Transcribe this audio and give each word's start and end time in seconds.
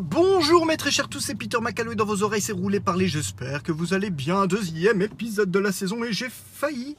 Bonjour 0.00 0.64
mes 0.64 0.78
très 0.78 0.90
chers 0.90 1.10
tous, 1.10 1.20
c'est 1.20 1.34
Peter 1.34 1.58
McCalloway 1.60 1.96
dans 1.96 2.06
vos 2.06 2.22
oreilles, 2.22 2.40
c'est 2.40 2.54
roulé 2.54 2.80
parler, 2.80 3.08
j'espère 3.08 3.62
que 3.62 3.72
vous 3.72 3.92
allez 3.92 4.08
bien. 4.08 4.46
Deuxième 4.46 5.02
épisode 5.02 5.50
de 5.50 5.58
la 5.58 5.70
saison 5.70 6.02
et 6.02 6.14
j'ai 6.14 6.30
failli, 6.30 6.96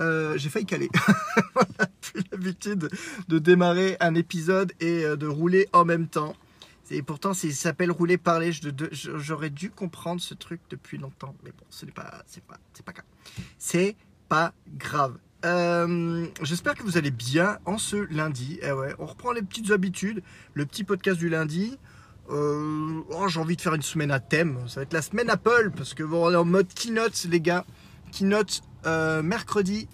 euh, 0.00 0.38
j'ai 0.38 0.48
failli 0.48 0.64
caler. 0.64 0.88
On 1.54 1.82
a 1.82 1.86
plus 2.00 2.22
l'habitude 2.32 2.88
de 3.28 3.38
démarrer 3.38 3.98
un 4.00 4.14
épisode 4.14 4.72
et 4.80 5.04
euh, 5.04 5.16
de 5.16 5.26
rouler 5.26 5.68
en 5.74 5.84
même 5.84 6.06
temps. 6.06 6.34
Et 6.90 7.02
pourtant, 7.02 7.34
s'il 7.34 7.54
s'appelle 7.54 7.90
rouler 7.90 8.16
parler, 8.16 8.52
j'aurais 8.90 9.50
dû 9.50 9.68
comprendre 9.68 10.22
ce 10.22 10.32
truc 10.32 10.62
depuis 10.70 10.96
longtemps. 10.96 11.34
Mais 11.44 11.50
bon, 11.50 11.66
ce 11.68 11.84
n'est 11.84 11.92
pas, 11.92 12.22
c'est 12.26 12.42
pas, 12.42 12.56
pas 12.86 12.92
grave. 12.92 13.04
C'est 13.58 13.96
pas 14.30 14.54
grave. 14.78 15.18
Euh, 15.44 16.26
J'espère 16.42 16.74
que 16.74 16.84
vous 16.84 16.96
allez 16.96 17.10
bien 17.10 17.58
en 17.66 17.76
ce 17.76 17.96
lundi. 17.96 18.58
Eh 18.62 18.72
ouais, 18.72 18.94
on 18.98 19.04
reprend 19.04 19.32
les 19.32 19.42
petites 19.42 19.72
habitudes. 19.72 20.22
Le 20.54 20.64
petit 20.64 20.84
podcast 20.84 21.18
du 21.18 21.28
lundi. 21.28 21.76
Euh, 22.30 23.02
oh, 23.10 23.28
j'ai 23.28 23.40
envie 23.40 23.56
de 23.56 23.60
faire 23.60 23.74
une 23.74 23.82
semaine 23.82 24.10
à 24.10 24.20
thème. 24.20 24.58
Ça 24.68 24.76
va 24.76 24.82
être 24.82 24.92
la 24.92 25.02
semaine 25.02 25.28
Apple 25.30 25.72
parce 25.76 25.94
que 25.94 26.02
on 26.02 26.32
est 26.32 26.36
en 26.36 26.44
mode 26.44 26.68
keynote, 26.72 27.26
les 27.28 27.40
gars. 27.40 27.64
Keynote 28.12 28.62
euh, 28.86 29.22
mercredi. 29.22 29.88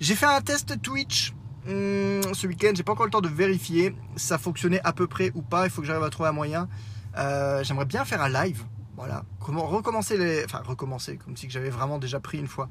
J'ai 0.00 0.14
fait 0.14 0.26
un 0.26 0.40
test 0.40 0.80
Twitch 0.82 1.34
hum, 1.68 2.22
ce 2.32 2.46
week-end. 2.46 2.72
J'ai 2.74 2.82
pas 2.82 2.92
encore 2.92 3.06
le 3.06 3.12
temps 3.12 3.20
de 3.20 3.28
vérifier. 3.28 3.94
Ça 4.16 4.38
fonctionnait 4.38 4.80
à 4.84 4.92
peu 4.92 5.06
près 5.06 5.30
ou 5.34 5.42
pas. 5.42 5.66
Il 5.66 5.70
faut 5.70 5.80
que 5.80 5.86
j'arrive 5.86 6.02
à 6.04 6.10
trouver 6.10 6.28
un 6.28 6.32
moyen. 6.32 6.68
Euh, 7.16 7.62
J'aimerais 7.62 7.86
bien 7.86 8.04
faire 8.04 8.22
un 8.22 8.28
live. 8.28 8.64
Voilà. 8.96 9.24
Comment 9.40 9.66
recommencer 9.66 10.18
les. 10.18 10.44
Enfin, 10.44 10.62
recommencer, 10.66 11.16
comme 11.16 11.36
si 11.36 11.48
j'avais 11.48 11.70
vraiment 11.70 11.98
déjà 11.98 12.18
pris 12.18 12.38
une 12.38 12.48
fois. 12.48 12.68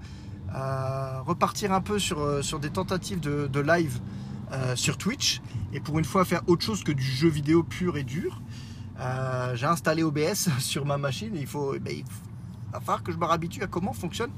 Repartir 1.26 1.72
un 1.72 1.82
peu 1.82 2.00
sur, 2.00 2.60
des 2.60 2.70
tentatives 2.70 3.20
de, 3.20 3.60
live 3.60 4.00
sur 4.76 4.98
Twitch. 4.98 5.42
Et 5.72 5.80
pour 5.80 6.00
une 6.00 6.06
fois, 6.06 6.26
faire 6.26 6.42
autre 6.48 6.64
chose 6.64 6.84
que 6.84 6.92
du 6.92 7.04
jeu 7.04 7.30
vidéo 7.30 7.64
pur 7.64 7.98
et 7.98 8.04
dur. 8.04 8.42
Euh, 9.00 9.56
j'ai 9.56 9.66
installé 9.66 10.04
OBS 10.04 10.50
sur 10.60 10.86
ma 10.86 10.98
machine 10.98 11.36
et 11.36 11.42
il 11.42 11.48
faut, 11.48 11.74
ben, 11.80 11.94
il 11.96 12.04
va 12.72 12.80
falloir 12.80 13.03
que 13.03 13.12
je 13.12 13.17
me 13.17 13.26
réhabitue 13.26 13.64
à 13.64 13.67
comment 13.67 13.94
fonctionne 13.94 14.31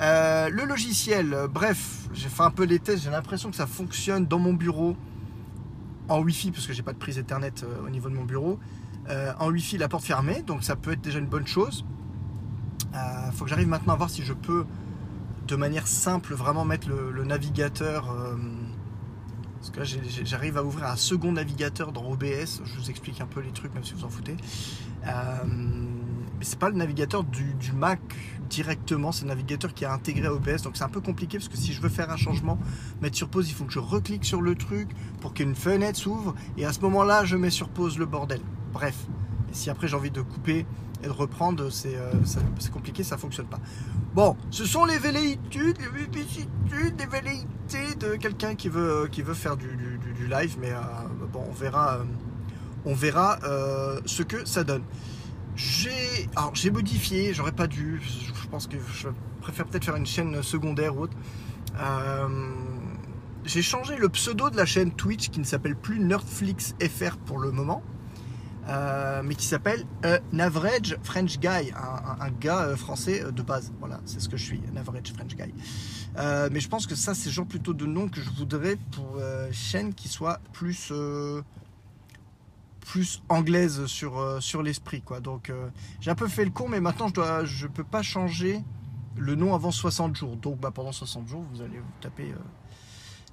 euh, 0.00 0.48
le 0.48 0.64
logiciel. 0.64 1.36
Bref, 1.50 2.08
j'ai 2.12 2.28
fait 2.28 2.42
un 2.42 2.50
peu 2.50 2.64
les 2.64 2.78
tests, 2.78 3.04
j'ai 3.04 3.10
l'impression 3.10 3.50
que 3.50 3.56
ça 3.56 3.66
fonctionne 3.66 4.26
dans 4.26 4.38
mon 4.38 4.54
bureau 4.54 4.96
en 6.08 6.20
Wi-Fi 6.20 6.50
parce 6.50 6.66
que 6.66 6.72
j'ai 6.72 6.82
pas 6.82 6.92
de 6.92 6.98
prise 6.98 7.18
Ethernet 7.18 7.52
euh, 7.62 7.86
au 7.86 7.90
niveau 7.90 8.08
de 8.08 8.14
mon 8.14 8.24
bureau. 8.24 8.58
En 9.40 9.50
Wi-Fi, 9.50 9.78
la 9.78 9.88
porte 9.88 10.04
fermée, 10.04 10.42
donc 10.42 10.62
ça 10.62 10.76
peut 10.76 10.92
être 10.92 11.00
déjà 11.00 11.18
une 11.18 11.26
bonne 11.26 11.46
chose. 11.46 11.84
Faut 13.32 13.44
que 13.44 13.50
j'arrive 13.50 13.66
maintenant 13.66 13.94
à 13.94 13.96
voir 13.96 14.08
si 14.08 14.22
je 14.22 14.32
peux, 14.32 14.64
de 15.48 15.56
manière 15.56 15.88
simple, 15.88 16.34
vraiment 16.34 16.64
mettre 16.64 16.88
le 16.88 17.24
navigateur. 17.24 18.14
Parce 19.62 19.70
que 19.70 19.78
là, 19.78 20.02
j'arrive 20.24 20.58
à 20.58 20.64
ouvrir 20.64 20.86
un 20.86 20.96
second 20.96 21.30
navigateur 21.30 21.92
dans 21.92 22.04
OBS. 22.10 22.62
Je 22.64 22.80
vous 22.80 22.90
explique 22.90 23.20
un 23.20 23.26
peu 23.26 23.38
les 23.40 23.52
trucs, 23.52 23.72
même 23.74 23.84
si 23.84 23.94
vous 23.94 24.04
en 24.04 24.08
foutez. 24.08 24.36
Euh, 25.06 25.44
mais 25.46 26.44
c'est 26.44 26.58
pas 26.58 26.68
le 26.68 26.74
navigateur 26.74 27.22
du, 27.22 27.54
du 27.54 27.70
Mac 27.70 28.00
directement, 28.50 29.12
c'est 29.12 29.22
le 29.22 29.28
navigateur 29.28 29.72
qui 29.72 29.84
est 29.84 29.86
intégré 29.86 30.26
à 30.26 30.34
OBS. 30.34 30.62
Donc 30.64 30.76
c'est 30.76 30.82
un 30.82 30.88
peu 30.88 31.00
compliqué 31.00 31.38
parce 31.38 31.48
que 31.48 31.56
si 31.56 31.72
je 31.72 31.80
veux 31.80 31.90
faire 31.90 32.10
un 32.10 32.16
changement, 32.16 32.58
mettre 33.00 33.16
sur 33.16 33.28
pause, 33.28 33.48
il 33.48 33.54
faut 33.54 33.64
que 33.64 33.72
je 33.72 33.78
reclique 33.78 34.24
sur 34.24 34.42
le 34.42 34.56
truc 34.56 34.88
pour 35.20 35.32
qu'une 35.32 35.54
fenêtre 35.54 35.96
s'ouvre. 35.96 36.34
Et 36.58 36.64
à 36.66 36.72
ce 36.72 36.80
moment-là, 36.80 37.24
je 37.24 37.36
mets 37.36 37.50
sur 37.50 37.68
pause 37.68 37.98
le 37.98 38.06
bordel. 38.06 38.40
Bref. 38.72 38.96
Et 39.48 39.54
si 39.54 39.70
après 39.70 39.86
j'ai 39.86 39.94
envie 39.94 40.10
de 40.10 40.22
couper 40.22 40.66
de 41.08 41.12
reprendre, 41.12 41.70
c'est 41.70 41.96
euh, 41.96 42.12
c'est 42.58 42.70
compliqué, 42.70 43.02
ça 43.02 43.16
fonctionne 43.16 43.46
pas. 43.46 43.60
Bon, 44.14 44.36
ce 44.50 44.64
sont 44.64 44.84
les 44.84 44.98
velléitudes, 44.98 45.78
les 45.80 46.20
vicissitudes, 46.20 47.00
velléités 47.10 47.94
de 47.98 48.16
quelqu'un 48.16 48.54
qui 48.54 48.68
veut, 48.68 49.08
veut 49.10 49.34
faire 49.34 49.56
du, 49.56 49.68
live, 50.28 50.56
mais 50.60 50.70
euh, 50.70 50.80
bon, 51.32 51.44
on 51.48 51.52
verra, 51.52 51.94
euh, 51.94 52.04
on 52.84 52.94
verra 52.94 53.38
euh, 53.44 54.00
ce 54.06 54.22
que 54.22 54.44
ça 54.44 54.64
donne. 54.64 54.82
J'ai, 55.56 56.28
modifié, 56.70 57.34
j'aurais 57.34 57.52
pas 57.52 57.66
dû, 57.66 58.00
je 58.02 58.48
pense 58.48 58.66
que 58.66 58.76
je 58.94 59.08
préfère 59.40 59.66
peut-être 59.66 59.84
faire 59.84 59.96
une 59.96 60.06
chaîne 60.06 60.42
secondaire 60.42 60.96
ou 60.96 61.02
autre. 61.02 61.16
Euh, 61.78 62.28
j'ai 63.44 63.62
changé 63.62 63.96
le 63.96 64.08
pseudo 64.08 64.50
de 64.50 64.56
la 64.56 64.66
chaîne 64.66 64.92
Twitch 64.92 65.30
qui 65.30 65.40
ne 65.40 65.44
s'appelle 65.44 65.76
plus 65.76 65.98
Nerdflix 65.98 66.74
FR 66.80 67.16
pour 67.16 67.38
le 67.38 67.50
moment. 67.50 67.82
Euh, 68.68 69.22
mais 69.24 69.34
qui 69.34 69.46
s'appelle 69.46 69.84
euh, 70.04 70.20
Un 70.32 70.38
Average 70.38 70.96
French 71.02 71.38
Guy, 71.40 71.72
un, 71.72 72.30
gars 72.40 72.62
euh, 72.62 72.76
français 72.76 73.22
euh, 73.22 73.32
de 73.32 73.42
base. 73.42 73.72
Voilà, 73.80 74.00
c'est 74.04 74.20
ce 74.20 74.28
que 74.28 74.36
je 74.36 74.44
suis, 74.44 74.60
un 74.76 74.84
French 74.84 75.34
Guy. 75.36 75.52
Euh, 76.16 76.48
mais 76.52 76.60
je 76.60 76.68
pense 76.68 76.86
que 76.86 76.94
ça, 76.94 77.14
c'est 77.14 77.30
genre 77.30 77.46
plutôt 77.46 77.74
de 77.74 77.86
nom 77.86 78.08
que 78.08 78.20
je 78.20 78.30
voudrais 78.30 78.76
pour 78.92 79.16
euh, 79.18 79.48
chaîne 79.50 79.94
qui 79.94 80.08
soit 80.08 80.40
plus 80.52 80.90
euh, 80.92 81.42
plus 82.80 83.22
anglaise 83.28 83.86
sur 83.86 84.18
euh, 84.18 84.38
sur 84.38 84.62
l'esprit, 84.62 85.02
quoi. 85.02 85.18
Donc 85.20 85.50
euh, 85.50 85.68
j'ai 86.00 86.12
un 86.12 86.16
peu 86.16 86.28
fait 86.28 86.44
le 86.44 86.52
con, 86.52 86.68
mais 86.68 86.80
maintenant 86.80 87.08
je 87.08 87.14
dois, 87.14 87.44
je 87.44 87.66
peux 87.66 87.84
pas 87.84 88.02
changer 88.02 88.60
le 89.16 89.34
nom 89.34 89.54
avant 89.54 89.72
60 89.72 90.14
jours. 90.14 90.36
Donc 90.36 90.60
bah, 90.60 90.70
pendant 90.72 90.92
60 90.92 91.26
jours, 91.26 91.44
vous 91.52 91.62
allez 91.62 91.78
vous 91.78 92.00
taper. 92.00 92.32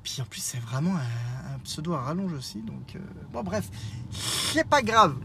Puis 0.04 0.22
en 0.22 0.26
plus, 0.26 0.42
c'est 0.42 0.60
vraiment 0.60 0.96
un, 0.96 1.60
pseudo 1.64 1.94
à 1.94 2.02
rallonge 2.02 2.34
aussi. 2.34 2.62
Donc 2.62 2.96
euh, 2.96 3.00
bon, 3.34 3.44
bref, 3.44 3.70
c'est 4.12 4.68
pas 4.68 4.82
grave. 4.82 5.16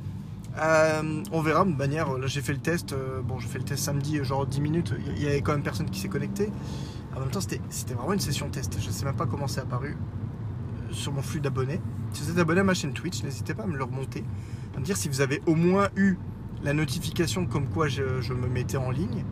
Euh, 0.58 1.22
on 1.32 1.40
verra 1.42 1.64
de 1.64 1.74
manière. 1.74 2.16
Là, 2.18 2.26
j'ai 2.26 2.40
fait 2.42 2.52
le 2.52 2.58
test. 2.58 2.92
euh, 2.92 3.22
bon, 3.22 3.38
j'ai 3.38 3.48
fait 3.48 3.58
le 3.58 3.64
test 3.64 3.84
samedi, 3.84 4.22
genre 4.24 4.46
10 4.46 4.60
minutes. 4.60 4.94
Il 5.16 5.22
y 5.22 5.26
avait 5.26 5.42
quand 5.42 5.52
même 5.52 5.62
personne 5.62 5.88
qui 5.90 6.00
s'est 6.00 6.08
connecté. 6.08 6.50
En 7.16 7.20
même 7.20 7.30
temps, 7.30 7.40
c'était 7.40 7.94
vraiment 7.94 8.12
une 8.12 8.20
session 8.20 8.48
test. 8.50 8.76
Je 8.80 8.90
sais 8.90 9.04
même 9.04 9.16
pas 9.16 9.26
comment 9.26 9.46
c'est 9.46 9.60
apparu 9.60 9.96
sur 10.90 11.12
mon 11.12 11.22
flux 11.22 11.40
d'abonnés. 11.40 11.80
Si 12.12 12.22
vous 12.22 12.30
êtes 12.30 12.38
abonné 12.38 12.60
à 12.60 12.64
ma 12.64 12.74
chaîne 12.74 12.92
Twitch, 12.92 13.22
n'hésitez 13.22 13.54
pas 13.54 13.64
à 13.64 13.66
me 13.66 13.76
le 13.76 13.84
remonter. 13.84 14.24
À 14.76 14.80
me 14.80 14.84
dire 14.84 14.96
si 14.96 15.08
vous 15.08 15.20
avez 15.20 15.40
au 15.46 15.54
moins 15.54 15.88
eu 15.96 16.16
la 16.64 16.72
notification 16.72 17.46
comme 17.46 17.68
quoi 17.68 17.88
je, 17.88 18.32
me 18.32 18.48
mettais 18.48 18.76
en 18.76 18.90
ligne. 18.90 19.24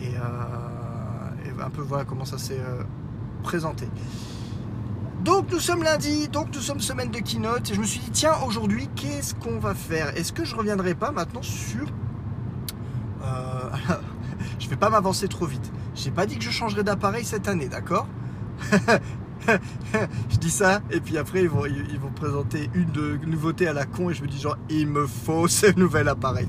Et, 0.00 0.08
et 0.08 1.62
un 1.62 1.70
peu 1.70 1.82
voilà 1.82 2.04
comment 2.04 2.24
ça 2.24 2.36
s'est 2.36 2.60
présenté. 3.42 3.86
Donc 5.24 5.50
nous 5.50 5.58
sommes 5.58 5.82
lundi, 5.82 6.28
donc 6.28 6.48
nous 6.54 6.60
sommes 6.60 6.80
semaine 6.80 7.10
de 7.10 7.18
keynote 7.18 7.70
et 7.70 7.74
je 7.74 7.80
me 7.80 7.86
suis 7.86 7.98
dit 7.98 8.10
tiens 8.10 8.34
aujourd'hui 8.46 8.90
qu'est-ce 8.94 9.34
qu'on 9.34 9.58
va 9.58 9.74
faire? 9.74 10.14
Est-ce 10.18 10.34
que 10.34 10.44
je 10.44 10.54
reviendrai 10.54 10.94
pas 10.94 11.12
maintenant 11.12 11.40
sur... 11.40 11.86
Euh, 13.22 13.70
je 14.58 14.68
vais 14.68 14.76
pas 14.76 14.90
m'avancer 14.90 15.26
trop 15.26 15.46
vite. 15.46 15.72
J'ai 15.94 16.10
pas 16.10 16.26
dit 16.26 16.36
que 16.36 16.44
je 16.44 16.50
changerai 16.50 16.84
d'appareil 16.84 17.24
cette 17.24 17.48
année, 17.48 17.68
d'accord? 17.68 18.06
Je 20.30 20.38
dis 20.38 20.50
ça 20.50 20.80
et 20.90 21.00
puis 21.00 21.18
après 21.18 21.42
ils 21.42 21.48
vont, 21.50 21.64
présenter 22.16 22.70
une 22.72 22.90
de 22.92 23.18
nouveauté 23.26 23.66
à 23.66 23.74
la 23.74 23.84
con 23.84 24.08
et 24.08 24.14
je 24.14 24.22
me 24.22 24.26
dis 24.26 24.40
genre 24.40 24.56
il 24.70 24.86
me 24.86 25.06
faut 25.06 25.48
ce 25.48 25.66
nouvel 25.78 26.08
appareil. 26.08 26.48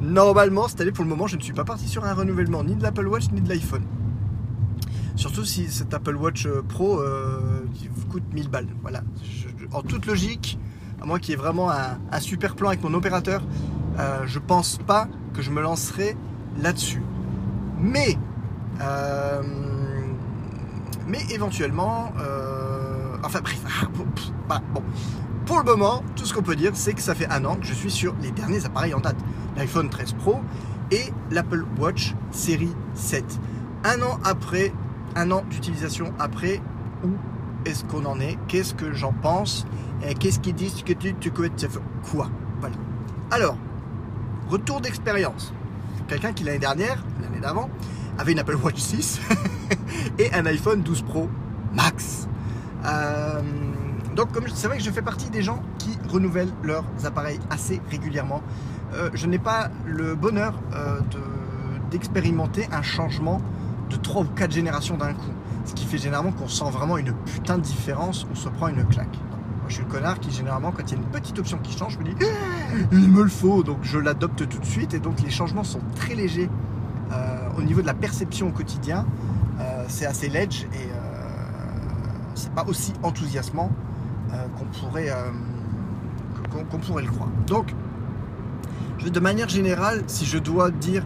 Normalement 0.00 0.66
cette 0.66 0.80
année 0.80 0.90
pour 0.90 1.04
le 1.04 1.10
moment 1.10 1.28
je 1.28 1.36
ne 1.36 1.40
suis 1.40 1.52
pas 1.52 1.64
parti 1.64 1.86
sur 1.86 2.04
un 2.04 2.14
renouvellement 2.14 2.64
ni 2.64 2.74
de 2.74 2.82
l'Apple 2.82 3.06
Watch 3.06 3.30
ni 3.30 3.40
de 3.40 3.48
l'iPhone. 3.48 3.84
Surtout 5.16 5.44
si 5.44 5.70
cet 5.70 5.92
Apple 5.94 6.16
Watch 6.16 6.46
euh, 6.46 6.62
Pro 6.66 6.98
euh, 6.98 7.64
qui 7.74 7.88
vous 7.88 8.06
coûte 8.06 8.24
1000 8.32 8.48
balles. 8.48 8.68
Voilà. 8.82 9.02
En 9.72 9.82
toute 9.82 10.06
logique, 10.06 10.58
à 11.00 11.06
moins 11.06 11.18
qu'il 11.18 11.30
y 11.30 11.34
ait 11.34 11.40
vraiment 11.40 11.70
un, 11.70 12.20
super 12.20 12.56
plan 12.56 12.68
avec 12.68 12.82
mon 12.82 12.94
opérateur, 12.94 13.42
euh, 13.98 14.22
je 14.26 14.38
pense 14.38 14.78
pas 14.78 15.08
que 15.34 15.42
je 15.42 15.50
me 15.50 15.60
lancerai 15.60 16.16
là-dessus. 16.60 17.02
Mais, 17.78 18.16
euh, 18.80 19.42
mais 21.06 21.20
éventuellement, 21.30 22.12
enfin 23.24 23.40
bref, 23.40 23.60
ah, 24.48 24.60
bon. 24.72 24.82
Pour 25.46 25.58
le 25.58 25.64
moment, 25.64 26.02
tout 26.14 26.24
ce 26.24 26.32
qu'on 26.32 26.42
peut 26.42 26.56
dire, 26.56 26.72
c'est 26.74 26.92
que 26.92 27.00
ça 27.00 27.14
fait 27.14 27.28
un 27.28 27.44
an 27.44 27.56
que 27.56 27.66
je 27.66 27.74
suis 27.74 27.90
sur 27.90 28.14
les 28.22 28.30
derniers 28.30 28.64
appareils 28.64 28.94
en 28.94 29.00
date. 29.00 29.16
L'iPhone 29.56 29.88
13 29.90 30.12
Pro 30.12 30.40
et 30.90 31.12
l'Apple 31.30 31.64
Watch 31.78 32.14
série 32.30 32.72
7. 32.94 33.24
Un 33.84 34.00
an 34.02 34.20
après, 34.24 34.72
un 35.16 35.30
an 35.30 35.42
d'utilisation 35.50 36.12
après, 36.18 36.60
où 37.04 37.08
est-ce 37.64 37.84
qu'on 37.84 38.04
en 38.04 38.20
est? 38.20 38.38
Qu'est-ce 38.48 38.74
que 38.74 38.92
j'en 38.92 39.12
pense? 39.12 39.66
Qu'est-ce 40.18 40.40
qu'ils 40.40 40.54
disent? 40.54 40.82
Que 40.82 40.92
tu, 40.92 41.14
tu 41.14 41.30
quoi? 41.30 42.28
Voilà. 42.60 42.74
Alors, 43.30 43.56
retour 44.48 44.80
d'expérience. 44.80 45.52
Quelqu'un 46.08 46.32
qui 46.32 46.44
l'année 46.44 46.58
dernière, 46.58 47.04
l'année 47.22 47.40
d'avant, 47.40 47.70
avait 48.18 48.32
une 48.32 48.38
Apple 48.40 48.56
Watch 48.56 48.78
6 48.78 49.20
et 50.18 50.32
un 50.34 50.44
iPhone 50.46 50.82
12 50.82 51.02
Pro 51.02 51.28
Max. 51.72 52.28
Euh, 52.84 53.40
donc, 54.16 54.28
c'est 54.54 54.66
vrai 54.66 54.76
que 54.78 54.82
je 54.84 54.90
fais 54.90 55.02
partie 55.02 55.30
des 55.30 55.42
gens 55.42 55.62
qui 55.78 55.96
renouvellent 56.10 56.52
leurs 56.62 56.84
appareils 57.04 57.38
assez 57.48 57.80
régulièrement. 57.90 58.42
Euh, 58.94 59.08
je 59.14 59.26
n'ai 59.26 59.38
pas 59.38 59.70
le 59.86 60.14
bonheur 60.14 60.52
euh, 60.74 60.98
de- 61.00 61.90
d'expérimenter 61.90 62.68
un 62.72 62.82
changement 62.82 63.40
de 63.92 63.96
3 63.96 64.22
ou 64.22 64.26
4 64.26 64.52
générations 64.52 64.96
d'un 64.96 65.14
coup. 65.14 65.30
Ce 65.64 65.74
qui 65.74 65.84
fait 65.84 65.98
généralement 65.98 66.32
qu'on 66.32 66.48
sent 66.48 66.70
vraiment 66.72 66.98
une 66.98 67.12
putain 67.12 67.58
de 67.58 67.62
différence, 67.62 68.26
on 68.30 68.34
se 68.34 68.48
prend 68.48 68.68
une 68.68 68.84
claque. 68.86 69.16
Moi, 69.60 69.68
je 69.68 69.74
suis 69.74 69.84
le 69.84 69.90
connard 69.90 70.18
qui, 70.18 70.30
généralement, 70.30 70.72
quand 70.72 70.82
il 70.90 70.90
y 70.90 70.94
a 70.94 71.02
une 71.02 71.08
petite 71.08 71.38
option 71.38 71.58
qui 71.58 71.76
change, 71.76 71.94
je 71.94 71.98
me 71.98 72.04
dis 72.04 72.14
Ah, 72.20 72.74
il 72.92 73.10
me 73.10 73.22
le 73.22 73.28
faut, 73.28 73.62
donc 73.62 73.78
je 73.82 73.98
l'adopte 73.98 74.48
tout 74.48 74.58
de 74.58 74.66
suite. 74.66 74.94
Et 74.94 74.98
donc, 74.98 75.20
les 75.22 75.30
changements 75.30 75.64
sont 75.64 75.80
très 75.94 76.14
légers 76.14 76.50
euh, 77.12 77.48
au 77.58 77.62
niveau 77.62 77.80
de 77.80 77.86
la 77.86 77.94
perception 77.94 78.48
au 78.48 78.52
quotidien. 78.52 79.06
Euh, 79.60 79.84
c'est 79.88 80.06
assez 80.06 80.28
ledge 80.28 80.64
et 80.72 80.88
euh, 80.90 81.22
c'est 82.34 82.52
pas 82.52 82.64
aussi 82.66 82.92
enthousiasmant 83.02 83.70
qu'on 84.56 84.64
pourrait, 84.64 85.10
qu'on 86.50 86.78
pourrait 86.78 87.02
le 87.02 87.10
croire. 87.10 87.28
Donc, 87.46 87.74
de 89.04 89.20
manière 89.20 89.50
générale, 89.50 90.02
si 90.06 90.24
je 90.24 90.38
dois 90.38 90.70
dire, 90.70 91.04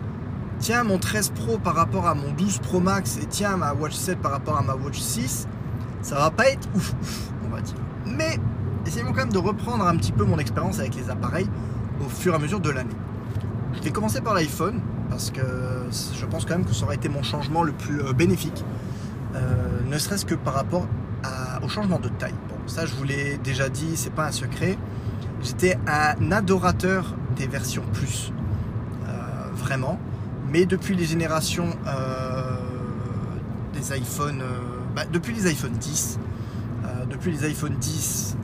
tiens, 0.58 0.85
mon 0.85 0.99
13 0.99 1.31
Pro 1.31 1.58
par 1.58 1.75
rapport 1.75 2.06
à 2.06 2.14
mon 2.14 2.32
12 2.32 2.58
Pro 2.58 2.81
Max 2.81 3.19
et 3.19 3.26
tiens, 3.26 3.56
ma 3.56 3.73
Watch 3.73 3.94
7 3.94 4.19
par 4.19 4.32
rapport 4.32 4.56
à 4.58 4.62
ma 4.62 4.75
Watch 4.75 4.99
6, 4.99 5.47
ça 6.03 6.17
va 6.17 6.31
pas 6.31 6.49
être 6.49 6.69
ouf, 6.75 6.94
ouf 7.00 7.31
on 7.44 7.55
va 7.55 7.61
dire. 7.61 7.76
Mais 8.06 8.38
essayons 8.87 9.08
quand 9.08 9.17
même 9.17 9.32
de 9.32 9.38
reprendre 9.38 9.87
un 9.87 9.97
petit 9.97 10.12
peu 10.12 10.25
mon 10.25 10.38
expérience 10.38 10.79
avec 10.79 10.94
les 10.94 11.11
appareils 11.11 11.49
au 12.05 12.08
fur 12.08 12.32
et 12.32 12.37
à 12.37 12.38
mesure 12.38 12.61
de 12.61 12.70
l'année. 12.70 12.94
Je 13.75 13.82
vais 13.82 13.91
commencer 13.91 14.20
par 14.20 14.35
l'iPhone 14.35 14.81
parce 15.11 15.31
que 15.31 15.41
je 16.14 16.26
pense 16.26 16.44
quand 16.44 16.56
même 16.56 16.64
que 16.64 16.75
ça 16.75 16.85
aurait 16.85 16.97
été 16.97 17.09
mon 17.09 17.23
changement 17.23 17.62
le 17.62 17.73
plus 17.73 18.00
euh, 18.00 18.12
bénéfique, 18.12 18.64
euh, 19.35 19.81
ne 19.88 19.99
serait-ce 19.99 20.26
que 20.26 20.35
par 20.35 20.55
rapport 20.55 20.87
au 21.62 21.69
changement 21.69 21.99
de 21.99 22.09
taille. 22.09 22.35
Bon, 22.49 22.56
ça 22.69 22.87
je 22.87 22.94
vous 22.94 23.05
l'ai 23.05 23.38
déjà 23.38 23.69
dit, 23.69 23.97
c'est 23.97 24.12
pas 24.12 24.26
un 24.26 24.32
secret. 24.32 24.79
J'étais 25.43 25.79
un 25.87 26.32
adorateur 26.32 27.14
des 27.37 27.47
versions 27.47 27.85
plus, 27.93 28.32
euh, 29.06 29.12
vraiment. 29.55 29.99
Mais 30.51 30.67
depuis 30.67 30.95
les 30.95 31.05
générations 31.05 31.69
des 33.73 33.97
iPhones, 33.97 34.43
bah, 34.95 35.03
depuis 35.13 35.35
les 35.35 35.47
iPhone 35.47 35.73
10, 35.73 36.19
depuis 37.11 37.33
les 37.33 37.45
iPhone 37.45 37.75
10, 37.79 38.37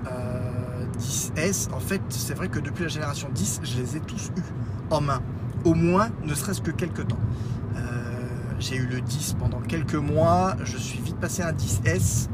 10S, 0.99 1.73
en 1.73 1.81
fait, 1.81 2.03
c'est 2.11 2.35
vrai 2.35 2.49
que 2.49 2.59
depuis 2.59 2.85
la 2.85 2.89
génération 2.89 3.29
10, 3.35 3.61
je 3.63 3.81
les 3.81 3.97
ai 3.97 4.01
tous 4.01 4.29
eus 4.37 4.43
en 4.91 5.01
main 5.01 5.23
au 5.65 5.75
moins, 5.75 6.11
ne 6.25 6.35
serait-ce 6.35 6.61
que 6.61 6.71
quelques 6.71 7.07
temps. 7.07 7.19
Euh, 7.77 7.81
j'ai 8.59 8.77
eu 8.77 8.87
le 8.87 9.01
10 9.01 9.37
pendant 9.39 9.61
quelques 9.61 9.95
mois, 9.95 10.57
je 10.65 10.77
suis 10.77 11.01
vite 11.01 11.17
passé 11.17 11.43
à 11.43 11.49
un 11.49 11.53
10S, 11.53 12.29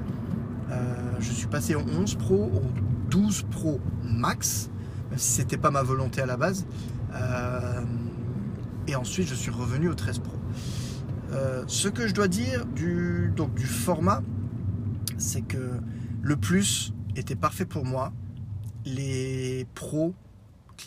euh, 0.71 0.95
je 1.21 1.33
suis 1.33 1.47
passé 1.47 1.75
au 1.75 1.81
11 1.81 2.15
Pro, 2.17 2.51
au 2.55 2.63
12 3.11 3.45
Pro 3.51 3.81
Max, 4.05 4.71
même 5.11 5.19
si 5.19 5.33
c'était 5.33 5.57
pas 5.57 5.71
ma 5.71 5.83
volonté 5.83 6.21
à 6.21 6.27
la 6.27 6.37
base. 6.37 6.67
Euh, 7.15 7.83
et 8.89 8.97
ensuite, 8.97 9.29
je 9.29 9.35
suis 9.35 9.51
revenu 9.51 9.89
au 9.89 9.95
13 9.95 10.19
Pro. 10.19 10.37
ce 11.69 11.89
que 11.89 12.09
je 12.09 12.15
dois 12.15 12.29
dire 12.29 12.67
du, 12.67 13.33
donc, 13.37 13.55
du 13.55 13.67
format, 13.67 14.23
c'est 15.19 15.43
que 15.43 15.75
le 16.23 16.37
plus 16.37 16.93
était 17.17 17.37
parfait 17.37 17.67
pour 17.67 17.85
moi. 17.85 18.13
Les 18.85 19.67
pros 19.75 20.15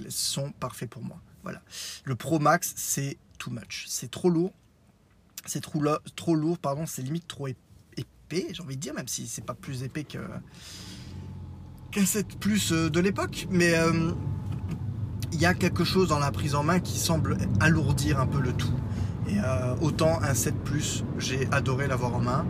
sont 0.10 0.52
parfaits 0.52 0.90
pour 0.90 1.04
moi. 1.04 1.22
Voilà. 1.44 1.62
Le 2.06 2.16
Pro 2.16 2.40
Max, 2.40 2.74
c'est 2.76 3.18
too 3.38 3.52
much. 3.52 3.86
C'est 3.88 4.10
trop 4.10 4.30
lourd. 4.30 4.54
C'est 5.46 5.62
trop, 5.62 5.82
trop 6.16 6.36
lourd, 6.36 6.58
pardon. 6.58 6.86
C'est 6.86 7.02
limite 7.02 7.28
trop 7.28 7.48
épais, 7.48 8.48
j'ai 8.52 8.62
envie 8.62 8.76
de 8.76 8.82
dire, 8.82 8.94
même 8.94 9.08
si 9.08 9.28
c'est 9.28 9.46
pas 9.46 9.56
plus 9.56 9.84
épais 9.84 10.04
que 10.04 10.20
qu'un 11.92 12.06
7 12.06 12.40
Plus 12.40 12.72
euh, 12.72 12.90
de 12.90 13.00
l'époque. 13.00 13.48
Mais 13.50 13.76
euh, 13.76 14.12
il 15.32 15.42
y 15.42 15.46
a 15.46 15.54
quelque 15.54 15.84
chose 15.84 16.10
dans 16.10 16.20
la 16.20 16.32
prise 16.32 16.56
en 16.56 16.64
main 16.64 16.80
qui 16.80 16.98
semble 16.98 17.38
alourdir 17.60 18.20
un 18.20 18.28
peu 18.28 18.40
le 18.40 18.54
tout. 18.54 18.74
Et 19.28 19.38
euh, 19.38 19.76
autant 19.82 20.20
un 20.22 20.34
7 20.34 20.56
Plus, 20.64 21.04
j'ai 21.18 21.48
adoré 21.52 21.88
l'avoir 21.88 22.16
en 22.16 22.20
main. 22.20 22.46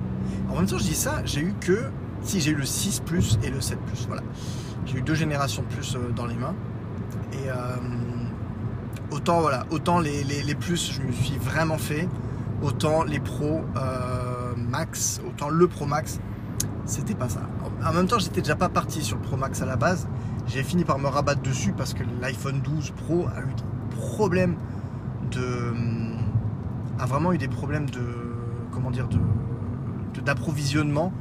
En 0.49 0.55
même 0.55 0.65
temps, 0.65 0.77
je 0.77 0.83
dis 0.83 0.95
ça, 0.95 1.21
j'ai 1.25 1.41
eu 1.41 1.53
que. 1.59 1.89
Si, 2.23 2.39
j'ai 2.39 2.51
eu 2.51 2.55
le 2.55 2.65
6 2.65 3.01
Plus 3.05 3.39
et 3.43 3.49
le 3.49 3.61
7 3.61 3.79
Plus. 3.79 4.05
Voilà. 4.07 4.23
J'ai 4.85 4.97
eu 4.97 5.01
deux 5.01 5.15
générations 5.15 5.63
de 5.63 5.67
plus 5.67 5.97
dans 6.15 6.25
les 6.25 6.35
mains. 6.35 6.55
Et 7.33 7.49
autant 9.11 9.41
voilà, 9.41 9.65
autant 9.69 9.99
les, 9.99 10.55
plus 10.55 10.93
je 10.93 11.01
me 11.01 11.11
suis 11.11 11.37
vraiment 11.37 11.77
fait, 11.77 12.07
autant 12.61 13.03
les 13.03 13.19
euh, 13.19 14.53
max, 14.57 15.21
autant 15.27 15.49
le 15.49 15.67
pro 15.67 15.85
max, 15.85 16.19
c'était 16.85 17.13
pas 17.13 17.29
ça. 17.29 17.41
En 17.85 17.93
même 17.93 18.07
temps, 18.07 18.19
j'étais 18.19 18.41
déjà 18.41 18.55
pas 18.55 18.69
parti 18.69 19.03
sur 19.03 19.17
le 19.17 19.21
pro 19.21 19.37
max 19.37 19.61
à 19.61 19.65
la 19.65 19.75
base. 19.75 20.07
J'ai 20.47 20.63
fini 20.63 20.83
par 20.83 20.99
me 20.99 21.07
rabattre 21.07 21.41
dessus 21.41 21.73
parce 21.73 21.93
que 21.93 22.03
l'iPhone 22.21 22.61
12 22.61 22.91
Pro 22.91 23.27
a 23.27 23.41
eu 23.41 23.53
des 23.53 23.95
problèmes 23.95 24.57
de, 25.31 25.73
a 26.99 27.05
vraiment 27.05 27.31
eu 27.33 27.37
des 27.37 27.47
problèmes 27.47 27.89
de, 27.89 28.01
comment 28.71 28.91
dire, 28.91 29.07
de 29.07 29.19
d'approvisionnement 30.19 31.13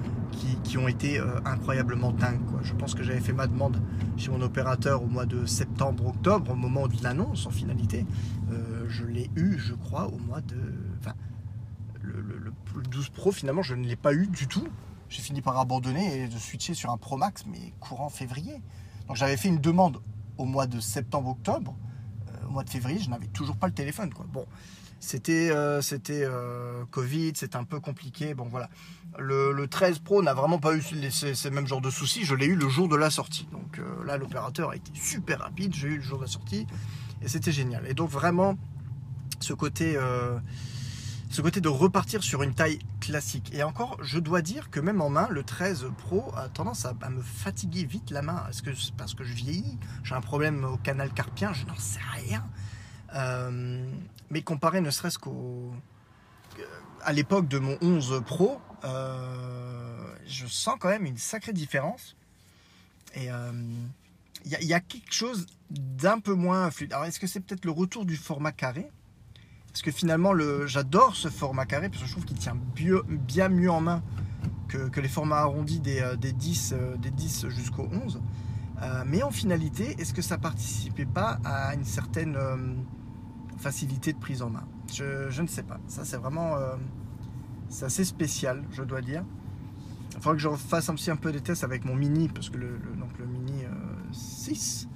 qui, 0.64 0.78
ont 0.78 0.88
été 0.88 1.19
euh, 1.19 1.40
incroyablement 1.44 2.12
dingues. 2.12 2.44
Quoi. 2.46 2.61
Je 2.62 2.72
pense 2.75 2.94
que 2.94 3.02
j'avais 3.02 3.20
fait 3.20 3.32
ma 3.32 3.46
demande 3.46 3.81
chez 4.17 4.31
mon 4.31 4.40
opérateur 4.40 5.02
au 5.02 5.06
mois 5.06 5.26
de 5.26 5.44
septembre-octobre, 5.46 6.52
au 6.52 6.55
moment 6.55 6.87
de 6.87 7.02
l'annonce 7.02 7.46
en 7.46 7.50
finalité. 7.50 8.06
Euh, 8.50 8.84
je 8.88 9.05
l'ai 9.05 9.31
eu, 9.37 9.58
je 9.58 9.75
crois, 9.75 10.06
au 10.08 10.19
mois 10.19 10.40
de... 10.40 10.56
Enfin, 10.99 11.14
le, 12.02 12.52
12 12.90 13.08
Pro, 13.11 13.32
finalement, 13.32 13.62
je 13.62 13.75
ne 13.75 13.84
l'ai 13.84 13.96
pas 13.96 14.14
eu 14.14 14.26
du 14.26 14.46
tout. 14.46 14.66
J'ai 15.08 15.23
fini 15.23 15.43
par 15.43 15.58
abandonner 15.58 16.23
et 16.23 16.28
de 16.28 16.38
switcher 16.38 16.75
sur 16.75 16.90
un 16.90 16.96
Pro 16.96 17.16
Max, 17.16 17.44
mais 17.46 17.73
courant 17.81 18.08
février. 18.08 18.62
Donc 19.11 19.17
j'avais 19.17 19.37
fait 19.37 19.49
une 19.49 19.61
demande 19.61 20.01
au 20.39 20.45
mois 20.45 20.69
de 20.69 20.79
septembre-octobre. 20.79 21.75
Euh, 22.29 22.47
au 22.47 22.53
mois 22.53 22.62
de 22.62 22.71
février, 22.71 23.01
je 23.01 23.11
n'avais 23.11 23.27
toujours 23.27 23.57
pas 23.57 23.67
le 23.67 23.73
téléphone. 23.73 24.11
Bon, 24.33 24.47
c'était 25.01 25.51
c'était 25.83 26.25
Covid, 26.93 27.33
c'était 27.35 27.57
un 27.57 27.65
peu 27.65 27.81
compliqué. 27.81 28.35
Bon 28.35 28.47
voilà. 28.49 28.71
Le, 29.19 29.67
13 29.67 29.99
Pro 29.99 30.23
n'a 30.23 30.33
vraiment 30.33 30.61
pas 30.61 30.77
eu 30.77 30.83
ces, 31.11 31.51
mêmes 31.51 31.67
genres 31.67 31.81
de 31.81 31.91
soucis. 31.91 32.25
Je 32.25 32.37
l'ai 32.37 32.47
eu 32.47 32.55
le 32.55 32.69
jour 32.69 32.87
de 32.87 32.95
la 32.95 33.11
sortie. 33.11 33.49
Donc 33.51 33.81
euh, 33.81 34.05
là, 34.05 34.17
l'opérateur 34.17 34.71
a 34.71 34.77
été 34.77 34.93
super 34.95 35.41
rapide. 35.41 35.75
J'ai 35.75 35.89
eu 35.89 35.97
le 35.97 36.03
jour 36.03 36.19
de 36.19 36.27
la 36.27 36.31
sortie 36.31 36.69
et 37.21 37.27
c'était 37.27 37.51
génial. 37.51 37.89
Et 37.89 37.95
donc 37.95 38.11
vraiment, 38.11 38.57
ce 39.41 39.55
côté, 39.55 39.95
euh, 39.97 40.39
ce 41.31 41.43
côté 41.43 41.61
de 41.61 41.69
repartir 41.69 42.23
sur 42.23 42.43
une 42.43 42.55
taille 42.55 42.81
classique. 43.00 43.55
Et 43.55 43.62
encore, 43.62 43.97
je 44.03 44.19
dois 44.19 44.43
dire 44.43 44.69
que 44.69 44.81
même 44.81 45.00
en 45.00 45.09
main, 45.09 45.29
le 45.31 45.44
13 45.44 45.87
Pro 45.97 46.32
a 46.37 46.49
tendance 46.49 46.85
à, 46.85 46.93
me 47.09 47.23
fatiguer 47.23 47.85
vite 47.85 48.11
la 48.11 48.21
main. 48.21 48.44
Est-ce 48.50 48.62
que 48.62 48.75
c'est 48.75 48.94
parce 48.94 49.15
que 49.15 49.23
je 49.23 49.32
vieillis 49.32 49.79
J'ai 50.03 50.17
un 50.17 50.21
problème 50.21 50.65
au 50.65 50.77
canal 50.77 51.12
carpien 51.12 51.53
Je 51.53 51.65
n'en 51.67 51.77
sais 51.77 52.00
rien. 52.12 52.44
Euh, 53.15 53.88
mais 54.31 54.43
comparé 54.43 54.81
ne 54.81 54.91
serait-ce 54.91 55.19
qu'au 55.19 55.73
à 57.03 57.12
l'époque 57.12 57.49
de 57.49 57.59
mon 57.59 57.79
11 57.81 58.23
Pro, 58.26 58.61
euh, 58.85 60.15
je 60.26 60.47
sens 60.47 60.76
quand 60.79 60.88
même 60.88 61.06
une 61.06 61.17
sacrée 61.17 61.53
différence. 61.53 62.17
Et 63.15 63.25
il 63.25 63.31
euh, 63.31 63.53
y, 64.44 64.75
a 64.75 64.81
quelque 64.81 65.12
chose 65.12 65.47
d'un 65.71 66.21
peu 66.21 66.35
moins 66.35 66.71
fluide. 66.71 66.93
Alors, 66.93 67.06
est-ce 67.06 67.19
que 67.19 67.26
c'est 67.26 67.41
peut-être 67.41 67.65
le 67.65 67.71
retour 67.71 68.05
du 68.05 68.17
format 68.17 68.53
carré? 68.53 68.91
Parce 69.72 69.82
que 69.82 69.90
finalement, 69.90 70.32
j'adore 70.67 71.14
ce 71.14 71.28
format 71.28 71.64
carré 71.64 71.88
parce 71.88 72.02
que 72.02 72.08
je 72.08 72.12
trouve 72.12 72.25
qu'il 72.25 72.38
tient 72.38 72.56
bien 72.75 73.49
mieux 73.49 73.70
en 73.70 73.81
main 73.81 74.02
que, 74.69 75.00
les 75.00 75.08
formats 75.08 75.38
arrondis 75.38 75.81
des, 75.81 76.02
10, 76.20 76.75
euh, 76.76 76.96
des 76.96 77.11
10 77.11 77.49
jusqu'au 77.49 77.88
11. 78.05 78.20
mais 79.06 79.22
en 79.22 79.31
finalité, 79.31 79.96
est-ce 79.99 80.14
que 80.14 80.22
ça 80.22 80.38
participait 80.38 81.06
pas 81.06 81.38
à 81.44 81.75
une 81.75 81.84
certaine 81.84 82.37
facilité 83.59 84.12
de 84.12 84.18
prise 84.18 84.42
en 84.42 84.50
main? 84.50 84.64
Je, 84.92 85.40
ne 85.40 85.47
sais 85.47 85.62
pas. 85.62 85.78
Ça, 85.87 86.04
c'est 86.04 86.16
vraiment 86.16 86.56
assez 87.83 88.04
spécial, 88.04 88.64
je 88.73 88.83
dois 88.83 89.02
dire. 89.02 89.25
Il 90.12 90.16
faudra 90.16 90.33
que 90.35 90.42
je 90.42 90.49
fasse 90.49 90.88
aussi 90.88 91.11
un 91.11 91.16
peu 91.16 91.30
des 91.33 91.40
tests 91.40 91.64
avec 91.64 91.85
mon 91.85 91.95
mini, 91.95 92.28
parce 92.28 92.50
que 92.50 92.59
donc 92.59 93.16
le 93.18 93.26
mini 93.26 93.64
6 94.12 94.89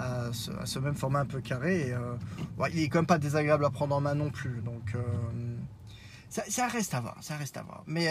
euh, 0.00 0.30
a 0.30 0.66
ce, 0.66 0.78
même 0.78 0.94
format 0.94 1.20
un 1.20 1.26
peu 1.26 1.40
carré. 1.40 1.88
Et, 1.88 1.92
euh, 1.92 2.14
il 2.72 2.80
est 2.80 2.88
quand 2.88 2.98
même 2.98 3.06
pas 3.06 3.18
désagréable 3.18 3.64
à 3.64 3.70
prendre 3.70 3.94
en 3.94 4.00
main 4.00 4.14
non 4.14 4.30
plus. 4.30 4.60
Donc 4.60 4.94
euh, 4.94 5.00
ça, 6.28 6.66
reste 6.68 6.94
à 6.94 7.00
voir, 7.00 7.16
ça 7.20 7.36
reste 7.36 7.56
à 7.56 7.62
voir. 7.62 7.84
Mais 7.86 8.08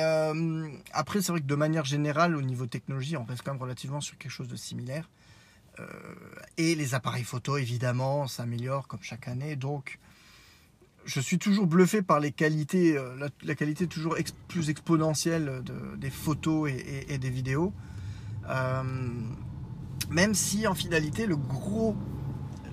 après, 0.94 1.22
c'est 1.22 1.32
vrai 1.32 1.42
que 1.42 1.48
de 1.48 1.56
manière 1.56 1.86
générale, 1.86 2.36
au 2.36 2.42
niveau 2.42 2.66
technologie, 2.66 3.18
on 3.18 3.26
reste 3.26 3.44
quand 3.44 3.54
même 3.54 3.62
relativement 3.62 4.02
sur 4.02 4.18
quelque 4.18 4.32
chose 4.32 4.48
de 4.48 4.56
similaire. 4.56 5.10
et 6.58 6.76
les 6.76 6.94
appareils 6.94 7.24
photo, 7.24 7.58
évidemment, 7.58 8.28
s'améliorent 8.28 8.88
comme 8.88 9.02
chaque 9.02 9.28
année. 9.28 9.56
Donc 9.56 10.00
je 11.06 11.20
suis 11.20 11.38
toujours 11.38 11.68
bluffé 11.68 12.02
par 12.02 12.20
les 12.20 12.32
qualités, 12.32 12.98
euh, 12.98 13.30
la, 13.44 13.56
qualité 13.56 13.88
toujours 13.88 14.16
plus 14.48 14.70
exponentielle 14.70 15.64
des 15.98 16.10
photos 16.10 16.72
et, 16.72 17.18
des 17.18 17.30
vidéos. 17.30 17.74
Euh, 20.14 20.16
même 20.16 20.34
si 20.34 20.68
en 20.68 20.76
finalité 20.76 21.26
le 21.26 21.36
gros, 21.36 21.96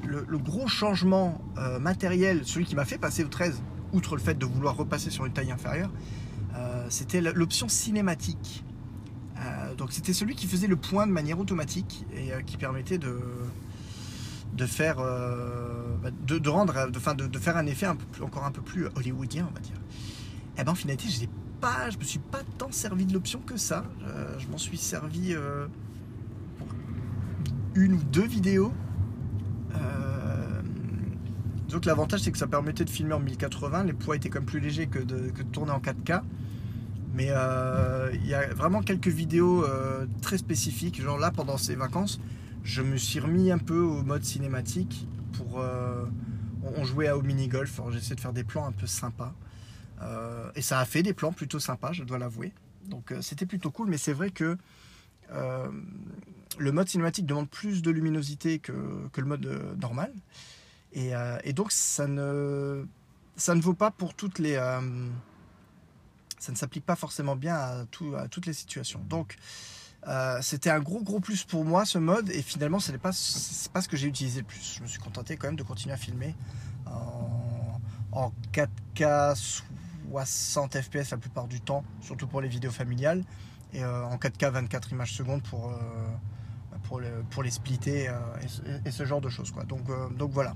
le, 0.06 0.38
gros 0.38 0.68
changement 0.68 1.40
euh, 1.58 1.78
matériel, 1.78 2.42
celui 2.44 2.64
qui 2.64 2.74
m'a 2.74 2.84
fait 2.84 2.98
passer 2.98 3.24
au 3.24 3.28
13, 3.28 3.62
outre 3.92 4.16
le 4.16 4.22
fait 4.22 4.38
de 4.38 4.46
vouloir 4.46 4.76
repasser 4.76 5.10
sur 5.10 5.26
une 5.26 5.32
taille 5.32 5.52
inférieure, 5.52 5.90
c'était 6.90 7.20
l'option 7.20 7.68
cinématique. 7.68 8.64
donc 9.78 9.92
c'était 9.92 10.12
celui 10.12 10.34
qui 10.34 10.46
faisait 10.46 10.66
le 10.66 10.76
point 10.76 11.06
de 11.06 11.12
manière 11.12 11.38
automatique 11.38 12.04
et 12.12 12.32
qui 12.44 12.56
permettait 12.56 12.98
de, 12.98 13.18
de 14.54 14.66
faire, 14.66 14.96
euh, 14.98 15.96
bah, 16.02 16.10
de, 16.10 16.48
rendre, 16.48 16.90
de, 16.90 17.38
faire 17.38 17.56
un 17.56 17.66
effet 17.66 17.86
encore 18.20 18.44
un 18.44 18.50
peu 18.50 18.62
plus 18.62 18.86
hollywoodien, 18.96 19.46
on 19.50 19.54
va 19.54 19.60
dire. 19.60 19.76
Eh 20.58 20.64
ben 20.64 20.72
en 20.72 20.74
finalité, 20.74 21.08
je 21.08 21.26
je 21.90 21.98
me 21.98 22.04
suis 22.04 22.18
pas 22.18 22.40
tant 22.58 22.72
servi 22.72 23.04
de 23.04 23.12
l'option 23.12 23.40
que 23.40 23.56
ça. 23.56 23.84
Euh, 24.02 24.38
je 24.38 24.48
m'en 24.48 24.58
suis 24.58 24.78
servi 24.78 25.34
euh, 25.34 25.66
une 27.74 27.94
ou 27.94 28.02
deux 28.02 28.26
vidéos. 28.26 28.72
donc 31.68 31.84
l'avantage 31.84 32.20
c'est 32.22 32.32
que 32.32 32.38
ça 32.38 32.48
permettait 32.48 32.84
de 32.84 32.90
filmer 32.90 33.12
en 33.14 33.20
1080, 33.20 33.84
les 33.84 33.92
poids 33.92 34.16
étaient 34.16 34.28
quand 34.28 34.40
même 34.40 34.46
plus 34.46 34.58
légers 34.58 34.88
que 34.88 34.98
de, 34.98 35.30
que 35.30 35.42
de 35.44 35.48
tourner 35.48 35.70
en 35.70 35.78
4K. 35.78 36.22
Mais 37.14 37.26
il 37.26 38.26
y 38.26 38.34
a 38.34 38.52
vraiment 38.54 38.82
quelques 38.82 39.08
vidéos 39.08 39.64
très 40.20 40.38
spécifiques, 40.38 41.00
genre 41.00 41.18
là 41.18 41.30
pendant 41.30 41.58
ces 41.58 41.76
vacances, 41.76 42.20
je 42.64 42.82
me 42.82 42.96
suis 42.96 43.20
remis 43.20 43.52
un 43.52 43.58
peu 43.58 43.78
au 43.78 44.02
mode 44.02 44.24
cinématique 44.24 45.06
pour. 45.32 45.60
euh, 45.60 46.04
on 46.76 46.84
jouait 46.84 47.10
au 47.10 47.22
mini-golf, 47.22 47.80
j'essayais 47.90 48.16
de 48.16 48.20
faire 48.20 48.32
des 48.32 48.44
plans 48.44 48.66
un 48.66 48.72
peu 48.72 48.86
sympas. 48.86 49.34
Euh, 50.02 50.50
et 50.54 50.62
ça 50.62 50.78
a 50.78 50.84
fait 50.84 51.02
des 51.02 51.12
plans 51.14 51.32
plutôt 51.32 51.58
sympas, 51.58 51.92
je 51.92 52.04
dois 52.04 52.18
l'avouer. 52.18 52.52
Donc 52.86 53.12
euh, 53.12 53.20
c'était 53.22 53.46
plutôt 53.46 53.70
cool, 53.70 53.88
mais 53.88 53.98
c'est 53.98 54.12
vrai 54.12 54.30
que 54.30 54.56
euh, 55.32 55.68
le 56.60 56.72
mode 56.72 56.88
cinématique 56.88 57.24
demande 57.26 57.48
plus 57.48 57.80
de 57.82 57.90
luminosité 57.90 58.58
que, 58.58 58.72
le 59.16 59.24
mode 59.24 59.46
euh, 59.46 59.74
normal. 59.76 60.12
Et, 60.92 61.14
euh, 61.14 61.38
et 61.44 61.52
donc 61.52 61.72
ça 61.72 62.06
ne, 62.06 62.84
ça 63.36 63.54
ne 63.54 63.60
vaut 63.60 63.74
pas 63.74 63.90
pour 63.90 64.14
toutes 64.14 64.38
les. 64.38 64.54
euh, 64.56 64.80
ça 66.38 66.52
ne 66.52 66.56
s'applique 66.56 66.84
pas 66.86 66.96
forcément 66.96 67.36
bien 67.36 67.54
à, 67.54 67.84
tout- 67.90 68.14
à 68.16 68.28
toutes 68.28 68.46
les 68.46 68.52
situations. 68.54 69.00
Donc 69.08 69.36
c'était 70.40 70.70
un 70.70 70.80
gros 70.80 71.02
gros 71.02 71.20
plus 71.20 71.44
pour 71.44 71.64
moi 71.66 71.84
ce 71.84 71.98
mode 71.98 72.30
et 72.30 72.40
finalement 72.40 72.80
ce 72.80 72.90
n'est 72.90 72.96
pas, 72.98 73.12
ce 73.12 73.68
que 73.88 73.96
j'ai 73.98 74.08
utilisé 74.08 74.40
le 74.40 74.46
plus. 74.46 74.76
Je 74.78 74.82
me 74.82 74.86
suis 74.86 74.98
contenté 74.98 75.36
quand 75.36 75.48
même 75.48 75.56
de 75.56 75.62
continuer 75.62 75.92
à 75.94 75.98
filmer 75.98 76.34
en, 76.86 77.78
en 78.12 78.32
4K 78.54 79.34
60 80.10 80.80
FPS 80.80 81.10
la 81.10 81.18
plupart 81.18 81.46
du 81.48 81.60
temps, 81.60 81.84
surtout 82.00 82.26
pour 82.26 82.40
les 82.40 82.48
vidéos 82.48 82.70
familiales, 82.72 83.22
et 83.74 83.84
en 83.84 84.16
4K 84.16 84.50
24 84.50 84.90
images 84.92 85.12
secondes 85.12 85.42
pour, 85.42 85.70
pour, 86.90 86.98
le- 87.00 87.22
pour 87.30 87.44
les 87.44 87.50
splitter 87.50 88.08
euh, 88.08 88.14
et, 88.84 88.90
ce- 88.90 89.04
genre 89.04 89.20
de 89.20 89.28
choses. 89.28 89.52
Quoi. 89.52 89.62
Donc, 89.64 89.88
euh, 89.88 90.08
donc 90.18 90.32
voilà. 90.32 90.54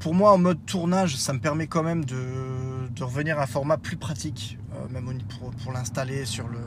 Pour 0.00 0.14
moi, 0.14 0.32
en 0.32 0.38
mode 0.38 0.64
tournage, 0.64 1.16
ça 1.16 1.34
me 1.34 1.38
permet 1.38 1.66
quand 1.66 1.82
même 1.82 2.04
de, 2.06 2.88
revenir 3.00 3.38
à 3.38 3.42
un 3.42 3.46
format 3.46 3.76
plus 3.76 3.96
pratique, 3.98 4.58
euh, 4.74 4.88
même 4.88 5.18
pour, 5.38 5.50
pour 5.50 5.72
l'installer 5.72 6.24
sur 6.24 6.48
le, 6.48 6.58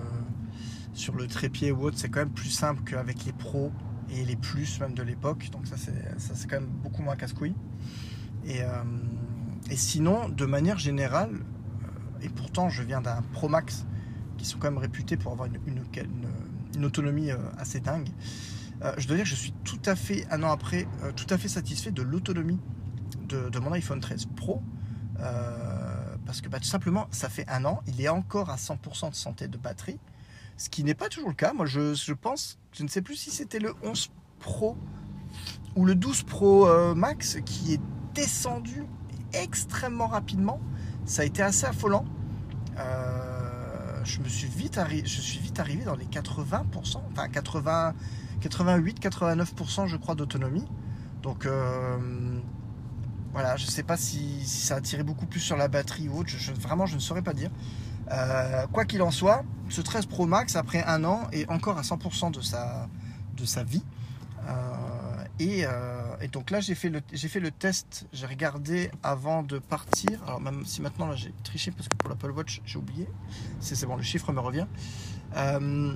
sur 0.94 1.16
le 1.16 1.26
trépied 1.26 1.72
ou 1.72 1.82
autre. 1.86 1.98
C'est 1.98 2.10
quand 2.10 2.20
même 2.20 2.30
plus 2.30 2.52
simple 2.52 2.84
qu'avec 2.84 3.26
les 3.26 3.34
pros 3.34 3.72
et 4.12 4.24
les 4.26 4.36
plus 4.36 4.80
même 4.80 4.94
de 4.94 5.02
l'époque. 5.02 5.50
Donc 5.52 5.66
ça, 5.66 5.76
c'est 5.78 6.48
quand 6.48 6.60
même 6.62 6.70
beaucoup 6.84 7.02
moins 7.02 7.16
casse-couille. 7.16 7.56
Et, 8.46 8.60
et 9.72 9.76
sinon, 9.76 10.30
de 10.30 10.46
manière 10.46 10.78
générale, 10.78 11.32
et 12.22 12.30
pourtant 12.30 12.70
je 12.70 12.84
viens 12.84 13.02
d'un 13.02 13.22
Pro 13.34 13.50
Max 13.50 13.86
qui 14.38 14.46
sont 14.46 14.58
quand 14.60 14.70
même 14.70 14.78
réputés 14.80 15.18
pour 15.18 15.32
avoir 15.32 15.48
une- 15.48 15.60
autonomie 16.84 17.32
euh, 17.32 17.38
assez 17.58 17.80
dingue. 17.80 18.10
Euh, 18.82 18.94
je 18.98 19.08
dois 19.08 19.16
dire 19.16 19.26
que 19.26 19.30
je 19.30 19.36
suis 19.36 19.54
tout 19.64 19.82
à 19.86 19.96
fait, 19.96 20.26
un 20.32 20.44
an 20.44 20.52
après, 20.52 20.88
euh, 21.04 21.12
tout 21.12 21.28
à 21.30 21.38
fait 21.38 21.48
satisfait 21.48 21.92
de 21.92 22.02
l'autonomie 22.02 22.60
de, 23.28 23.60
mon 23.60 23.72
iPhone 23.72 24.00
13 24.00 24.26
Pro. 24.36 24.62
Parce 26.26 26.42
que 26.42 26.50
bah, 26.50 26.60
tout 26.60 26.68
simplement, 26.68 27.08
ça 27.12 27.30
fait 27.30 27.48
un 27.50 27.66
an, 27.66 27.82
il 27.88 28.02
est 28.02 28.10
encore 28.10 28.50
à 28.50 28.56
100% 28.56 29.10
de 29.10 29.16
santé 29.16 29.48
de 29.48 29.58
batterie, 29.58 30.00
ce 30.58 30.70
qui 30.70 30.84
n'est 30.84 30.94
pas 30.94 31.10
toujours 31.10 31.30
le 31.30 31.36
cas. 31.36 31.54
Moi, 31.54 31.66
je, 31.66 31.94
je 31.94 32.14
pense, 32.14 32.60
je 32.74 32.84
ne 32.84 32.88
sais 32.88 33.02
plus 33.02 33.16
si 33.16 33.32
c'était 33.32 33.60
le 33.60 33.74
11 33.84 34.12
Pro 34.40 34.78
ou 35.76 35.86
le 35.86 35.96
12 35.96 36.24
Pro 36.24 36.96
Max 36.96 37.38
qui 37.46 37.74
est 37.74 37.82
descendu 38.14 38.86
extrêmement 39.34 40.08
rapidement. 40.08 40.60
Ça 41.06 41.22
a 41.22 41.26
été 41.26 41.42
assez 41.42 41.66
affolant. 41.66 42.06
Je 44.12 44.20
me 44.20 44.28
suis 44.28 44.48
vite, 44.48 44.78
arrivé 44.78 45.86
dans 45.86 45.96
les 45.96 46.06
80%, 46.06 46.98
enfin 47.12 47.30
80, 47.30 47.94
88, 48.42 49.00
89% 49.02 49.88
je 49.88 49.98
crois 49.98 50.16
d'autonomie. 50.16 50.68
Donc 51.22 51.46
euh, 51.46 51.98
voilà, 53.32 53.56
je 53.56 53.66
sais 53.66 53.84
pas 53.84 53.96
si, 53.96 54.46
ça 54.46 54.76
a 54.76 54.82
tiré 54.82 55.04
beaucoup 55.04 55.26
plus 55.26 55.40
sur 55.40 55.56
la 55.56 55.68
batterie 55.68 56.10
ou 56.10 56.20
autre. 56.20 56.32
Vraiment, 56.60 56.86
je 56.86 56.96
ne 56.96 57.00
saurais 57.00 57.22
pas 57.22 57.34
dire. 57.34 57.52
Euh, 58.12 58.68
quoi 58.68 58.84
qu'il 58.84 59.02
en 59.02 59.12
soit, 59.12 59.44
ce 59.70 59.80
13 59.80 60.08
Pro 60.08 60.26
Max 60.26 60.58
après 60.58 60.84
un 60.84 61.06
an 61.06 61.28
est 61.32 61.50
encore 61.50 61.78
à 61.78 61.82
100% 61.82 62.32
de 62.32 62.42
sa, 62.42 62.90
de 63.38 63.46
sa 63.46 63.64
vie. 63.64 63.84
Euh, 64.48 65.24
et, 65.40 65.66
et 66.22 66.28
donc 66.28 66.52
là, 66.52 66.60
j'ai 66.60 66.76
fait, 66.76 66.90
le, 66.90 67.02
j'ai 67.12 67.28
fait 67.28 67.40
le 67.40 67.50
test, 67.52 68.06
j'ai 68.14 68.28
regardé 68.28 68.92
avant 69.02 69.42
de 69.42 69.58
partir. 69.58 70.22
Alors, 70.28 70.40
même 70.40 70.66
si 70.66 70.82
maintenant, 70.82 71.08
là, 71.08 71.16
j'ai 71.16 71.34
triché 71.44 71.72
parce 71.72 71.88
que 71.88 71.96
pour 71.98 72.10
l'Apple 72.10 72.32
Watch, 72.32 72.62
j'ai 72.64 72.78
oublié. 72.78 73.08
C'est, 73.60 73.86
bon, 73.86 73.96
le 73.96 74.04
chiffre 74.04 74.32
me 74.32 74.40
revient. 74.40 74.68
Euh, 75.36 75.96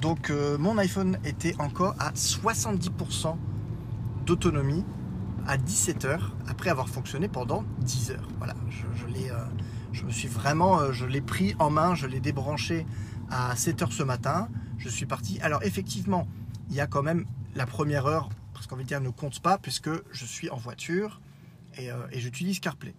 donc, 0.00 0.30
euh, 0.30 0.58
mon 0.58 0.78
iPhone 0.78 1.18
était 1.24 1.54
encore 1.58 1.96
à 1.98 2.12
70% 2.12 3.36
d'autonomie 4.26 4.84
à 5.46 5.56
17 5.56 6.04
heures 6.04 6.36
après 6.46 6.70
avoir 6.70 6.88
fonctionné 6.88 7.26
pendant 7.26 7.64
10 7.78 8.12
heures. 8.12 8.28
Voilà, 8.38 8.54
je, 8.68 9.06
l'ai, 9.06 9.30
euh, 9.30 9.38
je 9.92 10.04
me 10.04 10.10
suis 10.10 10.28
vraiment, 10.28 10.92
je 10.92 11.06
l'ai 11.06 11.20
pris 11.20 11.56
en 11.58 11.70
main, 11.70 11.96
je 11.96 12.06
l'ai 12.06 12.20
débranché 12.20 12.86
à 13.28 13.56
7 13.56 13.82
heures 13.82 13.92
ce 13.92 14.04
matin. 14.04 14.48
Je 14.78 14.88
suis 14.88 15.06
parti. 15.06 15.40
Alors, 15.42 15.62
effectivement, 15.64 16.28
il 16.68 16.76
y 16.76 16.80
a 16.80 16.86
quand 16.86 17.02
même 17.02 17.26
la 17.54 17.66
première 17.66 18.06
heure, 18.06 18.28
parce 18.60 18.66
qu'en 18.66 18.76
vérité, 18.76 18.94
elle 18.94 19.02
ne 19.02 19.08
compte 19.08 19.40
pas, 19.40 19.56
puisque 19.56 19.88
je 20.12 20.24
suis 20.26 20.50
en 20.50 20.58
voiture 20.58 21.22
et, 21.78 21.90
euh, 21.90 21.96
j'utilise 22.12 22.60
CarPlay. 22.60 22.94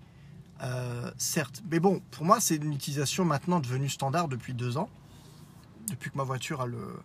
Euh, 0.64 1.12
certes, 1.18 1.62
mais 1.70 1.80
bon, 1.80 2.02
pour 2.10 2.26
moi, 2.26 2.40
c'est 2.40 2.56
une 2.56 2.74
utilisation 2.74 3.26
maintenant 3.26 3.60
devenue 3.60 3.88
standard 3.88 4.28
depuis 4.28 4.56
deux 4.56 4.78
ans. 4.78 4.90
Depuis 5.92 6.10
que 6.10 6.18
ma 6.18 6.24
voiture 6.24 6.62
a 6.62 6.66
le, 6.66 7.00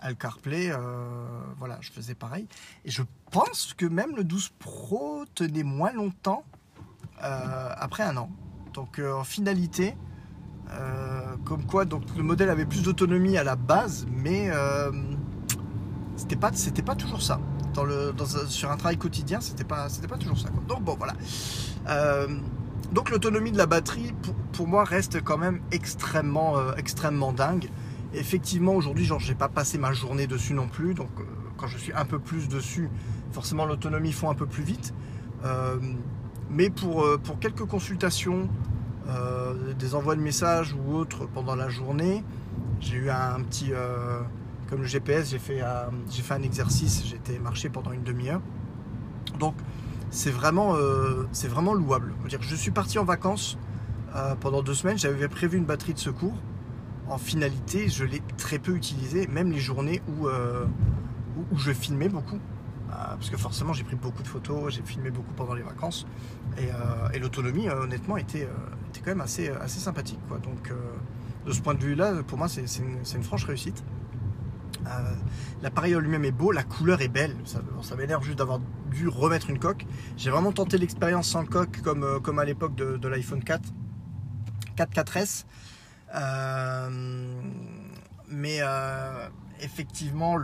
a 0.00 0.08
le 0.08 0.14
CarPlay, 0.14 0.70
euh, 0.70 1.26
voilà, 1.58 1.76
je 1.82 1.90
faisais 1.90 2.14
pareil. 2.14 2.46
Et 2.86 2.90
je 2.90 3.02
pense 3.30 3.74
que 3.74 3.84
même 3.84 4.16
le 4.16 4.24
12 4.24 4.52
Pro 4.58 5.26
tenait 5.34 5.62
moins 5.62 5.92
longtemps 5.92 6.44
après 7.20 8.04
un 8.04 8.16
an. 8.16 8.30
Donc, 8.72 9.00
en 9.00 9.24
finalité, 9.24 9.96
comme 11.44 11.66
quoi, 11.66 11.84
donc 11.84 12.04
le 12.16 12.22
modèle 12.22 12.48
avait 12.48 12.64
plus 12.64 12.84
d'autonomie 12.84 13.36
à 13.36 13.44
la 13.44 13.56
base, 13.56 14.06
mais 14.10 14.48
euh, 14.50 14.92
c'était 16.16 16.36
pas, 16.36 16.52
c'était 16.52 16.82
pas 16.82 16.96
toujours 16.96 17.22
ça. 17.22 17.40
Sur 18.48 18.70
un 18.70 18.76
travail 18.76 18.96
quotidien, 18.96 19.40
c'était 19.40 19.64
pas, 19.64 19.88
pas 20.08 20.16
toujours 20.16 20.38
ça. 20.38 20.48
Donc 20.68 20.82
bon, 20.82 20.96
voilà. 20.96 21.14
Euh, 21.88 22.26
donc 22.92 23.10
l'autonomie 23.10 23.52
de 23.52 23.58
la 23.58 23.66
batterie, 23.66 24.14
pour, 24.52 24.66
moi, 24.66 24.84
reste 24.84 25.22
quand 25.22 25.38
même 25.38 25.60
extrêmement, 25.72 26.58
euh, 26.58 26.72
extrêmement 26.76 27.32
dingue. 27.32 27.68
Effectivement, 28.14 28.72
aujourd'hui, 28.72 29.04
genre, 29.04 29.20
j'ai 29.20 29.34
pas 29.34 29.48
passé 29.48 29.78
ma 29.78 29.92
journée 29.92 30.26
dessus 30.26 30.54
non 30.54 30.68
plus. 30.68 30.94
Donc, 30.94 31.10
euh, 31.18 31.24
quand 31.56 31.66
je 31.66 31.76
suis 31.76 31.92
un 31.92 32.04
peu 32.04 32.18
plus 32.18 32.48
dessus, 32.48 32.88
forcément, 33.32 33.66
l'autonomie 33.66 34.12
fond 34.12 34.30
un 34.30 34.34
peu 34.34 34.46
plus 34.46 34.62
vite. 34.62 34.94
Mais 36.50 36.70
pour, 36.70 37.04
quelques 37.40 37.66
consultations, 37.66 38.48
des 39.78 39.94
envois 39.94 40.16
de 40.16 40.20
messages 40.20 40.74
ou 40.74 40.94
autres 40.94 41.26
pendant 41.26 41.54
la 41.54 41.68
journée, 41.68 42.24
j'ai 42.80 42.96
eu 42.96 43.10
un 43.10 43.40
petit. 43.42 43.72
Comme 44.68 44.82
le 44.82 44.86
GPS, 44.86 45.30
j'ai 45.30 45.38
fait, 45.38 45.60
un- 45.62 46.42
exercice, 46.42 47.12
été 47.14 47.38
marcher 47.38 47.68
pendant 47.68 47.92
une 47.92 48.02
demi-heure. 48.02 48.42
Donc, 49.38 49.54
c'est 50.10 50.30
vraiment, 50.30 50.74
euh, 50.76 51.26
louable. 51.74 52.14
Je, 52.26 52.54
suis 52.54 52.70
parti 52.70 52.98
en 52.98 53.04
vacances 53.04 53.58
euh, 54.14 54.34
pendant 54.36 54.62
deux 54.62 54.74
semaines, 54.74 54.98
j'avais 54.98 55.28
prévu 55.28 55.58
une 55.58 55.64
batterie 55.64 55.94
de 55.94 55.98
secours. 55.98 56.34
En 57.08 57.18
finalité, 57.18 57.88
je 57.88 58.04
l'ai 58.04 58.22
très 58.36 58.58
peu 58.58 58.74
utilisé, 58.74 59.26
même 59.26 59.50
les 59.50 59.58
journées 59.58 60.02
où, 60.08 60.28
euh, 60.28 60.66
je 61.56 61.72
filmais 61.72 62.08
beaucoup. 62.08 62.38
Parce 62.90 63.30
que 63.30 63.36
forcément, 63.36 63.72
j'ai 63.72 63.84
pris 63.84 63.96
beaucoup 63.96 64.22
de 64.22 64.28
photos, 64.28 64.74
j'ai 64.74 64.82
filmé 64.82 65.10
beaucoup 65.10 65.32
pendant 65.34 65.54
les 65.54 65.62
vacances. 65.62 66.06
Et, 67.12 67.18
l'autonomie, 67.18 67.68
honnêtement, 67.68 68.16
était, 68.16 68.48
quand 69.04 69.10
même 69.10 69.20
assez, 69.20 69.52
sympathique. 69.66 70.18
Donc, 70.42 70.72
de 71.46 71.52
ce 71.52 71.60
point 71.60 71.74
de 71.74 71.82
vue-là, 71.82 72.22
pour 72.26 72.38
moi, 72.38 72.48
c'est 72.48 72.64
une 73.14 73.22
franche 73.22 73.44
réussite. 73.44 73.84
Euh, 74.88 75.14
L'appareil 75.60 75.96
en 75.96 75.98
lui-même 75.98 76.24
est 76.24 76.30
beau, 76.30 76.52
la 76.52 76.62
couleur 76.62 77.00
est 77.00 77.08
belle. 77.08 77.36
Ça, 77.44 77.96
m'énerve 77.96 78.22
juste 78.22 78.38
d'avoir 78.38 78.60
dû 78.90 79.08
remettre 79.08 79.50
une 79.50 79.58
coque. 79.58 79.84
J'ai 80.16 80.30
vraiment 80.30 80.52
tenté 80.52 80.78
l'expérience 80.78 81.28
sans 81.28 81.44
coque, 81.44 81.80
comme, 81.82 82.04
euh, 82.04 82.38
à 82.38 82.44
l'époque 82.44 82.76
de, 82.76 83.08
l'iPhone 83.08 83.42
4, 83.42 83.62
4 84.76 84.92
4S. 84.92 85.46
Euh, 86.14 87.40
mais 88.28 88.58
euh, 88.60 89.28
effectivement, 89.60 90.36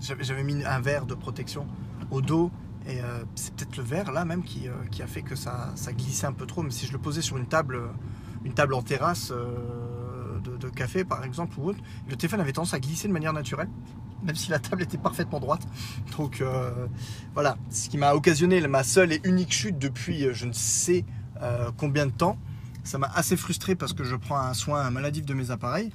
j'avais 0.00 0.42
mis 0.42 0.64
un 0.64 0.80
verre 0.80 1.04
de 1.04 1.14
protection 1.14 1.66
au 2.10 2.22
dos. 2.22 2.50
Et 2.88 2.98
c'est 3.36 3.54
peut-être 3.54 3.76
le 3.76 3.84
verre 3.84 4.10
là 4.10 4.24
même 4.24 4.42
qui, 4.42 4.68
a 4.68 5.06
fait 5.06 5.22
que 5.22 5.36
ça, 5.36 5.70
ça 5.76 5.92
glissait 5.92 6.26
un 6.26 6.32
peu 6.32 6.46
trop. 6.46 6.62
Mais 6.62 6.70
si 6.70 6.86
je 6.86 6.92
le 6.92 6.98
posais 6.98 7.22
sur 7.22 7.36
une 7.36 7.46
table, 7.46 7.78
une 8.44 8.54
table 8.54 8.74
en 8.74 8.82
terrasse 8.82 9.32
de, 10.42 10.68
café 10.68 11.04
par 11.04 11.24
exemple 11.24 11.58
ou 11.58 11.68
autre, 11.70 11.78
le 12.08 12.16
téléphone 12.16 12.40
avait 12.40 12.52
tendance 12.52 12.74
à 12.74 12.80
glisser 12.80 13.08
de 13.08 13.12
manière 13.12 13.32
naturelle, 13.32 13.68
même 14.22 14.36
si 14.36 14.50
la 14.50 14.58
table 14.58 14.82
était 14.82 14.98
parfaitement 14.98 15.40
droite. 15.40 15.62
Donc 16.16 16.40
euh, 16.40 16.86
voilà, 17.34 17.56
ce 17.70 17.88
qui 17.88 17.98
m'a 17.98 18.14
occasionné 18.14 18.60
ma 18.66 18.84
seule 18.84 19.12
et 19.12 19.20
unique 19.24 19.52
chute 19.52 19.78
depuis 19.78 20.26
euh, 20.26 20.34
je 20.34 20.46
ne 20.46 20.52
sais 20.52 21.04
euh, 21.42 21.70
combien 21.76 22.06
de 22.06 22.12
temps. 22.12 22.38
Ça 22.84 22.98
m'a 22.98 23.08
assez 23.14 23.36
frustré 23.36 23.76
parce 23.76 23.92
que 23.92 24.02
je 24.02 24.16
prends 24.16 24.38
un 24.38 24.54
soin 24.54 24.90
maladif 24.90 25.24
de 25.24 25.34
mes 25.34 25.52
appareils. 25.52 25.92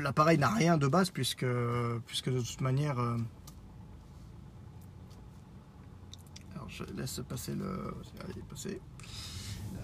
L'appareil 0.00 0.36
n'a 0.38 0.50
rien 0.50 0.76
de 0.76 0.86
base 0.88 1.08
puisque, 1.08 1.44
de 1.46 2.00
toute 2.04 2.60
manière... 2.60 2.98
Alors 6.54 6.68
je 6.68 6.84
laisse 6.96 7.22
passer 7.26 7.54
le... 7.54 7.94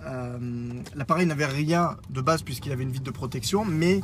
Euh, 0.07 0.73
L'appareil 0.95 1.27
n'avait 1.27 1.47
rien 1.47 1.97
de 2.11 2.21
base 2.21 2.43
puisqu'il 2.43 2.73
avait 2.73 2.83
une 2.83 2.91
vitre 2.91 3.05
de 3.05 3.11
protection, 3.11 3.65
mais 3.65 4.01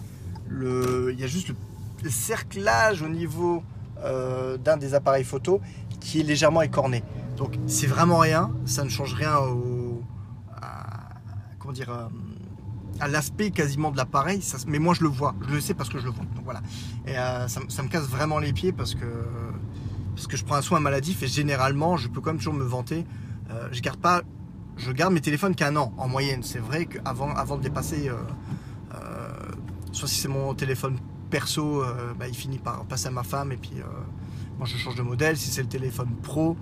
il 0.50 1.16
y 1.18 1.24
a 1.24 1.26
juste 1.26 1.48
le, 1.48 2.10
cerclage 2.10 3.02
au 3.02 3.08
niveau 3.08 3.62
euh, 3.98 4.56
d'un 4.56 4.76
des 4.76 4.94
appareils 4.94 5.24
photo 5.24 5.60
qui 6.00 6.20
est 6.20 6.22
légèrement 6.22 6.62
écorné. 6.62 7.04
Donc 7.36 7.58
c'est 7.66 7.86
vraiment 7.86 8.18
rien, 8.18 8.50
ça 8.64 8.84
ne 8.84 8.88
change 8.88 9.14
rien 9.14 9.36
au, 9.38 10.02
à, 10.52 11.10
euh, 11.78 12.08
l'aspect 13.08 13.50
quasiment 13.50 13.90
de 13.90 13.96
l'appareil, 13.96 14.42
mais 14.66 14.78
moi 14.78 14.94
je 14.94 15.02
le 15.02 15.08
vois, 15.08 15.34
je 15.48 15.54
le 15.54 15.60
sais 15.60 15.74
parce 15.74 15.88
que 15.88 15.98
je 15.98 16.04
le 16.06 16.10
vois. 16.10 16.24
Donc 16.34 16.44
voilà. 16.44 16.62
Et 17.06 17.14
ça, 17.48 17.82
me 17.82 17.88
casse 17.88 18.04
vraiment 18.04 18.38
les 18.38 18.52
pieds 18.52 18.72
parce 18.72 18.94
que, 18.94 19.06
parce 20.14 20.26
que 20.26 20.36
je 20.36 20.44
prends 20.44 20.56
un 20.56 20.62
soin 20.62 20.80
maladif 20.80 21.22
et 21.22 21.26
généralement 21.26 21.96
je 21.96 22.08
peux 22.08 22.20
quand 22.20 22.30
même 22.30 22.38
toujours 22.38 22.54
me 22.54 22.64
vanter. 22.64 23.04
Euh, 23.50 23.68
je 23.72 23.80
garde 23.80 23.98
pas, 23.98 24.22
je 24.80 24.92
garde 24.92 25.12
mes 25.12 25.20
téléphones 25.20 25.54
qu'un 25.54 25.76
an 25.76 25.92
en 25.96 26.08
moyenne. 26.08 26.42
C'est 26.42 26.58
vrai 26.58 26.86
qu'avant 26.86 27.32
avant 27.34 27.56
de 27.56 27.62
dépasser, 27.62 28.10
soit 29.92 30.08
si 30.08 30.16
c'est 30.16 30.28
mon 30.28 30.54
téléphone 30.54 30.98
perso, 31.30 31.84
bah, 32.18 32.26
il 32.26 32.34
finit 32.34 32.58
par 32.58 32.84
passer 32.86 33.08
à 33.08 33.10
ma 33.10 33.22
femme 33.22 33.52
et 33.52 33.56
puis 33.56 33.74
moi 34.58 34.66
je 34.66 34.76
change 34.76 34.96
de 34.96 35.02
modèle. 35.02 35.36
Si 35.36 35.50
c'est 35.50 35.62
le 35.62 35.68
téléphone 35.68 36.10
pro, 36.22 36.56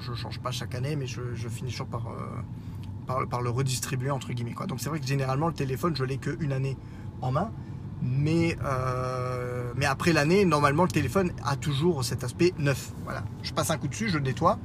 je 0.00 0.10
ne 0.10 0.16
change 0.16 0.38
pas 0.40 0.50
chaque 0.50 0.74
année, 0.74 0.96
mais 0.96 1.06
je, 1.06 1.48
finis 1.48 1.70
toujours 1.70 1.86
par, 1.86 2.08
euh, 2.08 3.42
le 3.42 3.50
redistribuer 3.50 4.10
entre 4.10 4.32
guillemets. 4.32 4.54
Donc 4.66 4.80
c'est 4.80 4.88
vrai 4.88 5.00
que 5.00 5.06
généralement 5.06 5.48
le 5.48 5.54
téléphone, 5.54 5.94
je 5.96 6.04
l'ai 6.04 6.18
qu'une 6.18 6.52
année 6.52 6.76
en 7.20 7.32
main. 7.32 7.50
Mais, 8.00 8.56
euh, 8.62 9.72
après 9.82 10.12
l'année, 10.12 10.44
normalement 10.44 10.84
le 10.84 10.90
téléphone 10.90 11.32
a 11.44 11.56
toujours 11.56 12.04
cet 12.04 12.24
aspect 12.24 12.54
neuf. 12.58 12.92
Voilà. 13.04 13.24
Je 13.42 13.52
passe 13.52 13.70
un 13.70 13.78
coup 13.78 13.88
dessus, 13.88 14.08
je 14.08 14.18
nettoie 14.18 14.58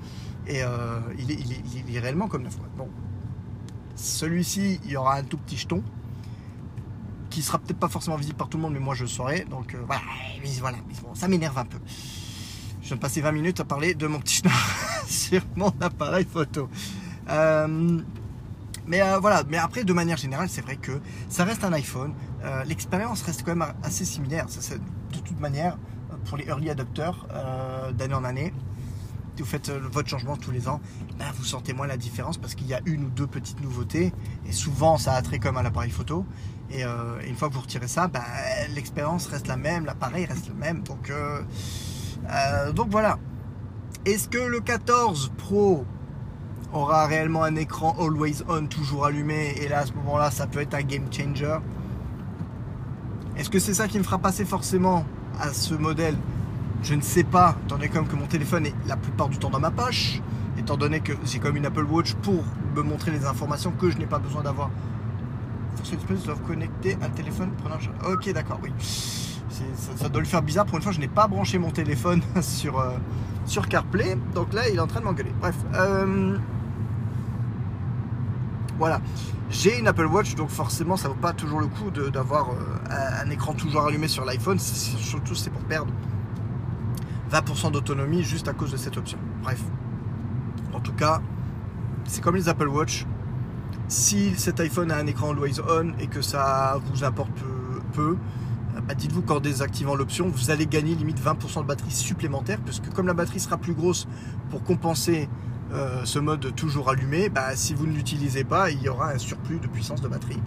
et 0.48 0.64
euh, 0.64 1.00
il, 1.18 1.96
est, 1.96 2.00
réellement 2.00 2.28
comme 2.28 2.44
neuf. 2.44 2.58
Bon. 2.78 2.90
Celui-ci, 3.96 4.80
il 4.84 4.92
y 4.92 4.98
aura 4.98 5.16
un 5.16 5.24
tout 5.24 5.38
petit 5.38 5.58
jeton 5.58 5.84
qui 7.30 7.42
sera 7.42 7.58
peut-être 7.58 7.80
pas 7.80 7.90
forcément 7.90 8.16
visible 8.16 8.38
par 8.38 8.48
tout 8.50 8.58
le 8.58 8.64
monde, 8.64 8.74
mais 8.74 8.80
moi 8.80 8.96
je 8.96 9.04
le 9.04 9.10
saurai. 9.10 9.46
Donc 9.50 9.76
voilà, 9.88 10.02
voilà. 10.60 10.78
ça 11.14 11.28
m'énerve 11.28 11.58
un 11.58 11.66
peu. 11.66 11.80
Je 12.84 12.90
viens 12.90 12.98
de 12.98 13.02
passer 13.02 13.22
20 13.22 13.32
minutes 13.32 13.60
à 13.62 13.64
parler 13.64 13.94
de 13.96 14.08
mon 14.08 14.20
petit 14.20 14.36
schnorr 14.36 14.54
sur 15.08 15.42
mon 15.56 15.72
appareil 15.80 16.26
photo. 16.26 16.70
Euh, 17.30 18.02
mais 18.86 19.02
euh, 19.02 19.20
voilà, 19.20 19.44
mais 19.48 19.58
après, 19.58 19.86
de 19.86 19.94
manière 19.94 20.18
générale, 20.18 20.50
c'est 20.50 20.62
vrai 20.62 20.76
que 20.76 21.00
ça 21.30 21.46
reste 21.46 21.64
un 21.64 21.72
iPhone. 21.72 22.14
Euh, 22.44 22.66
l'expérience 22.66 23.22
reste 23.22 23.44
quand 23.44 23.56
même 23.56 23.74
assez 23.84 24.04
similaire. 24.04 24.48
De 24.48 25.20
toute 25.20 25.40
manière, 25.40 25.78
pour 26.26 26.38
les 26.38 26.46
early 26.46 26.70
adopteurs, 26.70 27.26
d'année 27.94 28.14
en 28.14 28.26
année, 28.26 28.54
vous 29.42 29.48
faites 29.48 29.72
votre 29.72 30.08
changement 30.10 30.38
tous 30.38 30.52
les 30.52 30.68
ans, 30.68 30.80
ben, 31.18 31.26
vous 31.36 31.44
sentez 31.44 31.74
moins 31.74 31.88
la 31.88 31.98
différence 31.98 32.38
parce 32.38 32.56
qu'il 32.56 32.68
y 32.68 32.74
a 32.74 32.82
une 32.86 33.06
ou 33.06 33.10
deux 33.10 33.28
petites 33.28 33.62
nouveautés. 33.62 34.14
Et 34.48 34.52
souvent, 34.52 34.98
ça 34.98 35.14
a 35.14 35.22
trait 35.22 35.40
comme 35.40 35.58
à 35.58 35.64
l'appareil 35.64 35.92
photo. 35.92 36.26
Et, 36.70 36.84
une 37.28 37.36
fois 37.36 37.50
que 37.50 37.54
vous 37.54 37.62
retirez 37.62 37.88
ça, 37.88 38.08
ben, 38.08 38.22
l'expérience 38.74 39.28
reste 39.28 39.48
la 39.48 39.58
même, 39.58 39.86
l'appareil 39.86 40.26
reste 40.26 40.50
le 40.50 40.56
même. 40.56 40.84
Donc, 40.84 41.10
euh, 41.10 42.72
donc 42.74 42.90
voilà. 42.90 43.18
Est-ce 44.06 44.28
que 44.28 44.38
le 44.38 44.60
14 44.60 45.32
Pro 45.38 45.86
aura 46.74 47.06
réellement 47.08 47.44
un 47.44 47.56
écran 47.56 47.96
always 48.00 48.44
on, 48.50 48.68
toujours 48.68 49.06
allumé? 49.06 49.56
Et 49.62 49.68
là, 49.68 49.80
à 49.80 49.86
ce 49.86 49.94
moment-là, 49.94 50.32
ça 50.32 50.48
peut 50.48 50.60
être 50.60 50.74
un 50.74 50.84
game 50.84 51.06
changer. 51.12 51.58
Est-ce 53.38 53.50
que 53.50 53.60
c'est 53.60 53.74
ça 53.74 53.88
qui 53.88 53.98
me 53.98 54.04
fera 54.04 54.20
passer 54.20 54.46
forcément 54.46 55.06
à 55.40 55.54
ce 55.54 55.74
modèle? 55.74 56.18
Je 56.84 56.96
ne 56.96 57.02
sais 57.02 57.24
pas, 57.24 57.56
étant 57.64 57.78
donné 57.78 57.90
que 57.90 58.16
mon 58.16 58.28
téléphone 58.28 58.66
est 58.66 58.76
la 58.88 58.98
plupart 58.98 59.30
du 59.30 59.38
temps 59.38 59.50
dans 59.50 59.60
ma 59.60 59.72
poche, 59.72 60.22
étant 60.58 60.78
donné 60.78 61.00
que 61.00 61.14
j'ai 61.26 61.40
comme 61.40 61.56
une 61.56 61.66
Apple 61.66 61.86
Watch 61.86 62.14
pour 62.16 62.44
me 62.76 62.82
montrer 62.82 63.12
les 63.12 63.26
informations 63.26 63.72
que 63.72 63.90
je 63.90 63.98
n'ai 63.98 64.06
pas 64.06 64.20
besoin 64.20 64.44
d'avoir. 64.44 64.70
Force 65.78 66.24
doivent 66.24 66.42
connecter 66.42 66.98
un 67.02 67.10
téléphone 67.10 67.52
prenant. 67.58 67.78
Ok, 68.06 68.32
d'accord, 68.32 68.60
oui 68.62 68.72
ça, 69.96 70.10
doit 70.10 70.22
lui 70.22 70.28
faire 70.28 70.42
bizarre. 70.42 70.66
Pour 70.66 70.78
une 70.78 70.84
fois, 70.84 70.92
je 70.92 71.00
n'ai 71.00 71.08
pas 71.08 71.28
branché 71.28 71.58
mon 71.58 71.72
téléphone 71.72 72.22
sur, 72.42 72.80
euh, 72.80 72.98
sur 73.46 73.68
CarPlay. 73.68 74.18
Donc 74.34 74.54
là, 74.54 74.70
il 74.70 74.76
est 74.76 74.80
en 74.80 74.88
train 74.88 75.00
de 75.00 75.06
m'engueuler. 75.06 75.34
Bref. 75.40 75.56
Euh, 75.76 76.38
voilà. 78.78 79.00
J'ai 79.50 79.78
une 79.78 79.88
Apple 79.88 80.08
Watch, 80.08 80.34
donc 80.36 80.50
forcément, 80.50 80.98
ça 80.98 81.08
vaut 81.08 81.14
pas 81.14 81.34
toujours 81.34 81.60
le 81.60 81.68
coup 81.68 81.92
d'avoir 81.92 82.50
euh, 82.50 83.24
un 83.24 83.30
écran 83.30 83.54
toujours 83.54 83.86
allumé 83.86 84.08
sur 84.08 84.26
l'iPhone. 84.26 84.58
Surtout, 84.58 85.36
c'est 85.36 85.52
pour 85.52 85.62
perdre 85.62 85.94
20% 87.34 87.72
d'autonomie 87.72 88.24
juste 88.24 88.48
à 88.48 88.54
cause 88.54 88.72
de 88.72 88.78
cette 88.78 88.98
option. 88.98 89.18
Bref. 89.42 89.62
En 90.74 90.80
tout 90.80 90.94
cas, 90.94 91.22
c'est 92.06 92.22
comme 92.22 92.36
les 92.36 92.48
Apple 92.48 92.68
Watch. 92.68 93.06
Si 93.88 94.34
cet 94.36 94.60
iPhone 94.60 94.92
a 94.92 94.98
un 94.98 95.08
écran 95.08 95.32
always 95.32 95.60
on 95.60 95.94
et 96.00 96.08
que 96.08 96.22
ça 96.22 96.80
vous 96.92 97.04
importe 97.04 97.32
peu 97.94 98.18
bah, 98.88 98.96
dites-vous 98.96 99.22
qu'en 99.22 99.40
désactivant 99.40 99.96
l'option, 99.96 100.28
vous 100.28 100.52
allez 100.52 100.66
gagner 100.66 100.96
limite 100.96 101.22
20% 101.22 101.62
de 101.62 101.68
batterie 101.68 101.92
supplémentaire, 101.92 102.60
puisque 102.60 102.90
comme 102.90 103.08
la 103.08 103.14
batterie 103.14 103.40
sera 103.40 103.58
plus 103.58 103.74
grosse 103.74 104.08
pour 104.50 104.64
compenser 104.64 105.30
euh, 105.74 106.02
ce 106.04 106.20
mode 106.20 106.54
toujours 106.56 106.90
allumé, 106.90 107.30
bah, 107.30 107.56
si 107.56 107.74
vous 107.74 107.88
ne 107.88 107.94
l'utilisez 107.94 108.44
pas, 108.44 108.72
il 108.72 108.82
y 108.82 108.90
aura 108.90 109.12
un 109.12 109.18
surplus 109.18 109.60
de 109.60 109.68
puissance 109.68 110.02
de 110.02 110.08
batterie 110.08 110.42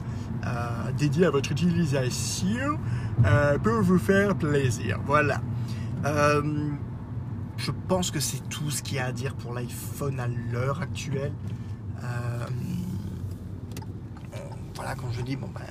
euh, 0.45 0.93
dédié 0.99 1.27
à 1.27 1.31
votre 1.31 1.51
utilisation 1.51 2.79
euh, 3.25 3.59
pour 3.59 3.81
vous 3.81 3.99
faire 3.99 4.35
plaisir. 4.35 5.01
Voilà. 5.07 5.41
Je 7.57 7.71
pense 7.89 8.11
que 8.11 8.21
c'est 8.21 8.49
tout 8.49 8.71
ce 8.71 8.83
qu'il 8.83 8.97
y 8.97 9.01
a 9.01 9.07
à 9.07 9.13
dire 9.13 9.35
pour 9.35 9.53
l'iPhone 9.53 10.21
à 10.21 10.29
l'heure 10.29 10.81
actuelle. 10.81 11.33
voilà, 14.75 14.95
quand 14.95 15.11
je 15.11 15.23
dis, 15.23 15.37
bon, 15.37 15.49
ben, 15.55 15.63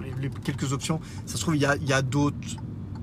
les, 0.00 0.30
quelques 0.30 0.72
options. 0.72 1.00
Ça 1.26 1.36
se 1.36 1.42
trouve, 1.42 1.56
il 1.56 1.62
y 1.62 1.92
a, 1.92 2.02
d'autres 2.02 2.36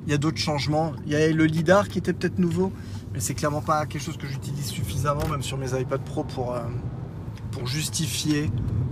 il 0.06 0.12
y 0.12 0.14
a 0.14 0.18
d'autres 0.18 0.38
changements. 0.38 0.94
Il 1.06 1.12
y 1.12 1.16
a 1.16 1.30
le 1.32 1.46
LIDAR 1.46 1.88
qui 1.88 2.00
était 2.00 2.14
peut-être 2.14 2.40
nouveau, 2.40 2.72
mais 3.14 3.20
c'est 3.20 3.34
clairement 3.34 3.62
pas 3.62 3.86
quelque 3.86 4.02
chose 4.04 4.18
que 4.18 4.28
j'utilise 4.28 4.68
suffisamment, 4.68 5.28
même 5.30 5.44
sur 5.44 5.58
mes 5.58 5.80
iPad 5.80 6.02
Pro, 6.02 6.24
pour, 6.24 6.54
euh, 6.54 6.62
justifier 7.66 8.50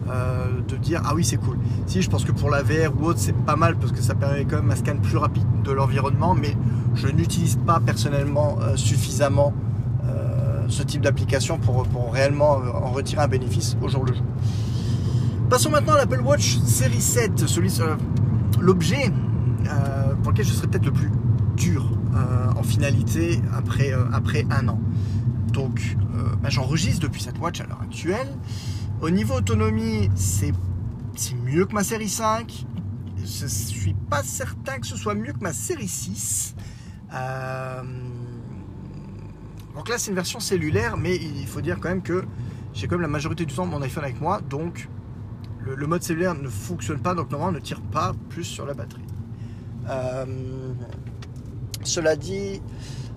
euh, 0.10 0.62
de 0.68 0.76
dire 0.76 1.02
ah 1.06 1.16
oui 1.16 1.24
c'est 1.24 1.38
cool. 1.38 1.58
Si 1.86 2.02
je 2.02 2.10
pense 2.10 2.26
que 2.26 2.34
pour 2.34 2.50
la 2.50 2.64
VR 2.64 2.94
ou 3.00 3.06
autre 3.06 3.20
c'est 3.20 3.36
pas 3.36 3.56
mal 3.56 3.78
parce 3.78 3.94
que 3.94 4.02
ça 4.02 4.14
permet 4.14 4.44
quand 4.44 4.58
même 4.58 4.70
un 4.70 4.76
scan 4.76 4.98
plus 4.98 5.16
rapide 5.16 5.46
de 5.64 5.72
l'environnement, 5.72 6.36
mais 6.36 6.56
je 6.98 7.08
n'utilise 7.08 7.58
pas 7.66 7.80
personnellement 7.80 8.58
euh, 8.62 8.76
suffisamment 8.76 9.54
ce 10.70 10.84
type 10.84 11.02
d'application 11.02 11.58
pour, 11.58 11.88
pour 11.88 12.12
réellement 12.12 12.58
en 12.58 12.92
retirer 12.92 13.22
un 13.22 13.30
bénéfice 13.30 13.78
au 13.82 13.88
jour 13.88 14.04
le 14.04 14.14
jour. 14.14 14.26
Passons 15.50 15.70
maintenant 15.70 15.94
à 15.94 15.98
l'Apple 16.00 16.20
Watch 16.20 16.58
série 16.66 17.00
7, 17.00 17.48
celui 17.48 17.72
l'objet 18.60 19.12
euh, 19.66 20.14
pour 20.22 20.32
lequel 20.32 20.46
je 20.46 20.52
serais 20.52 20.68
peut-être 20.68 20.86
le 20.86 20.92
plus 20.92 21.12
dur 21.56 21.90
euh, 22.16 22.50
en 22.56 22.64
finalité 22.64 23.42
après, 23.56 23.94
euh, 23.94 24.04
après 24.14 24.46
un 24.50 24.68
an. 24.68 24.80
Donc 25.54 25.96
bah, 26.42 26.50
j'enregistre 26.50 27.02
depuis 27.02 27.22
cette 27.22 27.40
watch 27.40 27.62
à 27.62 27.66
l'heure 27.66 27.82
actuelle. 27.82 28.28
Au 29.02 29.10
niveau 29.10 29.36
autonomie, 29.36 30.10
c'est 30.16 30.54
mieux 31.46 31.66
que 31.66 31.74
ma 31.74 31.84
série 31.84 32.10
5. 32.10 32.66
Je 33.18 33.44
ne 33.44 33.50
suis 33.50 33.96
pas 34.10 34.22
certain 34.24 34.80
que 34.80 34.86
ce 34.86 34.98
soit 34.98 35.16
mieux 35.16 35.34
que 35.34 35.40
ma 35.40 35.54
série 35.54 35.88
6. 35.88 36.56
Donc 39.76 39.90
là, 39.90 39.98
c'est 39.98 40.10
une 40.10 40.16
version 40.16 40.40
cellulaire, 40.40 40.98
mais 40.98 41.16
il 41.16 41.48
faut 41.48 41.62
dire 41.62 41.78
quand 41.80 41.90
même 41.90 42.02
que 42.02 42.26
j'ai 42.74 42.88
quand 42.88 42.96
même 42.96 43.02
la 43.02 43.08
majorité 43.08 43.46
du 43.46 43.54
temps 43.54 43.66
mon 43.66 43.82
iPhone 43.82 44.04
avec 44.04 44.22
moi, 44.22 44.42
donc 44.42 44.88
le, 45.60 45.88
mode 45.88 46.04
cellulaire 46.04 46.36
ne 46.36 46.48
fonctionne 46.48 47.00
pas, 47.00 47.14
donc 47.16 47.32
normalement 47.32 47.58
ne 47.58 47.64
tire 47.64 47.82
pas 47.82 48.14
plus 48.30 48.44
sur 48.44 48.66
la 48.66 48.74
batterie. 48.74 49.06
Euh, 49.90 50.26
cela 51.84 52.16
dit, 52.16 52.62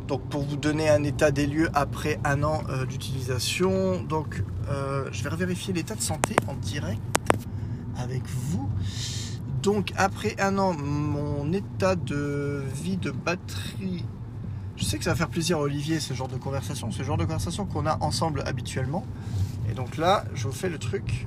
donc 0.07 0.23
pour 0.29 0.43
vous 0.43 0.57
donner 0.57 0.89
un 0.89 1.03
état 1.05 1.31
des 1.31 1.47
lieux 1.47 1.69
après 1.75 2.19
un 2.25 2.43
an 2.43 2.63
euh, 2.69 2.87
d'utilisation, 2.87 4.03
donc 4.03 4.43
euh, 4.69 5.09
je 5.13 5.23
vais 5.29 5.37
vérifier 5.37 5.73
l'état 5.73 5.95
de 5.95 6.03
santé 6.03 6.37
en 6.47 6.55
direct 6.55 7.01
avec 7.99 8.23
vous. 8.27 8.69
Donc 9.63 9.93
après 9.97 10.37
un 10.41 10.59
an, 10.59 10.73
mon 10.73 11.53
état 11.53 11.97
de 11.97 12.63
vie 12.83 12.97
de 12.97 13.11
batterie, 13.11 14.05
je 14.77 14.85
sais 14.85 14.97
que 14.99 15.05
ça 15.05 15.11
va 15.11 15.17
faire 15.17 15.29
plaisir 15.29 15.59
à 15.59 15.61
Olivier 15.61 16.01
ce 16.01 16.15
genre 16.15 16.29
de 16.29 16.37
conversation, 16.37 16.91
ce 16.91 17.03
genre 17.03 17.19
de 17.19 17.25
conversation 17.25 17.67
qu'on 17.67 17.87
a 17.87 17.99
ensemble 18.01 18.43
habituellement. 18.47 19.05
Et 19.71 19.75
donc 19.75 19.97
là, 19.97 20.25
je 20.35 20.49
fais 20.49 20.69
le 20.69 20.79
truc 20.79 21.27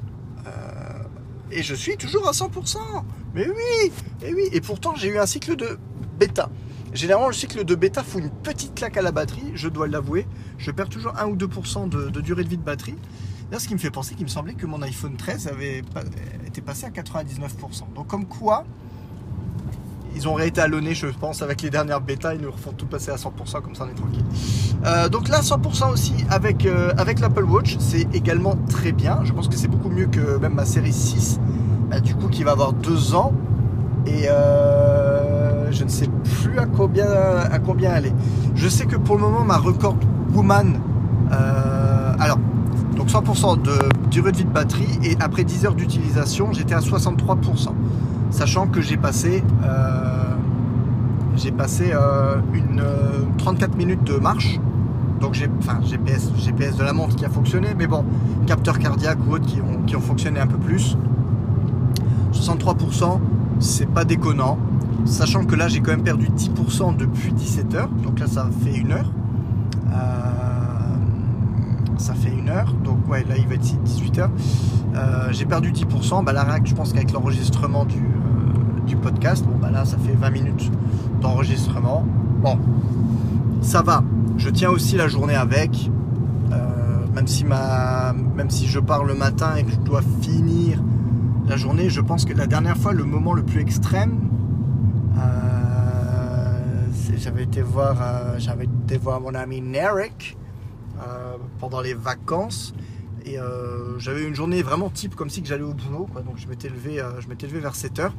et 1.56 1.64
je 1.64 1.76
suis 1.76 1.98
toujours 1.98 2.28
à 2.28 2.32
100%. 2.32 2.78
Mais 3.34 3.48
oui, 3.48 3.92
et 4.22 4.34
oui. 4.34 4.50
Et 4.52 4.62
pourtant, 4.62 4.96
j'ai 4.96 5.10
eu 5.10 5.20
un 5.20 5.26
cycle 5.26 5.56
de 5.56 5.78
bêta. 6.20 6.50
Généralement, 6.94 7.28
le 7.28 7.34
cycle 7.34 7.64
de 7.64 7.76
bêta 7.76 8.04
fout 8.04 8.22
une 8.22 8.30
petite 8.30 8.76
claque 8.76 8.98
à 8.98 9.02
la 9.02 9.12
batterie, 9.12 9.52
je 9.56 9.68
dois 9.68 9.88
l'avouer. 9.88 10.28
Je 10.58 10.72
perds 10.72 10.90
toujours 10.90 11.18
1 11.18 11.28
ou 11.28 11.36
2% 11.36 11.90
de, 11.90 12.22
durée 12.22 12.44
de 12.44 12.50
vie 12.50 12.58
de 12.58 12.64
batterie. 12.64 12.96
Ce 13.60 13.68
qui 13.68 13.74
me 13.76 13.80
fait 13.80 13.92
penser 13.92 14.16
qu'il 14.16 14.26
me 14.26 14.30
semblait 14.30 14.56
que 14.56 14.66
mon 14.66 14.82
iPhone 14.82 15.16
13 15.16 15.48
avait 15.48 15.84
été 16.48 16.62
passé 16.62 16.86
à 16.86 16.90
99%. 16.90 17.94
Donc, 17.96 18.08
comme 18.08 18.26
quoi, 18.26 18.66
ils 20.16 20.28
ont 20.28 20.34
réétalonné, 20.34 20.94
je 20.94 21.08
pense, 21.08 21.42
avec 21.42 21.62
les 21.62 21.70
dernières 21.70 22.02
bêtas. 22.02 22.36
Ils 22.36 22.42
nous 22.42 22.52
refont 22.52 22.72
tout 22.72 22.86
passer 22.86 23.12
à 23.12 23.16
100%, 23.16 23.62
comme 23.62 23.76
ça 23.76 23.86
on 23.86 23.90
est 23.90 23.96
tranquille. 23.96 24.26
Euh, 24.86 25.10
donc 25.10 25.28
là, 25.30 25.42
100% 25.42 25.92
aussi 25.92 26.14
avec, 26.30 26.66
euh, 26.66 26.94
avec 26.98 27.20
l'Apple 27.20 27.44
Watch, 27.44 27.78
c'est 27.80 28.08
également 28.14 28.56
très 28.70 28.92
bien. 28.92 29.20
Je 29.24 29.34
pense 29.34 29.48
que 29.48 29.56
c'est 29.56 29.68
beaucoup 29.68 29.90
mieux 29.90 30.08
que 30.08 30.38
même 30.38 30.54
ma 30.54 30.66
série 30.66 30.94
6, 30.94 31.40
bah, 31.90 32.00
du 32.00 32.16
coup, 32.16 32.28
qui 32.28 32.44
va 32.44 32.52
avoir 32.52 32.74
deux 32.74 33.16
ans. 33.16 33.34
Et 34.06 34.28
euh, 34.30 35.72
je 35.72 35.84
ne 35.84 35.90
sais 35.90 36.10
plus 36.42 36.60
à 36.60 36.66
combien, 36.66 37.08
à 37.08 37.60
combien 37.60 37.96
elle 37.96 38.08
est. 38.08 38.16
Je 38.56 38.68
sais 38.68 38.86
que 38.86 38.98
pour 38.98 39.16
le 39.16 39.22
moment, 39.22 39.44
ma 39.44 39.58
record 39.58 39.96
woman, 40.34 40.80
100% 43.14 43.62
de 43.62 44.10
durée 44.10 44.32
de 44.32 44.38
vie 44.38 44.44
de 44.44 44.50
batterie, 44.50 44.98
et 45.04 45.16
après 45.20 45.44
10 45.44 45.66
heures 45.66 45.76
d'utilisation, 45.76 46.52
j'étais 46.52 46.74
à 46.74 46.80
63%. 46.80 47.70
Sachant 48.32 48.66
que 48.66 48.82
j'ai 48.82 48.98
passé, 48.98 49.44
euh, 49.64 50.34
euh, 51.92 52.36
une 52.54 52.84
34 53.38 53.76
minutes 53.78 54.04
de 54.04 54.16
marche. 54.16 54.60
Donc 55.22 55.36
j'ai, 55.36 55.48
enfin 55.60 55.80
GPS, 55.84 56.32
GPS 56.38 56.76
de 56.76 56.84
la 56.84 56.94
montre 56.94 57.16
qui 57.16 57.24
a 57.24 57.30
fonctionné, 57.30 57.76
mais 57.78 57.86
bon, 57.86 58.04
capteurs 58.48 58.80
cardiaques 58.80 59.20
ou 59.28 59.34
autres 59.34 59.46
qui 59.46 59.62
ont, 59.62 59.84
qui 59.86 59.96
ont 59.96 60.02
fonctionné 60.02 60.40
un 60.40 60.48
peu 60.48 60.58
plus. 60.58 60.98
63%, 62.34 63.20
c'est 63.60 63.90
pas 63.90 64.06
déconnant. 64.06 64.58
Sachant 65.06 65.44
que 65.46 65.56
là, 65.56 65.68
j'ai 65.68 65.82
quand 65.82 65.92
même 65.92 66.04
perdu 66.04 66.30
10% 66.30 66.98
depuis 66.98 67.32
17 67.32 67.76
heures. 67.76 67.90
Donc 67.90 68.20
là, 68.20 68.26
ça 68.26 68.50
fait 68.64 68.76
une 68.76 68.92
heure. 68.92 69.12
Euh, 72.04 72.06
ça 72.06 72.14
fait 72.14 72.30
une 72.30 72.50
heure. 72.50 72.74
Donc 72.84 73.08
ouais, 73.10 73.24
là, 73.28 73.36
il 73.38 73.48
va 73.48 73.56
être 73.56 73.62
18 73.62 74.20
heures. 74.20 74.32
Euh, 74.96 75.28
j'ai 75.32 75.46
perdu 75.46 75.72
10%. 75.72 76.24
Bah, 76.24 76.34
la 76.34 76.46
je 76.64 76.74
pense 76.74 76.94
qu'avec 76.94 77.12
l'enregistrement 77.12 77.86
du, 77.86 78.00
euh, 78.00 78.86
du 78.86 78.96
podcast, 78.96 79.46
bon, 79.46 79.58
bah 79.58 79.72
là, 79.72 79.86
ça 79.86 79.98
fait 79.98 80.14
20 80.14 80.30
minutes 80.30 80.72
d'enregistrement. 81.22 82.06
Bon, 82.42 82.58
ça 83.62 83.82
va. 83.82 84.04
Je 84.38 84.50
tiens 84.50 84.70
aussi 84.70 84.96
la 84.96 85.08
journée 85.08 85.36
avec. 85.36 85.90
même, 87.16 87.28
si 87.28 87.46
ma, 87.46 88.12
même 88.36 88.50
si 88.50 88.66
je 88.66 88.80
pars 88.80 89.04
le 89.04 89.14
matin 89.14 89.54
et 89.56 89.64
que 89.64 89.72
je 89.72 89.78
dois 89.78 90.02
finir 90.22 90.82
la 91.48 91.58
journée, 91.58 91.88
je 91.88 92.02
pense 92.02 92.26
que 92.26 92.34
la 92.34 92.48
dernière 92.48 92.76
fois, 92.76 92.92
le 92.92 93.04
moment 93.04 93.34
le 93.34 93.44
plus 93.44 93.62
extrême, 93.62 94.18
euh, 95.16 95.44
j'avais 97.18 97.44
été 97.44 97.62
voir, 97.62 97.98
euh, 98.02 98.64
été 98.64 98.98
voir 98.98 99.22
mon 99.22 99.36
ami 99.36 99.62
Narek 99.62 100.36
euh, 100.40 100.43
pendant 101.60 101.82
les 101.82 101.94
vacances 101.94 102.74
et 103.26 103.38
j'avais 103.98 104.24
une 104.24 104.36
journée 104.36 104.62
vraiment 104.62 104.90
type 104.90 105.16
comme 105.16 105.30
si 105.30 105.42
que 105.42 105.48
j'allais 105.48 105.64
au 105.64 105.74
boulot, 105.74 106.08
quoi. 106.12 106.22
donc 106.22 106.38
je 106.38 106.48
m'étais 106.48 106.70
levé, 106.70 107.02
je 107.20 107.28
m'étais 107.28 107.48
levé 107.48 107.60
vers 107.60 107.76
7 107.76 108.00
heures. 108.00 108.16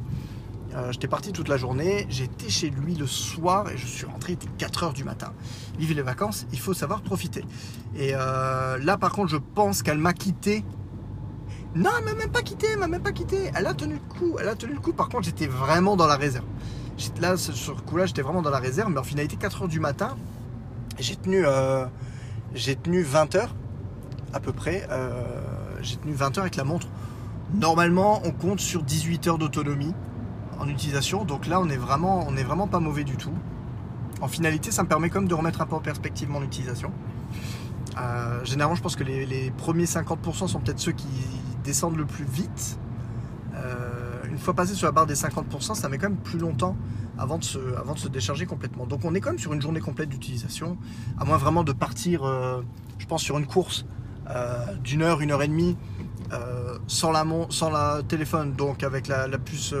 J'étais 0.89 1.07
parti 1.07 1.31
toute 1.31 1.47
la 1.47 1.57
journée, 1.57 2.05
j'étais 2.09 2.49
chez 2.49 2.69
lui 2.69 2.95
le 2.95 3.07
soir 3.07 3.69
et 3.69 3.77
je 3.77 3.85
suis 3.85 4.05
rentré, 4.05 4.33
il 4.33 4.35
était 4.35 4.49
4 4.57 4.83
heures 4.83 4.93
du 4.93 5.03
matin. 5.03 5.31
Vivre 5.77 5.93
les 5.93 6.01
vacances, 6.01 6.47
il 6.51 6.59
faut 6.59 6.73
savoir 6.73 7.01
profiter. 7.01 7.45
Et 7.95 8.11
là 8.11 8.97
par 8.99 9.11
contre 9.11 9.29
je 9.29 9.37
pense 9.37 9.83
qu'elle 9.83 9.99
m'a 9.99 10.13
quitté 10.13 10.63
non, 11.75 11.89
elle 11.99 12.05
m'a 12.05 12.13
même 12.13 12.31
pas 12.31 12.41
quitté, 12.41 12.67
elle 12.71 12.79
m'a 12.79 12.87
même 12.87 13.03
pas 13.03 13.11
quitté. 13.11 13.51
Elle 13.53 13.67
a 13.67 13.73
tenu 13.73 13.95
le 13.95 13.99
coup, 13.99 14.37
elle 14.39 14.47
a 14.47 14.55
tenu 14.55 14.73
le 14.73 14.79
coup. 14.79 14.93
Par 14.93 15.09
contre, 15.09 15.25
j'étais 15.25 15.47
vraiment 15.47 15.97
dans 15.97 16.07
la 16.07 16.15
réserve. 16.15 16.45
Là, 17.19 17.35
sur 17.35 17.53
ce 17.53 17.81
coup-là, 17.81 18.05
j'étais 18.05 18.21
vraiment 18.21 18.41
dans 18.41 18.49
la 18.49 18.59
réserve. 18.59 18.89
Mais 18.91 18.99
en 18.99 19.03
finalité, 19.03 19.35
4 19.35 19.65
h 19.65 19.67
du 19.67 19.81
matin, 19.81 20.15
j'ai 20.97 21.17
tenu, 21.17 21.45
euh, 21.45 21.85
j'ai 22.55 22.75
tenu 22.75 23.03
20 23.03 23.35
heures 23.35 23.53
à 24.33 24.39
peu 24.39 24.51
près. 24.51 24.87
Euh, 24.89 25.11
j'ai 25.81 25.97
tenu 25.97 26.13
20 26.13 26.37
heures 26.37 26.43
avec 26.43 26.55
la 26.55 26.63
montre. 26.63 26.87
Normalement, 27.53 28.21
on 28.25 28.31
compte 28.31 28.59
sur 28.59 28.81
18 28.81 29.27
heures 29.27 29.37
d'autonomie 29.37 29.93
en 30.59 30.67
utilisation. 30.67 31.25
Donc 31.25 31.45
là, 31.45 31.59
on 31.59 31.69
est 31.69 31.77
vraiment, 31.77 32.25
on 32.27 32.35
est 32.35 32.43
vraiment 32.43 32.67
pas 32.67 32.79
mauvais 32.79 33.03
du 33.03 33.17
tout. 33.17 33.33
En 34.21 34.27
finalité, 34.27 34.71
ça 34.71 34.83
me 34.83 34.87
permet 34.87 35.09
quand 35.09 35.19
même 35.19 35.27
de 35.27 35.35
remettre 35.35 35.61
un 35.61 35.65
peu 35.65 35.75
en 35.75 35.81
perspective 35.81 36.29
mon 36.29 36.41
utilisation. 36.41 36.91
Euh, 37.97 38.43
généralement, 38.43 38.75
je 38.75 38.81
pense 38.81 38.95
que 38.95 39.03
les, 39.03 39.51
premiers 39.57 39.85
50% 39.85 40.47
sont 40.47 40.59
peut-être 40.59 40.79
ceux 40.79 40.93
qui 40.93 41.07
descendent 41.63 41.97
le 41.97 42.05
plus 42.05 42.25
vite. 42.25 42.79
Euh, 43.53 44.23
une 44.29 44.37
fois 44.37 44.53
passé 44.53 44.73
sur 44.73 44.87
la 44.87 44.91
barre 44.91 45.05
des 45.05 45.15
50%, 45.15 45.75
ça 45.75 45.89
met 45.89 45.97
quand 45.97 46.09
même 46.09 46.17
plus 46.17 46.39
longtemps 46.39 46.75
avant 47.17 47.37
de, 47.37 47.43
se, 47.43 47.59
avant 47.77 47.93
de 47.93 47.99
se 47.99 48.07
décharger 48.07 48.45
complètement. 48.45 48.85
Donc 48.85 49.01
on 49.03 49.13
est 49.15 49.21
quand 49.21 49.29
même 49.29 49.39
sur 49.39 49.53
une 49.53 49.61
journée 49.61 49.79
complète 49.79 50.09
d'utilisation, 50.09 50.77
à 51.19 51.25
moins 51.25 51.37
vraiment 51.37 51.63
de 51.63 51.73
partir, 51.73 52.23
euh, 52.23 52.61
je 52.97 53.05
pense, 53.05 53.21
sur 53.21 53.37
une 53.37 53.47
course 53.47 53.85
d'une 54.83 55.03
heure, 55.03 55.21
une 55.21 55.29
heure 55.29 55.43
et 55.43 55.47
demie, 55.47 55.77
sans, 56.87 57.11
la, 57.11 57.23
sans 57.49 57.69
la 57.69 58.01
téléphone, 58.07 58.53
donc 58.53 58.81
avec 58.81 59.07
la, 59.07 59.27
puce 59.37 59.75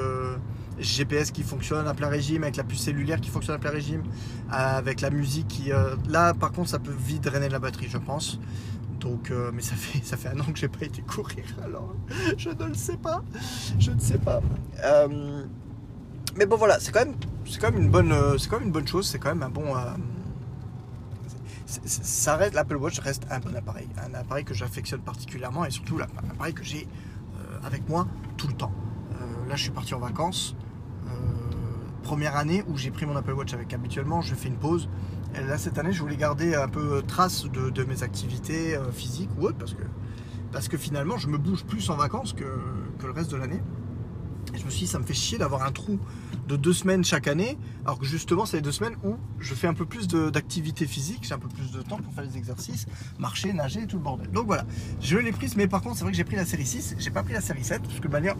GPS 0.79 1.31
qui 1.31 1.43
fonctionne 1.43 1.87
à 1.87 1.93
plein 1.93 2.09
régime, 2.09 2.43
avec 2.43 2.57
la 2.57 2.63
puce 2.63 2.81
cellulaire 2.81 3.21
qui 3.21 3.29
fonctionne 3.29 3.55
à 3.55 3.59
plein 3.59 3.71
régime, 3.71 4.03
avec 4.49 5.01
la 5.01 5.09
musique 5.09 5.47
qui... 5.47 5.71
Euh, 5.71 5.95
là, 6.09 6.33
par 6.33 6.51
contre, 6.51 6.69
ça 6.69 6.79
peut 6.79 6.95
vite 6.97 7.23
drainer 7.23 7.49
la 7.49 7.59
batterie, 7.59 7.87
je 7.89 7.97
pense. 7.97 8.39
Donc, 8.99 9.31
euh, 9.31 9.51
mais 9.53 9.61
ça 9.61 9.75
fait, 9.75 9.99
ça 10.03 10.17
fait 10.17 10.29
un 10.29 10.39
an 10.39 10.45
que 10.45 10.59
j'ai 10.59 10.67
pas 10.67 10.85
été 10.85 11.01
courir, 11.01 11.45
alors 11.63 11.93
je 12.37 12.49
ne 12.49 12.65
le 12.65 12.73
sais 12.73 12.97
pas. 12.97 13.23
Je 13.79 13.91
ne 13.91 13.99
sais 13.99 14.17
pas. 14.17 14.41
Euh, 14.83 15.45
mais 16.37 16.45
bon, 16.45 16.57
voilà, 16.57 16.79
c'est 16.79 16.91
quand 16.91 17.05
même, 17.05 17.15
c'est 17.45 17.59
quand 17.59 17.71
même 17.71 17.81
une 17.81 17.89
bonne, 17.89 18.13
c'est 18.37 18.49
quand 18.49 18.57
même 18.57 18.67
une 18.67 18.73
bonne 18.73 18.87
chose. 18.87 19.07
C'est 19.07 19.19
quand 19.19 19.29
même 19.29 19.43
un 19.43 19.49
bon. 19.49 19.73
ça 21.65 22.35
reste 22.35 22.53
l'Apple 22.53 22.75
Watch 22.77 22.99
reste 22.99 23.25
un 23.29 23.39
bon 23.39 23.55
appareil, 23.55 23.87
un 23.97 24.13
appareil 24.13 24.45
que 24.45 24.53
j'affectionne 24.53 25.01
particulièrement 25.01 25.65
et 25.65 25.71
surtout 25.71 25.97
l'appareil 25.97 26.53
que 26.53 26.63
j'ai 26.63 26.87
avec 27.63 27.87
moi 27.89 28.07
tout 28.37 28.47
le 28.47 28.53
temps. 28.53 28.71
là, 29.47 29.55
je 29.55 29.63
suis 29.63 29.71
parti 29.71 29.93
en 29.93 29.99
vacances 29.99 30.55
première 32.05 32.37
année 32.37 32.63
où 32.67 32.77
j'ai 32.77 32.91
pris 32.91 33.07
mon 33.07 33.15
Apple 33.15 33.33
Watch 33.33 33.53
avec 33.55 33.73
habituellement, 33.73 34.21
je 34.21 34.35
fais 34.35 34.47
une 34.47 34.57
pause. 34.57 34.87
Et 35.33 35.43
là, 35.43 35.57
cette 35.57 35.79
année, 35.79 35.91
je 35.91 35.99
voulais 36.01 36.15
garder 36.15 36.53
un 36.53 36.67
peu 36.67 37.01
trace 37.01 37.45
de, 37.45 37.83
mes 37.83 38.03
activités 38.03 38.77
euh, 38.77 38.91
physiques 38.91 39.31
ou 39.37 39.47
autres 39.47 39.57
parce 39.57 39.73
que, 39.73 39.81
parce 40.51 40.67
que 40.67 40.77
finalement, 40.77 41.17
je 41.17 41.27
me 41.27 41.39
bouge 41.39 41.65
plus 41.65 41.89
en 41.89 41.97
vacances 41.97 42.33
que, 42.33 42.45
le 43.03 43.11
reste 43.11 43.31
de 43.31 43.37
l'année. 43.37 43.61
Et 44.53 44.57
je 44.57 44.65
me 44.65 44.69
suis 44.69 44.85
dit, 44.85 44.87
ça 44.87 44.99
me 44.99 45.03
fait 45.03 45.15
chier 45.15 45.37
d'avoir 45.37 45.63
un 45.63 45.71
trou 45.71 45.99
de 46.47 46.55
deux 46.55 46.73
semaines 46.73 47.03
chaque 47.03 47.27
année, 47.27 47.57
alors 47.85 47.99
que 47.99 48.05
justement, 48.05 48.45
c'est 48.45 48.57
les 48.57 48.61
deux 48.61 48.71
semaines 48.71 48.95
où 49.03 49.15
je 49.39 49.53
fais 49.53 49.67
un 49.67 49.73
peu 49.73 49.85
plus 49.85 50.07
d'activité 50.07 50.85
physique, 50.85 51.19
j'ai 51.23 51.33
un 51.33 51.39
peu 51.39 51.47
plus 51.47 51.71
de 51.71 51.81
temps 51.81 51.97
pour 51.97 52.13
faire 52.13 52.23
les 52.23 52.37
exercices, 52.37 52.85
marcher, 53.19 53.53
nager 53.53 53.81
et 53.81 53.87
tout 53.87 53.97
le 53.97 54.03
bordel. 54.03 54.29
Donc 54.31 54.45
voilà, 54.47 54.65
je 55.01 55.17
l'ai 55.17 55.31
prise, 55.31 55.55
mais 55.55 55.67
par 55.67 55.81
contre, 55.81 55.97
c'est 55.97 56.03
vrai 56.03 56.11
que 56.11 56.17
j'ai 56.17 56.23
pris 56.23 56.35
la 56.35 56.45
série 56.45 56.65
6, 56.65 56.95
j'ai 56.99 57.11
pas 57.11 57.23
pris 57.23 57.33
la 57.33 57.41
série 57.41 57.63
7, 57.63 57.81
parce 57.81 57.99
que 57.99 58.07
de 58.07 58.11
manière 58.11 58.35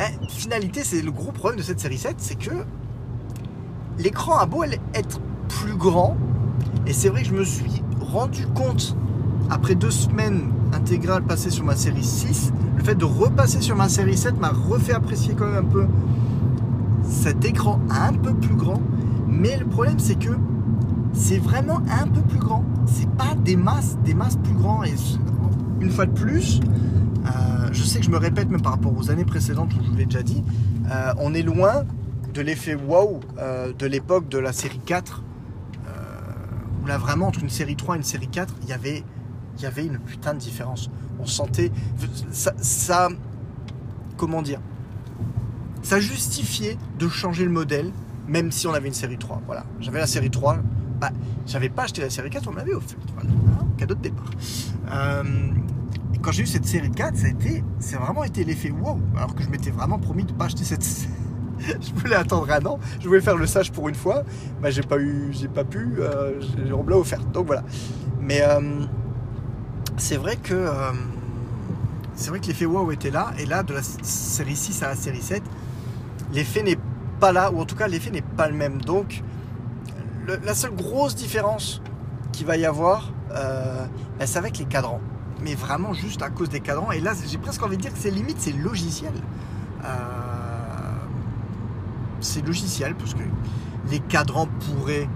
eh, 0.00 0.28
finalité, 0.28 0.84
c'est 0.84 1.02
le 1.02 1.10
gros 1.10 1.32
problème 1.32 1.58
de 1.58 1.64
cette 1.64 1.80
série 1.80 1.98
7, 1.98 2.16
c'est 2.18 2.36
que 2.38 2.64
l'écran 3.98 4.38
a 4.38 4.46
beau 4.46 4.62
être 4.94 5.20
plus 5.48 5.74
grand, 5.74 6.16
et 6.86 6.92
c'est 6.92 7.08
vrai 7.08 7.22
que 7.22 7.28
je 7.28 7.34
me 7.34 7.44
suis 7.44 7.82
rendu 8.00 8.46
compte, 8.46 8.96
après 9.50 9.74
deux 9.74 9.90
semaines 9.90 10.52
intégrales 10.72 11.24
passées 11.24 11.50
sur 11.50 11.64
ma 11.64 11.74
série 11.74 12.04
6, 12.04 12.52
le 12.76 12.84
fait 12.84 12.94
de 12.94 13.04
repasser 13.04 13.60
sur 13.60 13.74
ma 13.74 13.88
série 13.88 14.16
7 14.16 14.38
m'a 14.38 14.50
refait 14.50 14.92
apprécier 14.92 15.34
quand 15.34 15.46
même 15.46 15.66
un 15.66 15.68
peu 15.68 15.86
cet 17.08 17.44
écran 17.44 17.80
un 17.90 18.12
peu 18.12 18.34
plus 18.34 18.54
grand. 18.54 18.80
Mais 19.26 19.56
le 19.56 19.66
problème, 19.66 19.98
c'est 19.98 20.18
que 20.18 20.30
c'est 21.12 21.38
vraiment 21.38 21.80
un 21.90 22.06
peu 22.06 22.20
plus 22.20 22.38
grand. 22.38 22.64
C'est 22.86 23.10
pas 23.10 23.34
des 23.44 23.56
masses, 23.56 23.98
des 24.04 24.14
masses 24.14 24.36
plus 24.36 24.54
grands. 24.54 24.84
Et 24.84 24.94
une 25.80 25.90
fois 25.90 26.06
de 26.06 26.12
plus, 26.12 26.60
euh, 27.26 27.68
je 27.72 27.82
sais 27.82 27.98
que 27.98 28.06
je 28.06 28.10
me 28.10 28.18
répète 28.18 28.50
même 28.50 28.62
par 28.62 28.72
rapport 28.72 28.96
aux 28.96 29.10
années 29.10 29.24
précédentes 29.24 29.74
où 29.74 29.82
je 29.82 29.90
vous 29.90 29.96
l'ai 29.96 30.06
déjà 30.06 30.22
dit, 30.22 30.44
euh, 30.90 31.12
on 31.18 31.34
est 31.34 31.42
loin 31.42 31.84
de 32.34 32.40
l'effet 32.40 32.74
wow 32.74 33.20
euh, 33.38 33.72
de 33.72 33.86
l'époque 33.86 34.28
de 34.28 34.38
la 34.38 34.52
série 34.52 34.80
4, 34.84 35.24
où 36.82 36.86
là 36.86 36.98
vraiment 36.98 37.26
entre 37.26 37.42
une 37.42 37.50
série 37.50 37.76
3 37.76 37.96
et 37.96 37.98
une 37.98 38.04
série 38.04 38.28
4, 38.28 38.54
il 38.62 38.68
y 38.68 38.72
avait, 38.72 39.02
y 39.60 39.66
avait 39.66 39.84
une 39.84 39.98
putain 39.98 40.34
de 40.34 40.38
différence. 40.38 40.90
On 41.18 41.26
sentait, 41.26 41.72
ça 42.30 43.08
comment 44.16 44.42
dire, 44.42 44.60
ça 45.88 46.00
justifiait 46.00 46.76
de 46.98 47.08
changer 47.08 47.44
le 47.44 47.50
modèle, 47.50 47.92
même 48.26 48.52
si 48.52 48.66
on 48.66 48.74
avait 48.74 48.88
une 48.88 48.94
série 48.94 49.18
3. 49.18 49.42
Voilà, 49.46 49.64
j'avais 49.80 49.98
la 49.98 50.06
série 50.06 50.30
3, 50.30 50.58
bah, 51.00 51.10
j'avais 51.46 51.70
pas 51.70 51.84
acheté 51.84 52.02
la 52.02 52.10
série 52.10 52.30
4, 52.30 52.48
on 52.48 52.54
l'avait 52.54 52.74
offert. 52.74 52.98
Voilà, 53.14 53.30
cadeau 53.78 53.94
de 53.94 54.00
départ 54.00 54.30
quand 56.22 56.32
j'ai 56.32 56.42
eu 56.42 56.46
cette 56.46 56.66
série 56.66 56.90
4, 56.90 57.16
ça 57.16 57.26
a 57.26 57.28
été, 57.30 57.64
c'est 57.78 57.96
vraiment 57.96 58.24
été 58.24 58.44
l'effet 58.44 58.70
wow. 58.70 59.00
Alors 59.16 59.34
que 59.34 59.42
je 59.42 59.48
m'étais 59.48 59.70
vraiment 59.70 59.98
promis 59.98 60.24
de 60.24 60.32
pas 60.32 60.46
acheter 60.46 60.64
cette. 60.64 60.84
je 61.58 61.92
voulais 61.94 62.16
attendre 62.16 62.50
un 62.50 62.64
an, 62.66 62.78
je 63.00 63.08
voulais 63.08 63.20
faire 63.20 63.36
le 63.36 63.46
sage 63.46 63.72
pour 63.72 63.88
une 63.88 63.94
fois. 63.94 64.24
Bah, 64.60 64.70
j'ai 64.70 64.82
pas 64.82 64.98
eu, 64.98 65.28
j'ai 65.30 65.48
pas 65.48 65.64
pu, 65.64 65.94
euh, 66.00 66.40
j'ai 66.40 66.72
on 66.72 66.86
offert. 66.88 67.20
Donc 67.24 67.46
voilà. 67.46 67.64
Mais 68.20 68.42
euh, 68.42 68.84
c'est 69.96 70.16
vrai 70.16 70.36
que 70.36 70.54
euh, 70.54 70.92
c'est 72.14 72.30
vrai 72.30 72.40
que 72.40 72.46
l'effet 72.46 72.66
wow 72.66 72.90
était 72.92 73.10
là. 73.10 73.32
Et 73.38 73.46
là, 73.46 73.62
de 73.62 73.74
la 73.74 73.82
série 73.82 74.56
6 74.56 74.82
à 74.82 74.88
la 74.88 74.96
série 74.96 75.22
7, 75.22 75.42
l'effet 76.32 76.62
n'est 76.62 76.78
pas 77.20 77.32
là, 77.32 77.50
ou 77.50 77.60
en 77.60 77.64
tout 77.64 77.76
cas 77.76 77.88
l'effet 77.88 78.10
n'est 78.10 78.22
pas 78.22 78.48
le 78.48 78.54
même. 78.54 78.80
Donc 78.80 79.22
la 80.44 80.54
seule 80.54 80.74
grosse 80.74 81.14
différence 81.14 81.80
qu'il 82.32 82.46
va 82.46 82.56
y 82.56 82.66
avoir, 82.66 83.12
bah, 83.30 84.26
c'est 84.26 84.38
avec 84.38 84.58
les 84.58 84.66
cadrans 84.66 85.00
mais 85.42 85.54
vraiment 85.54 85.92
juste 85.92 86.22
à 86.22 86.30
cause 86.30 86.48
des 86.48 86.60
cadrans. 86.60 86.92
Et 86.92 87.00
là, 87.00 87.12
j'ai 87.26 87.38
presque 87.38 87.62
envie 87.62 87.76
de 87.76 87.82
dire 87.82 87.92
que 87.92 87.98
c'est 87.98 88.10
limite, 88.10 88.40
c'est 88.40 88.52
logiciel. 88.52 89.12
Euh, 89.84 89.88
c'est 92.20 92.44
logiciel, 92.44 92.94
parce 92.94 93.14
que 93.14 93.22
les 93.90 94.00
cadrans 94.00 94.48
pourraient, 94.66 95.08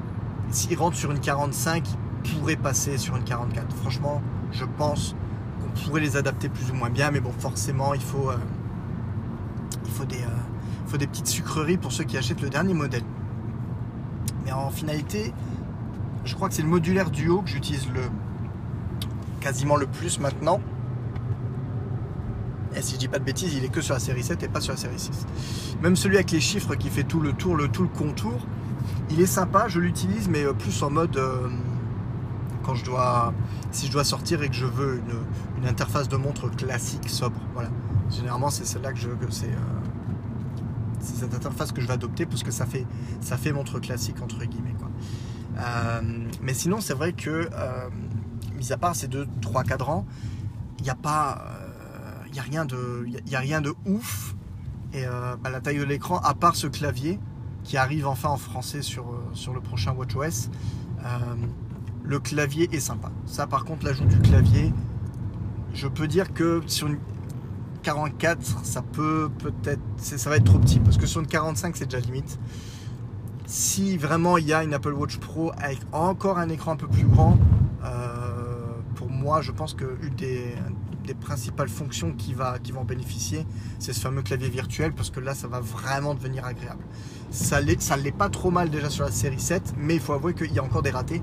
s'ils 0.51 0.79
rentrent 0.79 0.97
sur 0.97 1.11
une 1.11 1.21
45, 1.21 1.85
ils 2.25 2.39
pourraient 2.39 2.57
passer 2.57 2.99
sur 2.99 3.17
une 3.17 3.25
44. 3.25 3.75
Franchement, 3.77 4.23
je 4.53 4.65
pense 4.65 5.17
qu'on 5.61 5.81
pourrait 5.81 6.01
les 6.01 6.17
adapter 6.17 6.49
plus 6.49 6.71
ou 6.71 6.75
moins 6.75 6.91
bien, 6.91 7.11
mais 7.11 7.21
bon, 7.21 7.33
forcément, 7.39 7.95
il 7.95 8.01
faut, 8.01 8.31
euh, 8.31 8.37
il 9.85 9.91
faut, 9.91 10.05
des, 10.05 10.23
euh, 10.23 10.29
faut 10.93 10.99
des 10.99 11.07
petites 11.07 11.27
sucreries 11.27 11.79
pour 11.79 11.91
ceux 11.91 12.05
qui 12.05 12.19
achètent 12.19 12.43
le 12.43 12.51
dernier 12.51 12.75
modèle. 12.75 13.03
Mais 14.45 14.53
en 14.53 14.71
finalité, 14.71 15.33
je 16.27 16.35
crois 16.35 16.51
que 16.51 16.55
c'est 16.55 16.61
le 16.61 16.69
modulaire 16.69 17.11
duo 17.11 17.41
que 17.41 17.49
j'utilise 17.49 17.89
le 17.89 18.03
quasiment 19.41 19.77
le 19.77 19.87
plus 19.87 20.21
maintenant. 20.21 20.61
Et 22.77 22.83
si 22.83 22.95
je 22.95 22.99
dis 22.99 23.09
pas 23.09 23.19
de 23.19 23.25
bêtises, 23.25 23.55
il 23.55 23.65
est 23.65 23.71
que 23.71 23.81
sur 23.81 23.95
la 23.95 24.01
série 24.01 24.23
7 24.23 24.43
et 24.43 24.49
pas 24.49 24.61
sur 24.61 24.75
la 24.75 24.77
série 24.77 24.99
6. 24.99 25.27
Même 25.81 25.97
celui 25.97 26.17
avec 26.17 26.31
les 26.31 26.41
chiffres 26.41 26.75
qui 26.75 26.91
fait 26.91 27.05
tout 27.05 27.21
le 27.21 27.33
tour, 27.33 27.57
le 27.57 27.69
tout 27.69 27.85
le 27.85 27.89
contour, 27.89 28.47
il 29.11 29.19
est 29.19 29.27
sympa, 29.27 29.69
je 29.69 29.81
l'utilise, 29.81 30.29
mais 30.29 30.45
euh, 30.45 30.53
plus 30.53 30.83
en 30.83 30.91
mode 30.91 31.17
euh, 31.17 31.49
quand 32.65 32.75
je 32.75 32.85
dois, 32.85 33.33
si 33.71 33.87
je 33.87 33.93
dois 33.93 34.05
sortir 34.05 34.43
et 34.43 34.49
que 34.51 34.55
je 34.55 34.67
veux 34.67 35.01
une, 35.59 35.67
interface 35.67 36.09
de 36.09 36.17
montre 36.17 36.51
classique, 36.51 37.09
sobre. 37.09 37.41
Voilà. 37.55 37.71
Généralement, 38.11 38.51
c'est 38.51 38.67
celle-là 38.67 38.93
que 38.93 38.99
je, 38.99 39.09
c'est, 39.31 39.47
euh, 39.47 39.82
c'est 41.03 41.17
cette 41.17 41.35
interface 41.35 41.73
que 41.73 41.81
je 41.81 41.87
vais 41.87 41.93
adopter 41.93 42.27
parce 42.27 42.43
que 42.43 42.51
ça 42.51 42.67
fait, 42.67 42.87
ça 43.21 43.37
fait 43.37 43.53
montre 43.53 43.81
classique 43.81 44.23
entre 44.23 44.45
guillemets. 44.45 44.75
Quoi. 44.79 44.89
mais 46.41 46.55
sinon, 46.55 46.81
c'est 46.81 46.95
vrai 46.95 47.13
que, 47.13 47.49
mis 48.57 48.73
à 48.73 48.77
part 48.77 48.95
ces 48.95 49.09
deux, 49.09 49.27
trois 49.41 49.65
cadrans, 49.65 50.07
il 50.79 50.85
n'y 50.85 50.91
a 50.91 50.95
pas, 50.95 51.45
il 52.33 52.39
a 52.39 52.43
rien 52.43 52.65
de, 52.65 53.07
il 53.27 53.37
a 53.37 53.41
rien 53.41 53.61
de 53.61 53.75
ouf. 53.87 54.35
Et 54.95 55.05
bah, 55.43 55.51
la 55.51 55.61
taille 55.61 55.79
de 55.79 55.85
l'écran, 55.85 56.19
à 56.19 56.35
part 56.35 56.57
ce 56.57 56.67
clavier, 56.67 57.19
qui 57.65 57.77
arrive 57.77 58.07
enfin 58.07 58.29
en 58.29 58.37
français 58.37 58.83
sur, 58.83 59.11
euh, 59.11 59.31
sur 59.35 59.53
le 59.53 59.61
prochain 59.61 59.93
WatchOS. 59.93 60.51
Euh, 61.05 61.19
le 62.05 62.19
clavier 62.19 62.69
est 62.75 62.81
sympa. 62.81 63.11
Ça, 63.27 63.47
par 63.47 63.65
contre, 63.65 63.85
l'ajout 63.85 64.05
du 64.05 64.19
clavier, 64.21 64.73
je 65.73 65.87
peux 65.87 66.09
dire 66.09 66.33
que 66.33 66.63
sur 66.67 66.89
une 66.89 66.99
44, 67.83 68.65
ça 68.65 68.83
peut 68.83 69.29
peut-être, 69.39 69.83
ça 69.97 70.31
va 70.31 70.37
être 70.37 70.45
trop 70.45 70.59
petit 70.59 70.79
parce 70.79 70.97
que 70.97 71.07
sur 71.07 71.21
une 71.21 71.27
45, 71.27 71.77
c'est 71.77 71.85
déjà 71.85 72.01
limite. 72.01 72.39
Si 73.47 73.97
vraiment 73.97 74.39
il 74.39 74.47
y 74.47 74.53
a 74.53 74.63
une 74.63 74.73
Apple 74.73 74.93
Watch 74.93 75.19
Pro 75.19 75.53
avec 75.59 75.79
encore 75.93 76.39
un 76.39 76.49
écran 76.49 76.73
un 76.73 76.77
peu 76.77 76.87
plus 76.87 77.05
grand, 77.05 77.37
euh, 77.85 78.73
pour 78.95 79.11
moi, 79.11 79.43
je 79.43 79.53
pense 79.53 79.75
que 79.75 79.99
une 80.03 80.15
des, 80.15 80.55
principales 81.21 81.69
fonctions 81.69 82.13
qui 82.13 82.33
va, 82.33 82.59
qui 82.59 82.73
bénéficier, 82.73 83.47
c'est 83.79 83.93
ce 83.93 84.01
fameux 84.01 84.23
clavier 84.23 84.49
virtuel 84.49 84.93
parce 84.93 85.11
que 85.11 85.21
là, 85.21 85.35
ça 85.35 85.47
va 85.47 85.61
vraiment 85.61 86.15
devenir 86.15 86.47
agréable. 86.47 86.83
Ça 87.31 87.61
ne 87.61 87.67
l'est 88.03 88.17
pas 88.17 88.31
trop 88.31 88.51
mal 88.51 88.71
déjà 88.71 88.89
sur 88.89 89.05
la 89.05 89.11
série 89.11 89.41
7, 89.41 89.75
mais 89.77 89.95
il 89.95 90.01
faut 90.01 90.15
avouer 90.15 90.33
qu'il 90.33 90.53
y 90.53 90.59
a 90.59 90.65
encore 90.65 90.83
des 90.83 90.91
ratés. 90.91 91.23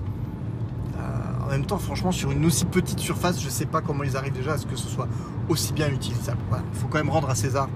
Euh, 1.49 1.53
en 1.53 1.57
même 1.57 1.65
temps, 1.65 1.77
franchement, 1.77 2.11
sur 2.11 2.31
une 2.31 2.45
aussi 2.45 2.65
petite 2.65 2.99
surface, 2.99 3.39
je 3.39 3.45
ne 3.45 3.51
sais 3.51 3.65
pas 3.65 3.81
comment 3.81 4.03
ils 4.03 4.15
arrivent 4.15 4.33
déjà 4.33 4.53
à 4.53 4.57
ce 4.57 4.65
que 4.65 4.75
ce 4.75 4.87
soit 4.87 5.07
aussi 5.47 5.73
bien 5.73 5.89
utilisable. 5.89 6.39
Il 6.73 6.79
faut 6.79 6.87
quand 6.87 6.99
même 6.99 7.09
rendre 7.09 7.29
à 7.29 7.35
César 7.35 7.69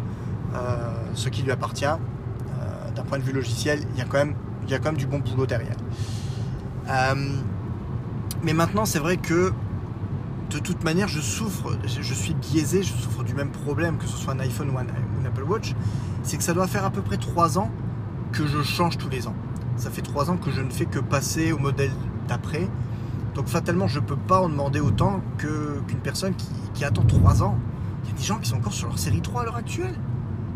euh, 0.56 0.94
ce 1.16 1.30
qui 1.30 1.42
lui 1.42 1.52
appartient. 1.52 1.86
Euh, 1.86 2.92
d'un 2.96 3.04
point 3.04 3.18
de 3.18 3.24
vue 3.24 3.34
logiciel, 3.34 3.82
il 3.94 4.00
y, 4.00 4.02
a 4.02 4.06
quand 4.06 4.20
même, 4.26 4.98
du 4.98 5.08
bon 5.08 5.20
boulot 5.20 5.46
derrière. 5.46 5.76
mais 8.44 8.54
maintenant, 8.54 8.86
c'est 8.86 9.00
vrai 9.00 9.18
que 9.18 9.52
de 10.50 10.60
toute 10.60 10.84
manière, 10.84 11.08
je 11.08 11.20
souffre, 11.20 11.76
je 11.86 12.14
suis 12.14 12.36
biaisé, 12.36 12.84
je 12.84 12.94
souffre 12.94 13.24
du 13.24 13.34
même 13.34 13.50
problème 13.50 13.98
que 13.98 14.06
ce 14.06 14.18
soit 14.18 14.34
un 14.34 14.40
iPhone 14.40 14.70
ou 14.70 14.78
un, 14.78 14.86
Apple 15.26 15.44
Watch. 15.44 15.74
C'est 16.22 16.38
que 16.38 16.44
ça 16.44 16.54
doit 16.54 16.68
faire 16.68 16.86
à 16.86 16.92
peu 16.92 17.02
près 17.02 17.18
3 17.18 17.58
ans 17.58 17.72
que 18.32 18.46
je 18.46 18.62
change 18.62 18.98
tous 18.98 19.10
les 19.10 19.28
ans. 19.28 19.36
Ça 19.78 19.90
fait 19.90 20.02
trois 20.02 20.30
ans 20.30 20.38
que 20.38 20.52
je 20.52 20.62
ne 20.62 20.70
fais 20.70 20.86
que 20.86 21.00
passer 21.00 21.52
au 21.52 21.58
modèle 21.58 21.92
d'après. 22.28 22.70
Donc 23.36 23.48
fatalement, 23.48 23.88
je 23.88 24.00
ne 24.00 24.06
peux 24.06 24.16
pas 24.16 24.42
en 24.42 24.50
demander 24.50 24.80
autant 24.80 25.22
qu'une 25.38 26.00
personne 26.04 26.34
qui, 26.74 26.84
attend 26.84 27.04
trois 27.04 27.44
ans. 27.44 27.58
Il 28.04 28.10
y 28.10 28.14
a 28.14 28.18
des 28.18 28.24
gens 28.24 28.38
qui 28.40 28.50
sont 28.50 28.58
encore 28.58 28.74
sur 28.74 28.90
leur 28.90 29.00
série 29.00 29.22
3 29.22 29.42
à 29.42 29.46
l'heure 29.46 29.56
actuelle. 29.56 29.96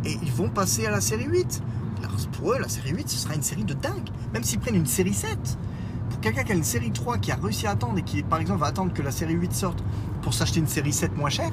Et 0.03 0.17
ils 0.21 0.31
vont 0.31 0.49
passer 0.49 0.85
à 0.85 0.91
la 0.91 0.99
série 0.99 1.25
8. 1.25 1.61
Alors 2.03 2.11
pour 2.33 2.53
eux, 2.53 2.59
la 2.59 2.67
série 2.67 2.91
8, 2.91 3.07
ce 3.07 3.17
sera 3.17 3.33
une 3.33 3.41
série 3.41 3.63
de 3.63 3.73
dingue. 3.73 4.09
Même 4.33 4.43
s'ils 4.43 4.59
prennent 4.59 4.75
une 4.75 4.85
série 4.85 5.13
7. 5.13 5.57
Pour 6.09 6.19
quelqu'un 6.19 6.43
qui 6.43 6.51
a 6.51 6.55
une 6.55 6.63
série 6.63 6.91
3 6.91 7.17
qui 7.19 7.31
a 7.31 7.35
réussi 7.35 7.65
à 7.65 7.71
attendre 7.71 7.97
et 7.97 8.03
qui, 8.03 8.23
par 8.23 8.39
exemple, 8.39 8.59
va 8.59 8.67
attendre 8.67 8.91
que 8.93 9.01
la 9.01 9.11
série 9.11 9.33
8 9.33 9.53
sorte 9.53 9.83
pour 10.21 10.33
s'acheter 10.33 10.59
une 10.59 10.67
série 10.67 10.93
7 10.93 11.17
moins 11.17 11.29
chère, 11.29 11.51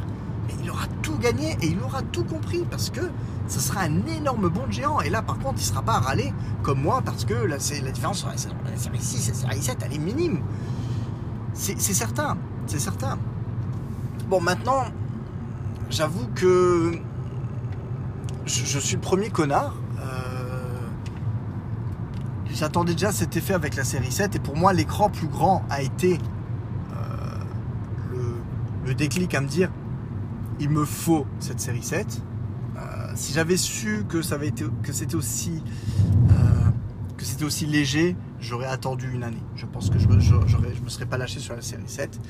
il 0.63 0.71
aura 0.71 0.87
tout 1.03 1.17
gagné 1.19 1.57
et 1.63 1.67
il 1.67 1.81
aura 1.81 2.03
tout 2.03 2.25
compris 2.25 2.65
parce 2.71 2.91
que 2.91 3.01
ce 3.49 3.61
sera 3.61 3.83
un 3.83 4.07
énorme 4.07 4.49
bond 4.49 4.71
géant. 4.71 5.01
Et 5.01 5.11
là, 5.11 5.23
par 5.23 5.39
contre, 5.39 5.57
il 5.59 5.65
ne 5.65 5.69
sera 5.69 5.83
pas 5.83 5.99
râlé 5.99 6.33
comme 6.63 6.81
moi 6.81 7.03
parce 7.05 7.25
que 7.25 7.35
la 7.35 7.59
différence 7.59 8.19
sur 8.19 8.29
la, 8.29 8.37
série 8.37 9.01
6 9.01 9.29
et 9.29 9.33
la 9.33 9.39
série 9.39 9.63
7, 9.63 9.79
elle 9.85 9.95
est 9.95 9.99
minime. 9.99 10.41
C'est 11.55 11.79
certain, 11.79 12.37
c'est 12.67 12.81
certain. 12.81 13.17
Bon, 14.29 14.41
maintenant, 14.41 14.85
j'avoue 15.89 16.27
que 16.35 16.99
je, 18.45 18.79
suis 18.79 18.97
le 18.97 19.01
premier 19.01 19.31
connard. 19.31 19.75
Euh, 20.01 20.81
j'attendais 22.51 22.93
déjà 22.93 23.13
cet 23.13 23.37
effet 23.37 23.55
avec 23.55 23.77
la 23.77 23.85
série 23.85 24.11
7 24.11 24.35
et 24.35 24.39
pour 24.41 24.57
moi, 24.57 24.73
l'écran 24.73 25.09
plus 25.11 25.29
grand 25.29 25.63
a 25.71 25.81
été 25.81 26.19
euh, 26.93 28.17
le 28.85 28.95
déclic 28.95 29.35
à 29.35 29.41
me 29.41 29.47
dire 29.47 29.71
il 30.59 30.71
me 30.71 30.85
faut 30.85 31.27
cette 31.39 31.61
série 31.61 31.83
7. 31.83 32.21
Euh, 32.77 33.13
si 33.15 33.33
j'avais 33.33 33.57
su 33.57 34.05
que 34.09 34.19
que 34.83 34.93
c'était 34.93 35.15
aussi, 35.15 35.63
c'était 37.25 37.45
aussi 37.45 37.67
léger, 37.67 38.17
j'aurais 38.41 38.67
attendu 38.67 39.11
une 39.13 39.25
année. 39.25 39.43
Je 39.57 39.67
pense 39.67 39.91
que 39.91 39.99
je 39.99 40.09
je 40.19 40.57
me 40.57 40.89
serais 40.89 41.07
pas 41.07 41.19
lâché 41.19 41.41
sur 41.41 41.55
la 41.55 41.63
série 41.63 41.83
7. 41.87 42.21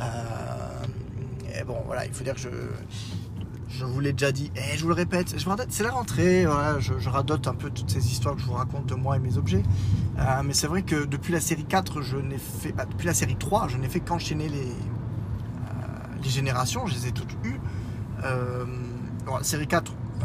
Euh, 0.00 1.58
et 1.58 1.64
bon, 1.64 1.76
voilà, 1.86 2.04
il 2.06 2.12
faut 2.12 2.24
dire 2.24 2.34
que 2.34 2.40
je, 3.68 3.84
vous 3.84 4.00
l'ai 4.00 4.12
déjà 4.12 4.32
dit, 4.32 4.50
et 4.56 4.76
je 4.76 4.82
vous 4.82 4.88
le 4.88 4.94
répète, 4.94 5.34
c'est 5.68 5.82
la 5.82 5.90
rentrée, 5.90 6.46
je, 6.78 7.08
radote 7.08 7.46
un 7.46 7.54
peu 7.54 7.70
toutes 7.70 7.90
ces 7.90 8.06
histoires 8.06 8.34
que 8.34 8.40
je 8.40 8.46
vous 8.46 8.54
raconte 8.54 8.86
de 8.86 8.94
moi 8.94 9.16
et 9.16 9.20
mes 9.20 9.36
objets. 9.36 9.62
mais 10.44 10.52
c'est 10.52 10.66
vrai 10.66 10.82
que 10.82 11.04
depuis 11.04 11.32
la 11.32 11.40
série 11.40 11.64
4, 11.64 12.02
je 12.02 12.16
n'ai 12.16 12.38
fait, 12.38 12.72
bah, 12.72 12.86
depuis 12.90 13.06
la 13.06 13.14
série 13.14 13.36
3, 13.36 13.68
je 13.68 13.76
n'ai 13.76 13.88
fait 13.88 14.00
qu'enchaîner 14.00 14.48
les, 14.48 14.72
générations, 16.28 16.86
je 16.86 16.94
les 16.94 17.08
ai 17.08 17.12
toutes 17.12 17.34
eues. 17.44 17.60
Euh, 18.24 18.64
série 19.42 19.66
4, 19.66 19.92
euh, 19.92 20.24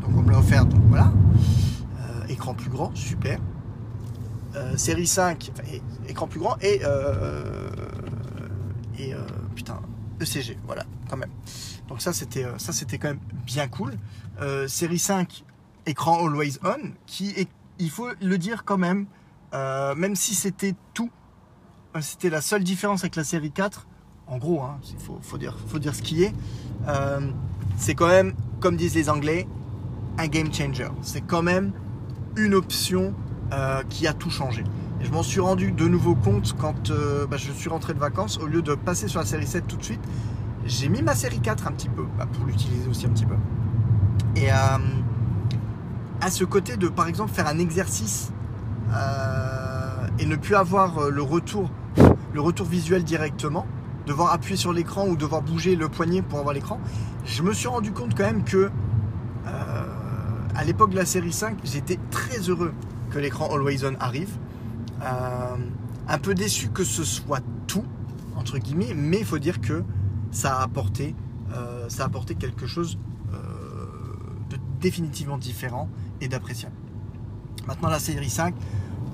donc 0.00 0.16
on 0.16 0.22
me 0.22 0.30
l'a 0.32 0.38
offert, 0.38 0.64
donc 0.64 0.80
voilà. 0.88 1.12
Euh, 2.46 2.52
écran 2.52 2.54
plus 2.54 2.70
grand, 2.70 2.94
super. 2.94 3.40
série 4.76 5.06
5, 5.06 5.52
écran 6.08 6.26
plus 6.26 6.40
grand 6.40 6.56
et, 6.60 6.82
et 8.98 9.14
putain, 9.54 9.80
ECG, 10.20 10.58
voilà, 10.66 10.84
quand 11.08 11.16
même. 11.16 11.30
Donc 11.88 12.00
ça 12.00 12.12
c'était 12.12 12.46
ça 12.58 12.72
c'était 12.72 12.98
quand 12.98 13.08
même 13.08 13.20
bien 13.44 13.68
cool. 13.68 13.94
série 14.68 14.98
5, 14.98 15.44
écran 15.86 16.26
always 16.26 16.58
on, 16.64 16.92
qui 17.06 17.30
est, 17.30 17.48
il 17.78 17.90
faut 17.90 18.08
le 18.20 18.38
dire 18.38 18.64
quand 18.64 18.78
même, 18.78 19.06
même 19.52 20.16
si 20.16 20.34
c'était 20.34 20.74
tout, 20.94 21.10
c'était 22.00 22.30
la 22.30 22.40
seule 22.40 22.64
différence 22.64 23.00
avec 23.02 23.16
la 23.16 23.24
série 23.24 23.50
4, 23.50 23.86
en 24.28 24.38
gros, 24.38 24.62
hein, 24.62 24.78
il 24.90 24.98
faut, 24.98 25.38
dire, 25.38 25.56
faut 25.68 25.78
dire 25.78 25.94
ce 25.94 26.02
qui 26.02 26.24
est, 26.24 26.34
euh, 26.88 27.20
c'est 27.76 27.94
quand 27.94 28.08
même, 28.08 28.34
comme 28.60 28.76
disent 28.76 28.94
les 28.94 29.08
Anglais, 29.08 29.46
un 30.18 30.26
game 30.26 30.52
changer. 30.52 30.88
C'est 31.02 31.20
quand 31.20 31.42
même 31.42 31.72
une 32.36 32.54
option 32.54 33.14
euh, 33.52 33.82
qui 33.88 34.06
a 34.06 34.12
tout 34.12 34.30
changé. 34.30 34.64
Et 35.00 35.04
je 35.04 35.12
m'en 35.12 35.22
suis 35.22 35.40
rendu 35.40 35.72
de 35.72 35.86
nouveau 35.86 36.14
compte 36.14 36.54
quand 36.58 36.90
euh, 36.90 37.26
bah, 37.26 37.36
je 37.36 37.52
suis 37.52 37.68
rentré 37.68 37.94
de 37.94 37.98
vacances. 37.98 38.38
Au 38.38 38.46
lieu 38.46 38.62
de 38.62 38.74
passer 38.74 39.08
sur 39.08 39.20
la 39.20 39.26
série 39.26 39.46
7 39.46 39.66
tout 39.66 39.76
de 39.76 39.84
suite, 39.84 40.00
j'ai 40.64 40.88
mis 40.88 41.02
ma 41.02 41.14
série 41.14 41.40
4 41.40 41.66
un 41.66 41.72
petit 41.72 41.88
peu, 41.88 42.04
bah, 42.18 42.26
pour 42.32 42.46
l'utiliser 42.46 42.88
aussi 42.88 43.06
un 43.06 43.10
petit 43.10 43.26
peu. 43.26 43.36
Et 44.36 44.50
à 44.50 44.78
ce 46.28 46.44
côté 46.44 46.76
de, 46.76 46.88
par 46.88 47.08
exemple, 47.08 47.32
faire 47.32 47.46
un 47.46 47.58
exercice 47.58 48.32
et 50.18 50.26
ne 50.26 50.36
plus 50.36 50.54
avoir 50.54 51.08
le 51.08 51.22
retour, 51.22 51.70
le 52.34 52.40
retour 52.40 52.66
visuel 52.66 53.02
directement, 53.02 53.66
devoir 54.06 54.32
appuyer 54.32 54.56
sur 54.56 54.72
l'écran 54.72 55.06
ou 55.06 55.16
devoir 55.16 55.42
bouger 55.42 55.76
le 55.76 55.88
poignet 55.88 56.22
pour 56.22 56.38
avoir 56.38 56.54
l'écran, 56.54 56.80
je 57.24 57.42
me 57.42 57.52
suis 57.52 57.68
rendu 57.68 57.92
compte 57.92 58.14
quand 58.14 58.24
même 58.24 58.44
que 58.44 58.56
euh, 58.56 58.70
à 60.56 60.64
l'époque 60.64 60.90
de 60.90 60.96
la 60.96 61.06
série 61.06 61.32
5, 61.32 61.58
j'étais 61.64 61.98
très 62.10 62.38
heureux 62.48 62.72
que 63.10 63.18
l'écran 63.18 63.48
Always 63.52 63.84
On 63.84 63.94
arrive. 64.00 64.36
Euh, 65.02 65.56
un 66.08 66.18
peu 66.18 66.34
déçu 66.34 66.68
que 66.68 66.84
ce 66.84 67.04
soit 67.04 67.42
tout, 67.66 67.84
entre 68.36 68.58
guillemets, 68.58 68.94
mais 68.94 69.18
il 69.18 69.24
faut 69.24 69.38
dire 69.38 69.60
que 69.60 69.84
ça 70.30 70.56
a 70.56 70.62
apporté, 70.62 71.14
euh, 71.52 71.88
ça 71.88 72.04
a 72.04 72.06
apporté 72.06 72.34
quelque 72.34 72.66
chose 72.66 72.98
de 74.50 74.56
définitivement 74.80 75.36
différent 75.38 75.88
et 76.20 76.28
d'appréciable. 76.28 76.76
Maintenant, 77.66 77.88
la 77.88 77.98
série 77.98 78.30
5, 78.30 78.54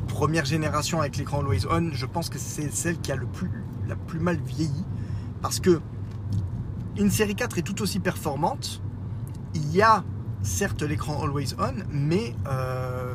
première 0.09 0.45
génération 0.45 1.01
avec 1.01 1.17
l'écran 1.17 1.41
Always 1.41 1.67
On, 1.71 1.91
je 1.93 2.07
pense 2.07 2.29
que 2.29 2.39
c'est 2.39 2.71
celle 2.71 2.99
qui 3.01 3.11
a 3.11 3.17
le 3.17 3.27
plus 3.27 3.51
la 3.89 3.97
plus 3.97 4.21
mal 4.21 4.37
vieilli 4.37 4.85
parce 5.41 5.59
que 5.59 5.81
une 6.97 7.11
série 7.11 7.35
4 7.35 7.59
est 7.59 7.63
tout 7.63 7.81
aussi 7.83 7.99
performante. 7.99 8.83
Il 9.55 9.75
y 9.75 9.83
a 9.83 10.05
certes 10.43 10.83
l'écran 10.83 11.23
always 11.23 11.55
on, 11.59 11.75
mais 11.91 12.35
euh, 12.47 13.15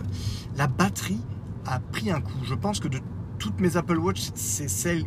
la 0.55 0.67
batterie 0.67 1.21
a 1.65 1.79
pris 1.79 2.11
un 2.11 2.21
coup. 2.21 2.43
Je 2.43 2.55
pense 2.55 2.79
que 2.79 2.87
de 2.87 2.99
toutes 3.39 3.59
mes 3.59 3.77
Apple 3.77 3.97
Watch, 3.97 4.29
c'est 4.35 4.67
celle 4.67 5.03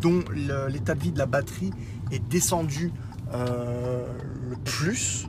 dont 0.00 0.24
l'état 0.68 0.94
de 0.94 1.00
vie 1.00 1.12
de 1.12 1.18
la 1.18 1.26
batterie 1.26 1.70
est 2.10 2.26
descendu 2.28 2.92
euh, 3.32 4.06
le 4.48 4.56
plus. 4.56 5.28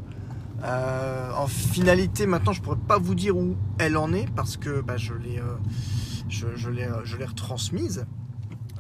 Euh, 0.64 1.32
en 1.34 1.48
finalité, 1.48 2.26
maintenant, 2.26 2.54
je 2.54 2.62
pourrais 2.62 2.78
pas 2.78 2.98
vous 2.98 3.16
dire 3.16 3.36
où 3.36 3.58
elle 3.80 3.98
en 3.98 4.14
est 4.14 4.30
parce 4.34 4.58
que 4.58 4.82
bah, 4.82 4.98
je 4.98 5.14
l'ai 5.14 5.42
je, 6.30 6.46
retransmise. 7.18 8.06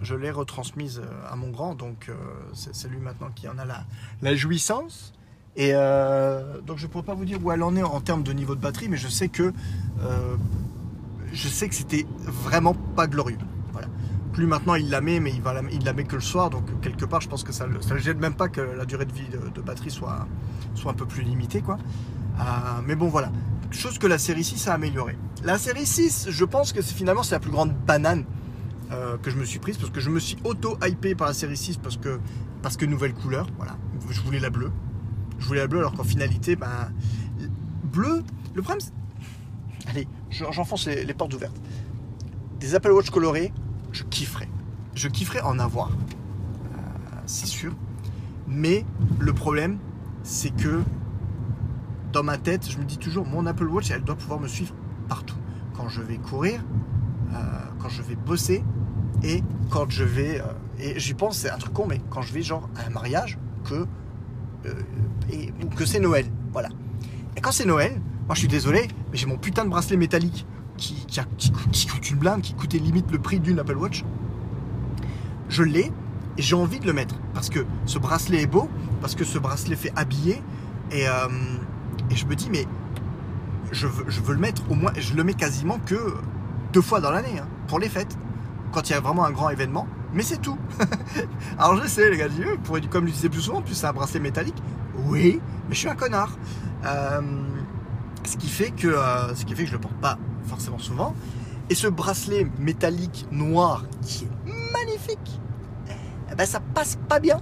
Je 0.02 0.16
l'ai 0.16 0.32
retransmise 0.32 1.02
à 1.30 1.36
mon 1.36 1.50
grand, 1.50 1.76
donc 1.76 2.10
c'est 2.54 2.88
lui 2.88 3.00
maintenant 3.00 3.30
qui 3.36 3.48
en 3.48 3.58
a 3.60 3.66
la 4.22 4.36
jouissance. 4.36 5.14
Et 5.56 5.74
donc 5.74 6.78
je 6.78 6.86
ne 6.86 6.92
pourrais 6.92 7.04
pas 7.04 7.14
vous 7.14 7.26
dire 7.26 7.40
où 7.44 7.52
elle 7.52 7.64
en 7.64 7.76
est 7.76 7.84
en 7.84 8.00
termes 8.00 8.24
de 8.24 8.32
niveau 8.32 8.56
de 8.56 8.62
batterie, 8.62 8.88
mais 8.90 8.98
je 8.98 9.08
sais 9.08 9.28
que 9.28 9.54
je 11.34 11.48
sais 11.48 11.68
que 11.68 11.76
c'était 11.76 12.06
vraiment 12.20 12.74
pas 12.74 13.08
glorieux. 13.08 13.38
Plus 14.34 14.48
maintenant 14.48 14.76
il 14.76 14.90
la 14.90 15.02
met, 15.02 15.20
mais 15.20 15.32
il, 15.32 15.42
va 15.42 15.54
la, 15.54 15.62
met 15.62 16.06
que 16.06 16.16
le 16.16 16.22
soir, 16.22 16.50
donc 16.50 16.64
quelque 16.80 17.04
part 17.04 17.20
je 17.20 17.28
pense 17.28 17.44
que 17.44 17.52
ça 17.52 17.68
ne 17.68 17.74
le 17.74 18.00
gêne 18.00 18.18
même 18.18 18.34
pas 18.34 18.48
que 18.48 18.62
la 18.62 18.86
durée 18.86 19.04
de 19.04 19.12
vie 19.12 19.28
de, 19.28 19.62
batterie 19.62 19.92
soit, 19.92 20.26
soit 20.74 20.92
un 20.92 20.96
peu 20.96 21.06
plus 21.06 21.22
limitée. 21.22 21.62
Quoi. 21.62 21.78
mais 22.86 22.96
bon 22.96 23.10
voilà, 23.10 23.30
chose 23.72 23.98
que 23.98 24.08
la 24.08 24.18
série 24.18 24.46
6 24.46 24.70
a 24.70 24.74
amélioré. 24.74 25.18
La 25.44 25.58
série 25.58 25.86
6, 25.86 26.28
je 26.30 26.46
pense 26.46 26.72
que 26.72 26.82
finalement 26.82 27.24
c'est 27.24 27.36
la 27.36 27.40
plus 27.40 27.52
grande 27.52 27.74
banane 27.74 28.24
euh, 28.92 29.18
que 29.18 29.32
je 29.32 29.38
me 29.38 29.46
suis 29.46 29.60
prise 29.60 29.78
parce 29.78 29.92
que 29.92 30.00
je 30.00 30.10
me 30.10 30.20
suis 30.20 30.38
auto-hypé 30.44 31.16
par 31.16 31.28
la 31.28 31.34
série 31.34 31.58
6 31.58 31.78
parce 31.78 31.98
que, 31.98 32.20
parce 32.62 32.78
que 32.78 32.86
nouvelle 32.86 33.14
couleur, 33.14 33.48
voilà. 33.58 33.78
Je 34.10 34.22
voulais 34.22 34.40
la 34.40 34.50
bleue. 34.50 34.72
Je 35.42 35.48
voulais 35.48 35.60
la 35.60 35.68
bleue 35.68 35.80
alors 35.80 35.94
qu'en 35.94 36.04
finalité, 36.04 36.56
ben, 36.56 36.92
bleu, 37.84 38.24
le 38.54 38.62
problème 38.62 38.88
Allez, 39.88 40.08
j'enfonce 40.30 40.86
les, 40.86 41.14
portes 41.14 41.34
ouvertes. 41.34 41.60
Des 42.60 42.76
Apple 42.76 42.92
Watch 42.92 43.10
colorés, 43.10 43.52
je 43.92 44.04
kifferais. 44.04 44.48
Je 44.94 45.08
kifferais 45.08 45.42
en 45.42 45.58
avoir. 45.58 45.90
Euh, 45.90 46.78
c'est 47.26 47.48
sûr. 47.48 47.74
Mais 48.48 48.86
le 49.20 49.34
problème, 49.34 49.80
c'est 50.24 50.56
que 50.56 50.82
dans 52.14 52.24
ma 52.24 52.38
tête, 52.38 52.70
je 52.70 52.78
me 52.78 52.84
dis 52.84 52.98
toujours, 52.98 53.26
mon 53.26 53.48
Apple 53.48 53.68
Watch, 53.68 53.90
elle 53.90 54.04
doit 54.04 54.16
pouvoir 54.16 54.40
me 54.40 54.48
suivre 54.48 54.76
partout. 55.10 55.38
Quand 55.74 55.90
je 55.90 56.02
vais 56.02 56.18
courir, 56.18 56.64
euh, 57.34 57.38
quand 57.80 57.90
je 57.90 58.04
vais 58.04 58.16
bosser 58.16 58.64
et 59.24 59.44
quand 59.72 59.90
je 59.90 60.04
vais... 60.04 60.40
Euh, 60.40 60.46
et 60.80 61.00
j'y 61.00 61.16
pense, 61.16 61.38
c'est 61.38 61.50
un 61.50 61.58
truc 61.58 61.74
con, 61.74 61.86
mais 61.88 62.02
quand 62.10 62.22
je 62.22 62.32
vais 62.34 62.44
genre 62.44 62.70
à 62.76 62.88
un 62.88 62.90
mariage, 62.92 63.40
que, 63.64 63.88
et, 65.32 65.54
ou 65.64 65.68
que 65.70 65.86
c'est 65.86 66.00
Noël. 66.00 66.26
Voilà. 66.52 66.70
Et 67.36 67.42
quand 67.42 67.52
c'est 67.52 67.66
Noël, 67.66 68.00
moi 68.26 68.36
je 68.36 68.40
suis 68.40 68.48
désolé, 68.48 68.88
mais 69.12 69.18
j'ai 69.18 69.26
mon 69.26 69.38
putain 69.38 69.66
de 69.66 69.70
bracelet 69.70 69.98
métallique 69.98 70.46
qui, 70.78 71.06
qui, 71.38 71.88
coûte 71.88 72.10
une 72.10 72.18
blinde, 72.18 72.42
qui 72.42 72.54
coûtait 72.54 72.80
limite 72.80 73.12
le 73.12 73.20
prix 73.20 73.40
d'une 73.40 73.60
Apple 73.60 73.78
Watch. 73.78 74.04
Je 75.50 75.64
l'ai 75.64 75.92
et 76.38 76.42
j'ai 76.42 76.56
envie 76.56 76.80
de 76.80 76.86
le 76.86 76.94
mettre 76.94 77.16
parce 77.34 77.50
que 77.50 77.66
ce 77.86 78.00
bracelet 78.00 78.42
est 78.42 78.48
beau, 78.48 78.70
parce 79.02 79.16
que 79.16 79.24
ce 79.24 79.38
bracelet 79.38 79.76
fait 79.76 79.92
habiller 79.96 80.42
et, 80.92 81.04
et 81.04 82.16
je 82.16 82.26
me 82.26 82.36
dis, 82.36 82.50
mais 82.50 82.66
je 83.72 83.88
veux, 83.88 84.34
le 84.34 84.40
mettre 84.40 84.64
au 84.70 84.76
moins, 84.76 84.92
je 84.98 85.14
le 85.14 85.24
mets 85.24 85.34
quasiment 85.34 85.80
que 85.86 86.16
deux 86.74 86.82
fois 86.82 87.00
dans 87.00 87.12
l'année, 87.12 87.40
hein, 87.40 87.48
pour 87.68 87.80
les 87.80 87.90
fêtes, 87.90 88.18
quand 88.72 88.90
il 88.90 88.94
y 88.94 88.96
a 88.96 89.00
vraiment 89.00 89.26
un 89.26 89.32
grand 89.32 89.50
événement, 89.50 89.88
mais 90.14 90.24
c'est 90.24 90.42
tout. 90.42 90.58
Alors 91.58 91.82
je 91.82 91.88
sais, 91.88 92.10
les 92.10 92.18
gars, 92.18 92.28
pour, 92.64 92.80
comme 92.90 93.08
je 93.08 93.14
disais 93.14 93.30
plus 93.30 93.42
souvent, 93.42 93.62
plus 93.62 93.76
c'est 93.76 93.88
un 93.88 93.94
bracelet 93.94 94.20
métallique, 94.20 94.62
oui, 95.06 95.40
mais 95.68 95.76
je 95.76 95.80
suis 95.80 95.90
un 95.90 95.96
connard. 95.96 96.32
Euh, 96.86 97.22
ce, 98.24 98.38
qui 98.38 98.48
fait 98.48 98.72
que, 98.72 98.88
euh, 98.88 99.36
ce 99.36 99.46
qui 99.46 99.56
fait 99.56 99.64
que 99.64 99.70
je 99.70 99.76
le 99.76 99.82
porte 99.82 99.96
pas 99.96 100.18
forcément 100.46 100.80
souvent. 100.80 101.16
Et 101.70 101.76
ce 101.76 101.88
bracelet 101.88 102.48
métallique 102.60 103.28
noir, 103.32 103.86
qui 104.02 104.26
est 104.26 104.74
magnifique, 104.74 105.40
eh 106.32 106.36
ben, 106.36 106.46
ça 106.46 106.60
passe 106.60 106.98
pas 107.08 107.20
bien 107.20 107.40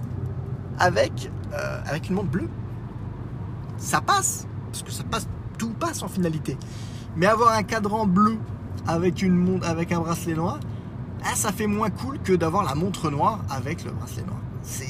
avec, 0.78 1.30
euh, 1.52 1.80
avec 1.86 2.08
une 2.08 2.16
montre 2.16 2.30
bleue. 2.30 2.48
Ça 3.76 4.00
passe, 4.00 4.46
parce 4.66 4.82
que 4.82 4.90
ça 4.90 5.04
passe, 5.04 5.26
tout 5.58 5.70
passe 5.70 6.02
en 6.02 6.08
finalité. 6.08 6.56
Mais 7.16 7.26
avoir 7.26 7.54
un 7.54 7.62
cadran 7.62 8.06
bleu 8.06 8.38
avec, 8.86 9.22
une 9.22 9.60
avec 9.64 9.92
un 9.92 10.00
bracelet 10.00 10.34
noir, 10.34 10.60
ah, 11.24 11.34
ça 11.34 11.52
fait 11.52 11.66
moins 11.66 11.90
cool 11.90 12.18
que 12.20 12.32
d'avoir 12.32 12.64
la 12.64 12.74
montre 12.74 13.10
noire 13.10 13.44
avec 13.50 13.84
le 13.84 13.92
bracelet 13.92 14.24
noir. 14.24 14.40
C'est 14.62 14.86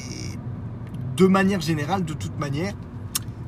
de 1.17 1.27
manière 1.27 1.61
générale, 1.61 2.05
de 2.05 2.13
toute 2.13 2.37
manière, 2.39 2.73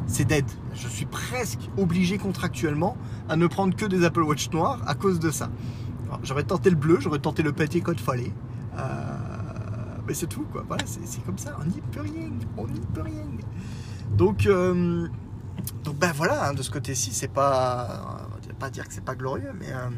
c'est 0.08 0.26
dead. 0.26 0.46
Je 0.74 0.88
suis 0.88 1.06
presque 1.06 1.70
obligé 1.78 2.18
contractuellement 2.18 2.98
à 3.30 3.36
ne 3.36 3.48
prendre 3.48 3.76
que 3.76 3.86
des 3.86 4.04
Apple 4.06 4.22
Watch 4.22 4.50
noirs 4.52 4.80
à 4.86 4.96
cause 4.96 5.20
de 5.20 5.32
ça. 5.32 5.50
J'aurais 6.24 6.44
tenté 6.44 6.70
le 6.70 6.76
bleu, 6.76 7.00
j'aurais 7.00 7.20
tenté 7.20 7.42
le 7.42 7.52
petit 7.54 7.82
code 7.82 8.00
follet. 8.00 8.32
Euh, 8.78 8.82
mais 10.08 10.14
c'est 10.14 10.28
tout, 10.28 10.46
quoi. 10.52 10.64
Voilà, 10.68 10.84
c'est 10.86 11.24
comme 11.26 11.38
ça. 11.38 11.58
On 11.60 11.66
n'y 11.66 11.82
peut 11.82 12.02
rien. 12.02 12.30
On 12.58 12.68
n'y 12.68 12.80
peut 12.80 13.02
rien. 13.02 13.24
Donc, 14.16 14.46
euh, 14.46 15.08
donc 15.84 15.96
ben 15.98 16.12
voilà, 16.16 16.50
hein, 16.50 16.54
de 16.54 16.62
ce 16.62 16.70
côté-ci, 16.70 17.12
c'est 17.12 17.32
pas, 17.32 18.28
pas 18.60 18.70
dire 18.70 18.88
que 18.88 18.94
c'est 18.94 19.04
pas 19.04 19.16
glorieux, 19.16 19.52
mais 19.60 19.72
euh, 19.72 19.90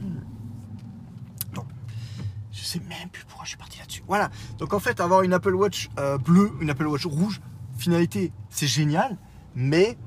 je 2.56 2.64
sais 2.64 2.80
même 2.80 3.10
plus 3.12 3.26
pourquoi 3.26 3.44
je 3.44 3.50
suis 3.50 3.58
parti 3.58 3.80
là-dessus. 3.80 4.04
Voilà. 4.08 4.30
Donc 4.58 4.74
en 4.74 4.80
fait, 4.80 5.00
avoir 5.02 5.22
une 5.24 5.34
Apple 5.34 5.54
Watch 5.54 5.90
euh, 6.00 6.18
bleue, 6.18 6.52
une 6.62 6.70
Apple 6.70 6.88
Watch 6.88 7.06
rouge, 7.06 7.42
finalité, 7.78 8.32
c'est 8.50 8.68
génial, 8.68 9.18
mais 9.56 9.98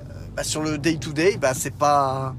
euh, 0.00 0.26
bah, 0.34 0.42
sur 0.42 0.62
le 0.62 0.78
day 0.78 0.96
to 0.96 1.12
day, 1.12 1.38
bah, 1.40 1.54
c'est 1.54 1.74
pas, 1.74 2.34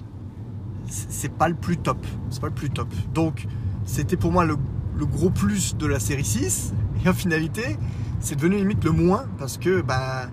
c'est 0.90 1.32
pas 1.32 1.48
le 1.48 1.56
plus 1.56 1.78
top. 1.78 2.06
C'est 2.30 2.42
pas 2.42 2.48
le 2.48 2.54
plus 2.54 2.70
top. 2.70 2.94
Donc 3.14 3.48
c'était 3.86 4.18
pour 4.18 4.32
moi 4.32 4.44
le, 4.44 4.58
le, 4.98 5.06
gros 5.06 5.30
plus 5.30 5.78
de 5.78 5.88
la 5.88 6.00
série 6.00 6.26
6, 6.26 6.74
et 7.06 7.10
en 7.10 7.14
finalité, 7.14 7.78
c'est 8.20 8.36
devenu 8.36 8.58
limite 8.58 8.84
le 8.84 8.92
moins 8.92 9.28
parce 9.38 9.58
que 9.58 9.82
bah 9.82 10.28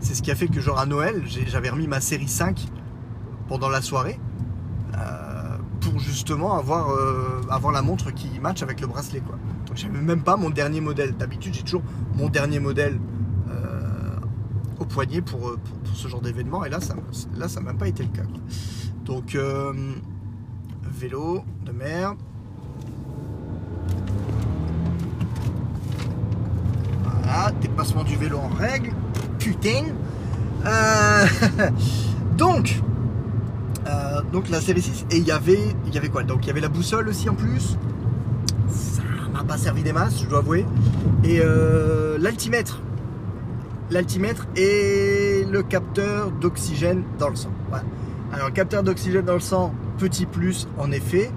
c'est 0.00 0.14
ce 0.14 0.22
qui 0.22 0.30
a 0.30 0.34
fait 0.34 0.48
que 0.48 0.60
genre 0.60 0.78
à 0.78 0.86
Noël, 0.86 1.22
j'avais 1.26 1.70
remis 1.70 1.88
ma 1.88 2.00
série 2.00 2.28
5 2.28 2.66
pendant 3.48 3.68
la 3.68 3.80
soirée 3.80 4.20
euh, 4.96 5.27
pour 5.80 5.98
justement 5.98 6.56
avoir, 6.56 6.90
euh, 6.90 7.40
avoir 7.50 7.72
la 7.72 7.82
montre 7.82 8.10
qui 8.10 8.40
match 8.40 8.62
avec 8.62 8.80
le 8.80 8.86
bracelet. 8.86 9.20
Quoi. 9.20 9.36
Donc 9.66 9.76
j'avais 9.76 10.00
même 10.00 10.22
pas 10.22 10.36
mon 10.36 10.50
dernier 10.50 10.80
modèle. 10.80 11.16
D'habitude 11.16 11.54
j'ai 11.54 11.62
toujours 11.62 11.82
mon 12.14 12.28
dernier 12.28 12.60
modèle 12.60 12.98
euh, 13.50 14.16
au 14.78 14.84
poignet 14.84 15.20
pour, 15.20 15.56
ce 15.94 16.08
genre 16.08 16.20
d'événement 16.20 16.64
et 16.64 16.68
là 16.68 16.80
ça 16.80 16.94
là 17.36 17.46
même 17.60 17.78
pas 17.78 17.88
été 17.88 18.04
le 18.04 18.10
cas. 18.10 18.22
Donc 19.04 19.36
vélo 20.84 21.42
de 21.64 21.72
merde. 21.72 22.18
Voilà, 27.02 27.52
dépassement 27.60 28.04
du 28.04 28.16
vélo 28.16 28.38
en 28.38 28.48
règle 28.48 28.92
putain. 29.38 29.84
Euh, 30.66 31.26
donc, 32.36 32.80
euh, 33.88 34.22
donc 34.32 34.48
la 34.48 34.60
série 34.60 34.82
6, 34.82 35.06
et 35.10 35.16
il 35.18 35.26
y 35.26 35.30
avait, 35.30 35.60
y 35.92 35.98
avait 35.98 36.08
quoi? 36.08 36.22
Donc 36.22 36.44
il 36.44 36.48
y 36.48 36.50
avait 36.50 36.60
la 36.60 36.68
boussole 36.68 37.08
aussi 37.08 37.28
en 37.28 37.34
plus? 37.34 37.76
Ça 38.68 39.02
m'a 39.32 39.44
pas 39.44 39.56
servi 39.56 39.82
des 39.82 39.92
masses, 39.92 40.22
je 40.22 40.28
dois 40.28 40.38
avouer. 40.38 40.66
Et 41.24 41.40
euh, 41.40 42.18
l'altimètre, 42.18 42.80
l'altimètre 43.90 44.46
et 44.56 45.44
le 45.50 45.62
capteur 45.62 46.30
d'oxygène 46.30 47.02
dans 47.18 47.28
le 47.28 47.36
sang. 47.36 47.50
Alors 48.32 48.52
capteur 48.52 48.82
d'oxygène 48.82 49.24
dans 49.24 49.34
le 49.34 49.40
sang, 49.40 49.72
petit 49.96 50.26
plus 50.26 50.68
en 50.78 50.92
effet, 50.92 51.30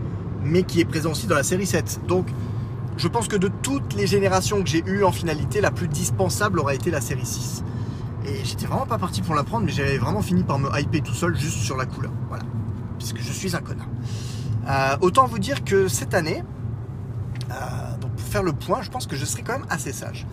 mais 0.44 0.64
qui 0.64 0.82
est 0.82 0.86
présent 0.86 1.12
aussi 1.12 1.28
dans 1.28 1.36
la 1.36 1.44
série 1.44 1.66
7. 1.66 2.02
Donc 2.08 2.28
je 2.98 3.08
pense 3.08 3.28
que 3.28 3.38
de 3.38 3.50
toutes 3.62 3.94
les 3.96 4.08
générations 4.08 4.62
que 4.62 4.70
j'ai 4.70 4.84
eues 4.86 5.04
en 5.04 5.12
finalité, 5.12 5.62
la 5.62 5.72
plus 5.72 5.88
dispensable 5.88 6.60
aurait 6.60 6.76
été 6.76 6.92
la 6.92 7.02
série 7.02 7.26
6. 7.26 7.64
Et 8.32 8.46
j'étais 8.46 8.66
vraiment 8.66 8.86
pas 8.86 8.98
parti 8.98 9.22
pour 9.22 9.36
la 9.36 9.44
prendre, 9.44 9.66
mais 9.66 9.72
j'avais 9.72 9.98
vraiment 9.98 10.22
fini 10.22 10.44
par 10.44 10.58
me 10.58 10.70
hyper 10.80 11.04
tout 11.04 11.14
seul 11.14 11.38
juste 11.38 11.58
sur 11.58 11.76
la 11.76 11.86
couleur. 11.86 12.12
Voilà. 12.30 12.44
Puisque 12.98 13.20
je 13.20 13.32
suis 13.32 13.56
un 13.56 13.62
connard. 13.62 13.88
Euh, 14.68 14.98
autant 15.02 15.26
vous 15.28 15.40
dire 15.40 15.64
que 15.66 15.88
cette 15.88 16.14
année, 16.14 16.44
euh, 17.50 17.54
donc 18.00 18.12
pour 18.12 18.28
faire 18.28 18.44
le 18.44 18.54
point, 18.54 18.82
je 18.82 18.90
pense 18.90 19.08
que 19.08 19.16
je 19.16 19.26
serai 19.26 19.44
quand 19.44 19.54
même 19.54 19.68
assez 19.70 19.92
sage. 19.92 20.26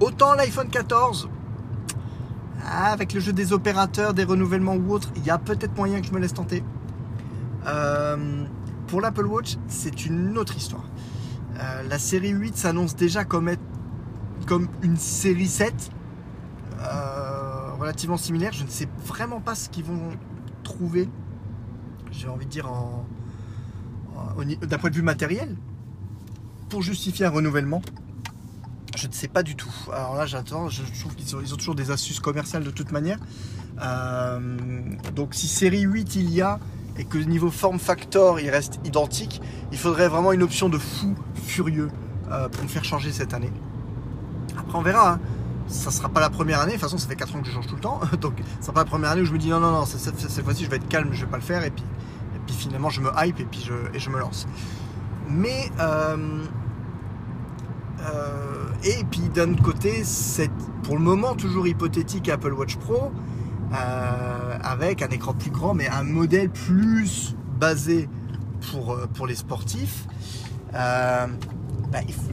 Autant 0.00 0.34
l'iPhone 0.34 0.68
14, 0.68 1.28
avec 2.66 3.12
le 3.12 3.20
jeu 3.20 3.32
des 3.32 3.52
opérateurs, 3.52 4.14
des 4.14 4.24
renouvellements 4.24 4.76
ou 4.76 4.92
autres, 4.92 5.10
il 5.16 5.24
y 5.24 5.30
a 5.30 5.36
peut-être 5.36 5.76
moyen 5.76 6.00
que 6.00 6.06
je 6.06 6.12
me 6.12 6.20
laisse 6.20 6.34
tenter. 6.34 6.64
Euh, 7.66 8.44
pour 8.86 9.02
l'Apple 9.02 9.26
Watch, 9.26 9.56
c'est 9.68 10.06
une 10.06 10.38
autre 10.38 10.56
histoire. 10.56 10.84
la 11.88 11.98
série 11.98 12.30
8 12.30 12.56
s'annonce 12.56 12.96
déjà 12.96 13.24
comme, 13.24 13.48
être, 13.48 13.62
comme 14.46 14.68
une 14.82 14.96
série 14.96 15.48
7 15.48 15.90
relativement 17.78 18.16
similaire. 18.16 18.52
Je 18.52 18.64
ne 18.64 18.68
sais 18.68 18.88
vraiment 19.04 19.40
pas 19.40 19.54
ce 19.54 19.68
qu'ils 19.68 19.84
vont 19.84 20.10
trouver, 20.62 21.08
j'ai 22.10 22.28
envie 22.28 22.46
de 22.46 22.50
dire, 22.50 22.68
d'un 24.62 24.78
point 24.78 24.90
de 24.90 24.94
vue 24.94 25.02
matériel, 25.02 25.56
pour 26.68 26.82
justifier 26.82 27.26
un 27.26 27.30
renouvellement. 27.30 27.82
Je 28.96 29.08
ne 29.08 29.12
sais 29.12 29.28
pas 29.28 29.42
du 29.42 29.56
tout. 29.56 29.72
Alors 29.92 30.14
là, 30.14 30.24
j'attends. 30.24 30.68
Je 30.68 30.82
trouve 31.00 31.14
qu'ils 31.16 31.34
ont, 31.34 31.40
ils 31.40 31.52
ont, 31.52 31.56
toujours 31.56 31.74
des 31.74 31.90
astuces 31.90 32.20
commerciales 32.20 32.62
de 32.62 32.70
toute 32.70 32.92
manière. 32.92 33.18
Euh, 33.82 34.56
donc, 35.14 35.34
si 35.34 35.48
série 35.48 35.82
8 35.82 36.14
il 36.16 36.30
y 36.30 36.40
a 36.40 36.60
et 36.96 37.04
que 37.04 37.18
niveau 37.18 37.50
form 37.50 37.80
factor 37.80 38.38
il 38.38 38.50
reste 38.50 38.78
identique, 38.84 39.42
il 39.72 39.78
faudrait 39.78 40.08
vraiment 40.08 40.32
une 40.32 40.44
option 40.44 40.68
de 40.68 40.78
fou 40.78 41.16
furieux 41.34 41.90
euh, 42.30 42.48
pour 42.48 42.62
me 42.62 42.68
faire 42.68 42.84
changer 42.84 43.10
cette 43.10 43.34
année. 43.34 43.52
Après, 44.56 44.78
on 44.78 44.82
verra. 44.82 45.14
Hein 45.14 45.20
ça 45.66 45.90
sera 45.90 46.08
pas 46.08 46.20
la 46.20 46.30
première 46.30 46.60
année. 46.60 46.72
De 46.72 46.76
toute 46.76 46.82
façon, 46.82 46.98
ça 46.98 47.08
fait 47.08 47.16
4 47.16 47.36
ans 47.36 47.40
que 47.40 47.48
je 47.48 47.52
change 47.52 47.66
tout 47.66 47.76
le 47.76 47.80
temps. 47.80 48.00
Donc, 48.20 48.34
ça 48.60 48.66
sera 48.66 48.74
pas 48.74 48.80
la 48.80 48.86
première 48.86 49.10
année 49.10 49.22
où 49.22 49.26
je 49.26 49.32
me 49.32 49.38
dis 49.38 49.48
non, 49.48 49.60
non, 49.60 49.72
non, 49.72 49.84
cette, 49.86 50.44
fois-ci, 50.44 50.64
je 50.64 50.70
vais 50.70 50.76
être 50.76 50.88
calme, 50.88 51.10
je 51.12 51.24
vais 51.24 51.30
pas 51.30 51.36
le 51.36 51.42
faire. 51.42 51.64
Et 51.64 51.70
puis, 51.70 51.84
et 52.34 52.38
puis 52.46 52.54
finalement, 52.54 52.90
je 52.90 53.00
me 53.00 53.10
hype 53.16 53.40
et 53.40 53.44
puis 53.44 53.60
je, 53.60 53.72
et 53.96 53.98
je 53.98 54.10
me 54.10 54.18
lance. 54.18 54.46
Mais 55.28 55.70
et 58.84 59.02
puis 59.10 59.30
d'un 59.34 59.52
autre 59.52 59.62
côté, 59.62 60.04
c'est 60.04 60.50
pour 60.82 60.96
le 60.96 61.02
moment 61.02 61.34
toujours 61.34 61.66
hypothétique 61.66 62.28
Apple 62.28 62.52
Watch 62.52 62.76
Pro 62.76 63.10
avec 63.72 65.00
un 65.00 65.08
écran 65.08 65.32
plus 65.32 65.50
grand, 65.50 65.72
mais 65.74 65.88
un 65.88 66.02
modèle 66.02 66.50
plus 66.50 67.34
basé 67.58 68.08
pour, 68.70 68.98
pour 69.14 69.26
les 69.26 69.34
sportifs. 69.34 70.06
Bah, 70.72 71.28
il, 72.06 72.12
faut, 72.12 72.32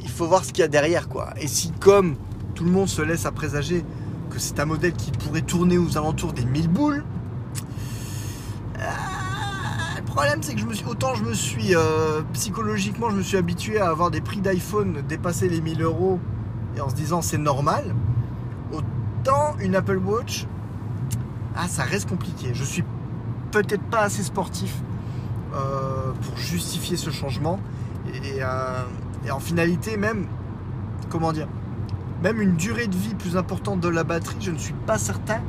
il, 0.00 0.08
faut, 0.08 0.26
voir 0.26 0.44
ce 0.44 0.52
qu'il 0.52 0.60
y 0.60 0.64
a 0.64 0.68
derrière 0.68 1.08
quoi. 1.08 1.34
Et 1.40 1.48
si 1.48 1.72
comme 1.72 2.16
tout 2.56 2.64
le 2.64 2.70
monde 2.70 2.88
se 2.88 3.02
laisse 3.02 3.26
à 3.26 3.32
présager 3.32 3.84
que 4.30 4.38
c'est 4.40 4.58
un 4.58 4.64
modèle 4.64 4.94
qui 4.94 5.12
pourrait 5.12 5.42
tourner 5.42 5.78
aux 5.78 5.96
alentours 5.96 6.32
des 6.32 6.44
1000 6.44 6.68
boules. 6.68 7.04
Euh, 8.78 8.82
le 9.96 10.02
problème 10.02 10.42
c'est 10.42 10.54
que 10.54 10.88
autant 10.88 11.14
je 11.14 11.22
me 11.22 11.34
suis 11.34 11.76
euh, 11.76 12.22
psychologiquement 12.32 13.10
je 13.10 13.16
me 13.16 13.22
suis 13.22 13.36
habitué 13.36 13.78
à 13.78 13.90
avoir 13.90 14.10
des 14.10 14.22
prix 14.22 14.40
d'iPhone 14.40 15.02
dépasser 15.06 15.48
les 15.48 15.60
1000 15.60 15.82
euros 15.82 16.18
et 16.76 16.80
en 16.80 16.88
se 16.88 16.94
disant 16.94 17.22
c'est 17.22 17.38
normal. 17.38 17.94
Autant 18.72 19.56
une 19.60 19.76
Apple 19.76 19.98
Watch, 19.98 20.46
ah 21.56 21.68
ça 21.68 21.84
reste 21.84 22.08
compliqué. 22.08 22.50
Je 22.54 22.64
suis 22.64 22.84
peut-être 23.50 23.82
pas 23.82 24.00
assez 24.00 24.22
sportif 24.22 24.74
euh, 25.54 26.12
pour 26.22 26.38
justifier 26.38 26.96
ce 26.96 27.10
changement 27.10 27.60
et 28.14 29.30
en 29.30 29.40
finalité 29.40 29.96
même 29.96 30.26
comment 31.10 31.32
dire 31.32 31.48
même 32.26 32.40
une 32.40 32.56
durée 32.56 32.88
de 32.88 32.96
vie 32.96 33.14
plus 33.14 33.36
importante 33.36 33.78
de 33.78 33.88
la 33.88 34.02
batterie, 34.02 34.38
je 34.40 34.50
ne 34.50 34.58
suis 34.58 34.72
pas 34.72 34.98
certain 34.98 35.40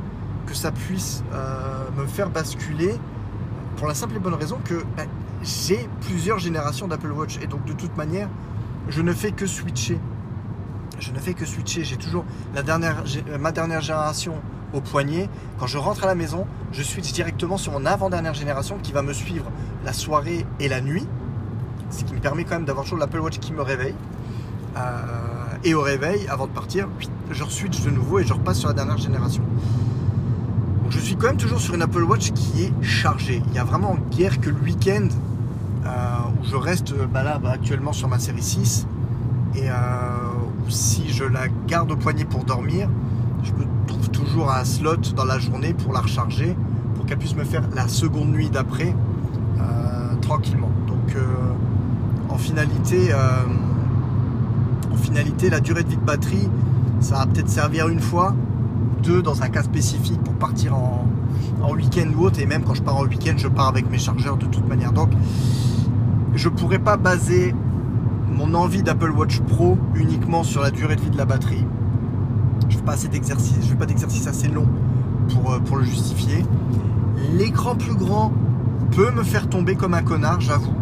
que 0.46 0.54
ça 0.54 0.70
puisse 0.70 1.24
euh, 1.32 1.84
me 1.96 2.06
faire 2.06 2.30
basculer 2.30 2.94
pour 3.76 3.88
la 3.88 3.94
simple 3.94 4.14
et 4.14 4.20
bonne 4.20 4.34
raison 4.34 4.58
que 4.64 4.84
ben, 4.96 5.08
j'ai 5.42 5.88
plusieurs 6.02 6.38
générations 6.38 6.86
d'Apple 6.86 7.10
Watch 7.10 7.38
et 7.42 7.48
donc 7.48 7.64
de 7.64 7.72
toute 7.72 7.96
manière, 7.96 8.28
je 8.88 9.02
ne 9.02 9.12
fais 9.12 9.32
que 9.32 9.44
switcher. 9.44 9.98
Je 11.00 11.10
ne 11.10 11.18
fais 11.18 11.34
que 11.34 11.44
switcher. 11.44 11.82
J'ai 11.82 11.96
toujours 11.96 12.24
la 12.54 12.62
dernière, 12.62 13.02
ma 13.40 13.50
dernière 13.50 13.80
génération 13.80 14.34
au 14.72 14.80
poignet. 14.80 15.28
Quand 15.58 15.66
je 15.66 15.78
rentre 15.78 16.04
à 16.04 16.06
la 16.06 16.14
maison, 16.14 16.46
je 16.70 16.84
switch 16.84 17.12
directement 17.12 17.56
sur 17.56 17.72
mon 17.72 17.86
avant-dernière 17.86 18.34
génération 18.34 18.78
qui 18.80 18.92
va 18.92 19.02
me 19.02 19.12
suivre 19.12 19.50
la 19.84 19.92
soirée 19.92 20.46
et 20.60 20.68
la 20.68 20.80
nuit. 20.80 21.08
Ce 21.90 22.04
qui 22.04 22.14
me 22.14 22.20
permet 22.20 22.44
quand 22.44 22.54
même 22.54 22.66
d'avoir 22.66 22.84
toujours 22.84 22.98
l'Apple 22.98 23.18
Watch 23.18 23.38
qui 23.38 23.52
me 23.52 23.62
réveille. 23.62 23.96
Euh, 24.76 25.37
et 25.64 25.74
au 25.74 25.82
réveil, 25.82 26.26
avant 26.28 26.46
de 26.46 26.52
partir, 26.52 26.88
je 27.30 27.44
switch 27.44 27.82
de 27.82 27.90
nouveau 27.90 28.20
et 28.20 28.24
je 28.24 28.32
repasse 28.32 28.58
sur 28.58 28.68
la 28.68 28.74
dernière 28.74 28.98
génération. 28.98 29.42
Donc 30.82 30.92
je 30.92 30.98
suis 30.98 31.16
quand 31.16 31.26
même 31.28 31.36
toujours 31.36 31.60
sur 31.60 31.74
une 31.74 31.82
Apple 31.82 32.02
Watch 32.02 32.32
qui 32.32 32.62
est 32.64 32.72
chargée. 32.82 33.42
Il 33.48 33.54
y 33.54 33.58
a 33.58 33.64
vraiment 33.64 33.96
guère 34.10 34.40
que 34.40 34.50
le 34.50 34.56
week-end 34.56 35.08
euh, 35.84 35.88
où 36.40 36.44
je 36.44 36.56
reste 36.56 36.94
bah 37.12 37.22
là 37.22 37.38
bah, 37.38 37.52
actuellement 37.52 37.92
sur 37.92 38.08
ma 38.08 38.18
série 38.18 38.42
6 38.42 38.86
et 39.54 39.70
euh, 39.70 39.74
si 40.68 41.08
je 41.08 41.24
la 41.24 41.48
garde 41.66 41.90
au 41.90 41.96
poignet 41.96 42.24
pour 42.24 42.44
dormir, 42.44 42.88
je 43.42 43.52
me 43.52 43.66
trouve 43.86 44.10
toujours 44.10 44.50
un 44.50 44.64
slot 44.64 44.96
dans 45.16 45.24
la 45.24 45.38
journée 45.38 45.74
pour 45.74 45.92
la 45.92 46.00
recharger 46.00 46.56
pour 46.94 47.06
qu'elle 47.06 47.18
puisse 47.18 47.36
me 47.36 47.44
faire 47.44 47.62
la 47.74 47.88
seconde 47.88 48.30
nuit 48.30 48.50
d'après 48.50 48.94
euh, 49.60 50.14
tranquillement. 50.20 50.70
Donc 50.86 51.16
en 52.28 52.38
finalité 52.38 53.12
finalité, 55.08 55.48
la 55.48 55.60
durée 55.60 55.82
de 55.82 55.88
vie 55.88 55.96
de 55.96 56.04
batterie, 56.04 56.48
ça 57.00 57.16
va 57.16 57.26
peut-être 57.26 57.48
servir 57.48 57.88
une 57.88 58.00
fois, 58.00 58.34
deux 59.02 59.22
dans 59.22 59.42
un 59.42 59.48
cas 59.48 59.62
spécifique 59.62 60.22
pour 60.22 60.34
partir 60.34 60.74
en, 60.76 61.06
week-end 61.74 62.08
ou 62.16 62.24
autre. 62.24 62.40
Et 62.40 62.46
même 62.46 62.62
quand 62.62 62.74
je 62.74 62.82
pars 62.82 62.96
en 62.96 63.04
week-end, 63.04 63.34
je 63.36 63.48
pars 63.48 63.68
avec 63.68 63.90
mes 63.90 63.98
chargeurs 63.98 64.36
de 64.36 64.46
toute 64.46 64.66
manière. 64.68 64.92
Donc, 64.92 65.10
je 66.34 66.48
pourrais 66.48 66.78
pas 66.78 66.96
baser 66.96 67.54
mon 68.30 68.54
envie 68.54 68.82
d'Apple 68.82 69.10
Watch 69.10 69.40
Pro 69.40 69.78
uniquement 69.94 70.42
sur 70.42 70.62
la 70.62 70.70
durée 70.70 70.96
de 70.96 71.00
vie 71.00 71.10
de 71.10 71.16
la 71.16 71.24
batterie. 71.24 71.64
Je 72.68 72.76
fais 72.76 72.82
pas 72.82 72.92
assez 72.92 73.08
d'exercice, 73.08 73.58
je 73.62 73.68
fais 73.68 73.76
pas 73.76 73.86
d'exercice 73.86 74.26
assez 74.26 74.48
long 74.48 74.66
pour, 75.28 75.52
euh, 75.52 75.58
pour 75.58 75.76
le 75.76 75.84
justifier. 75.84 76.44
L'écran 77.34 77.76
plus 77.76 77.94
grand 77.94 78.32
peut 78.92 79.10
me 79.10 79.22
faire 79.22 79.48
tomber 79.48 79.74
comme 79.74 79.94
un 79.94 80.02
connard, 80.02 80.40
j'avoue. 80.40 80.74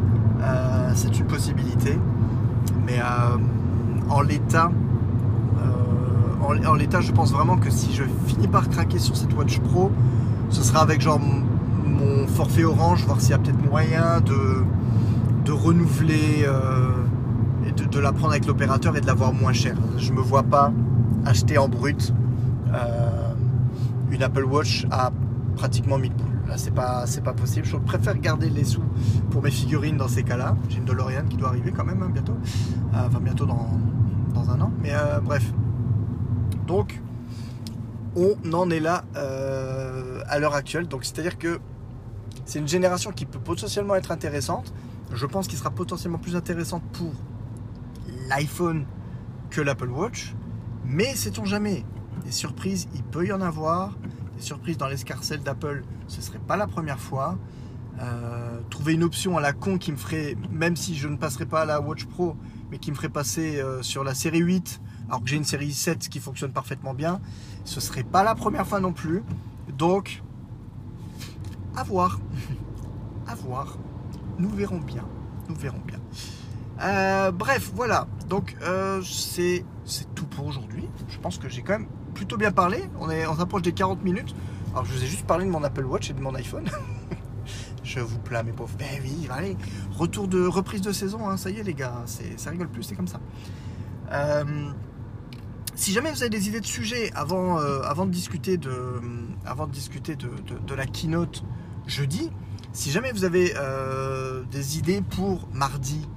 Euh, 0.43 0.91
c'est 0.95 1.19
une 1.19 1.27
possibilité. 1.27 1.99
Mais 2.87 2.99
euh, 2.99 3.37
en 4.09 4.21
l'état, 4.21 4.71
euh, 5.59 6.67
en, 6.67 6.75
l'état, 6.75 7.01
je 7.01 7.13
pense 7.13 7.33
vraiment 7.33 7.57
que 7.57 7.71
si 7.71 7.93
je 7.93 8.05
finis 8.27 8.49
par 8.49 8.69
craquer 8.69 8.99
sur 8.99 9.17
cette 9.17 9.35
Watch 9.35 9.59
Pro, 9.61 9.91
ce 10.51 10.63
sera 10.63 10.81
avec 10.81 11.01
genre 11.01 11.21
mon 11.21 12.27
forfait 12.27 12.65
orange, 12.65 13.05
voir 13.05 13.21
s'il 13.21 13.31
y 13.31 13.35
a 13.35 13.39
peut-être 13.39 13.65
moyen 13.69 14.21
de, 14.21 14.65
de 15.45 15.53
renouveler 15.53 16.45
euh, 16.47 16.91
et 17.67 17.73
de, 17.73 17.99
la 17.99 18.13
prendre 18.13 18.33
avec 18.33 18.47
l'opérateur 18.47 18.97
et 18.97 19.01
de 19.01 19.07
l'avoir 19.07 19.33
moins 19.33 19.53
cher. 19.53 19.77
Je 19.97 20.13
me 20.13 20.21
vois 20.21 20.43
pas 20.43 20.73
acheter 21.25 21.59
en 21.59 21.69
brut 21.69 22.13
euh, 22.73 23.33
une 24.11 24.23
Apple 24.23 24.45
Watch 24.45 24.87
à 24.91 25.11
pratiquement 25.57 25.99
1000 25.99 26.13
boules. 26.13 26.27
Là, 26.49 26.57
c'est 26.57 26.73
pas, 26.73 27.07
c'est 27.07 27.25
pas 27.25 27.33
possible. 27.33 27.67
Je 27.67 27.77
préfère 27.77 28.17
garder 28.19 28.51
les 28.51 28.65
sous 28.65 28.83
pour 29.31 29.43
mes 29.43 29.51
figurines 29.51 29.97
dans 29.97 30.07
ces 30.07 30.23
cas-là. 30.23 30.57
J'ai 30.69 30.79
une 30.79 30.85
DeLorean 30.85 31.25
qui 31.29 31.37
doit 31.37 31.49
arriver 31.49 31.73
quand 31.73 31.85
même 31.85 32.03
hein, 32.03 32.11
bientôt. 32.13 32.37
enfin, 32.95 33.19
bientôt 33.21 33.47
dans, 33.47 33.69
un 34.39 34.61
an. 34.61 34.73
Mais 34.83 34.93
euh, 34.93 35.21
bref. 35.21 35.53
Donc, 36.67 37.01
on 38.17 38.35
en 38.53 38.71
est 38.71 38.81
là 38.81 39.05
euh, 39.17 40.23
à 40.27 40.39
l'heure 40.39 40.55
actuelle. 40.55 40.89
Donc, 40.89 41.05
c'est-à-dire 41.05 41.39
que 41.39 41.61
c'est 42.45 42.59
une 42.59 42.69
génération 42.69 43.13
qui 43.13 43.27
peut 43.27 43.39
potentiellement 43.39 43.95
être 43.95 44.11
intéressante. 44.11 44.73
Je 45.13 45.27
pense 45.27 45.47
qu'il 45.47 45.59
sera 45.59 45.71
potentiellement 45.71 46.19
plus 46.19 46.37
intéressante 46.37 46.83
pour 46.93 47.13
l'iPhone 48.29 48.87
que 49.51 49.61
l'Apple 49.61 49.91
Watch. 49.91 50.35
Mais 50.85 51.15
sait-on 51.15 51.45
jamais 51.45 51.85
Des 52.25 52.33
surprises, 52.33 52.89
il 52.95 53.03
peut 53.03 53.27
y 53.27 53.33
en 53.33 53.41
avoir. 53.41 53.93
Des 54.37 54.43
surprises 54.43 54.77
dans 54.77 54.89
l'escarcelle 54.89 55.43
d'Apple, 55.43 55.83
ce 56.09 56.21
serait 56.21 56.39
pas 56.39 56.57
la 56.57 56.67
première 56.67 56.99
fois. 56.99 57.39
Euh, 58.01 58.61
trouver 58.69 58.93
une 58.95 59.05
option 59.05 59.39
à 59.39 59.41
la 59.41 59.53
con 59.53 59.79
qui 59.79 59.91
me 59.91 59.97
ferait, 59.97 60.37
même 60.51 60.77
si 60.77 60.95
je 60.95 61.09
ne 61.09 61.17
passerai 61.17 61.47
pas 61.47 61.63
à 61.63 61.65
la 61.65 61.81
Watch 61.81 62.05
Pro, 62.05 62.37
mais 62.71 62.79
qui 62.79 62.91
me 62.91 62.97
ferait 62.97 63.09
passer 63.09 63.61
euh, 63.61 63.83
sur 63.83 64.05
la 64.05 64.15
série 64.15 64.39
8, 64.39 64.81
alors 65.09 65.23
que 65.23 65.29
j'ai 65.29 65.37
une 65.37 65.45
série 65.45 65.73
7 65.73 66.09
qui 66.09 66.21
fonctionne 66.21 66.53
parfaitement 66.53 66.95
bien, 66.95 67.21
ce 67.65 67.81
serait 67.81 68.03
pas 68.05 68.23
la 68.23 68.35
première 68.35 68.67
fois 68.67 68.81
non 68.81 68.93
plus. 68.93 69.23
Donc, 69.77 70.23
à 71.77 71.83
voir. 71.83 72.19
à 73.27 73.35
voir. 73.35 73.79
Nous 74.39 74.51
verrons 74.51 74.81
bien. 74.81 75.07
Nous 75.49 75.55
verrons 75.55 75.83
bien. 75.87 76.01
Euh, 76.83 77.31
bref, 77.31 77.73
voilà. 77.75 78.07
Donc, 78.29 78.57
c'est 79.05 79.65
tout 80.15 80.27
pour 80.27 80.47
aujourd'hui. 80.47 80.89
Je 81.09 81.19
pense 81.19 81.39
que 81.39 81.49
j'ai 81.49 81.63
quand 81.63 81.79
même 81.79 81.89
plutôt 82.15 82.37
bien 82.37 82.53
parlé. 82.53 82.83
On, 83.01 83.11
est, 83.11 83.27
on 83.27 83.37
s'approche 83.37 83.63
des 83.63 83.73
40 83.73 84.03
minutes. 84.03 84.35
Alors, 84.73 84.85
je 84.85 84.93
vous 84.93 85.05
ai 85.05 85.07
juste 85.07 85.27
parlé 85.27 85.45
de 85.45 85.51
mon 85.51 85.63
Apple 85.63 85.85
Watch 85.85 86.11
et 86.11 86.13
de 86.13 86.21
mon 86.21 86.35
iPhone. 86.35 86.69
Je 87.87 88.01
vous 88.01 88.19
plains, 88.19 88.43
mes 88.43 88.53
pauvres. 88.53 88.75
Ben 88.77 89.01
oui, 89.01 89.29
allez, 89.31 89.57
retour 89.97 90.29
de 90.29 90.47
reprise 90.47 90.81
de 90.83 90.93
saison, 90.93 91.29
hein, 91.29 91.37
ça 91.37 91.51
y 91.51 91.59
est, 91.59 91.63
les 91.63 91.75
gars, 91.75 92.05
ça 92.37 92.51
rigole 92.51 92.69
plus, 92.69 92.83
c'est 92.83 92.95
comme 92.95 93.09
ça. 93.09 93.21
Euh, 94.13 94.45
si 95.75 95.93
jamais 95.93 96.11
vous 96.11 96.23
avez 96.23 96.31
des 96.31 96.49
idées 96.49 96.61
de 96.61 96.67
sujets 96.67 97.11
avant, 97.15 97.59
euh, 97.59 97.83
avant 97.83 98.07
de 98.07 98.11
discuter, 98.11 98.57
de, 98.57 98.73
avant 99.45 99.67
de, 99.67 99.73
discuter 99.73 100.17
de, 100.17 100.75
la 100.75 100.87
keynote 100.87 101.45
jeudi, 101.87 102.31
si 102.73 102.91
jamais 102.91 103.13
vous 103.13 103.25
avez 103.25 103.55
euh, 103.57 104.43
des 104.51 104.79
idées 104.79 105.03
pour 105.03 105.49
mardi, 105.53 106.09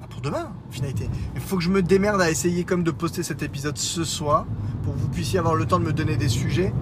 bah, 0.00 0.06
pour 0.10 0.20
demain, 0.20 0.52
finalité, 0.70 1.08
il 1.34 1.40
faut 1.40 1.56
que 1.56 1.62
je 1.62 1.70
me 1.70 1.82
démerde 1.82 2.20
à 2.20 2.30
essayer 2.30 2.64
comme 2.64 2.82
de 2.82 2.90
poster 2.90 3.22
cet 3.22 3.42
épisode 3.42 3.78
ce 3.78 4.04
soir 4.04 4.46
pour 4.82 4.94
que 4.94 4.98
vous 4.98 5.08
puissiez 5.08 5.38
avoir 5.38 5.54
le 5.54 5.66
temps 5.66 5.78
de 5.78 5.84
me 5.84 5.92
donner 5.92 6.16
des 6.16 6.28
sujets 6.28 6.72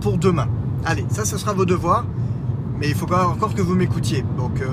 pour 0.00 0.18
demain. 0.18 0.48
Allez, 0.84 1.04
ça, 1.10 1.24
ce 1.24 1.36
sera 1.36 1.52
vos 1.52 1.64
devoirs. 1.64 2.06
Mais 2.82 2.88
il 2.88 2.96
faut 2.96 3.06
encore 3.14 3.54
que 3.54 3.62
vous 3.62 3.76
m'écoutiez. 3.76 4.24
Donc, 4.36 4.60
euh, 4.60 4.66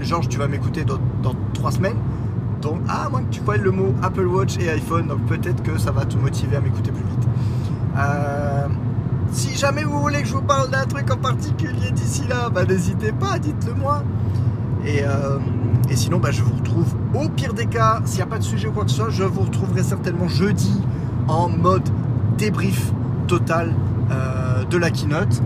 Georges, 0.00 0.28
tu 0.28 0.38
vas 0.38 0.46
m'écouter 0.46 0.84
dans, 0.84 1.00
trois 1.52 1.72
semaines. 1.72 1.96
Donc, 2.62 2.78
à 2.88 3.08
moins 3.08 3.22
que 3.24 3.30
tu 3.30 3.40
vois 3.40 3.56
le 3.56 3.72
mot 3.72 3.92
Apple 4.04 4.24
Watch 4.28 4.56
et 4.60 4.70
iPhone, 4.70 5.08
donc 5.08 5.26
peut-être 5.26 5.64
que 5.64 5.76
ça 5.76 5.90
va 5.90 6.04
te 6.04 6.16
motiver 6.16 6.54
à 6.54 6.60
m'écouter 6.60 6.92
plus 6.92 7.02
vite. 7.02 7.28
Euh, 7.98 8.68
si 9.32 9.56
jamais 9.56 9.82
vous 9.82 9.98
voulez 9.98 10.22
que 10.22 10.28
je 10.28 10.34
vous 10.34 10.42
parle 10.42 10.70
d'un 10.70 10.84
truc 10.84 11.10
en 11.10 11.16
particulier 11.16 11.90
d'ici 11.90 12.22
là, 12.28 12.50
bah, 12.50 12.64
n'hésitez 12.64 13.10
pas, 13.10 13.40
dites-le 13.40 13.74
moi. 13.74 14.04
Et, 14.84 15.02
euh, 15.02 15.40
sinon, 15.90 16.20
bah, 16.20 16.30
je 16.30 16.44
vous 16.44 16.54
retrouve 16.54 16.94
au 17.14 17.28
pire 17.28 17.52
des 17.52 17.66
cas, 17.66 18.00
s'il 18.04 18.18
n'y 18.18 18.22
a 18.22 18.26
pas 18.26 18.38
de 18.38 18.44
sujet 18.44 18.68
ou 18.68 18.72
quoi 18.72 18.84
que 18.84 18.90
ce 18.90 18.98
soit, 18.98 19.10
je 19.10 19.24
vous 19.24 19.40
retrouverai 19.40 19.82
certainement 19.82 20.28
jeudi 20.28 20.80
en 21.26 21.48
mode 21.48 21.88
débrief 22.38 22.92
total 23.26 23.74
de 24.70 24.78
la 24.78 24.90
keynote. 24.92 25.42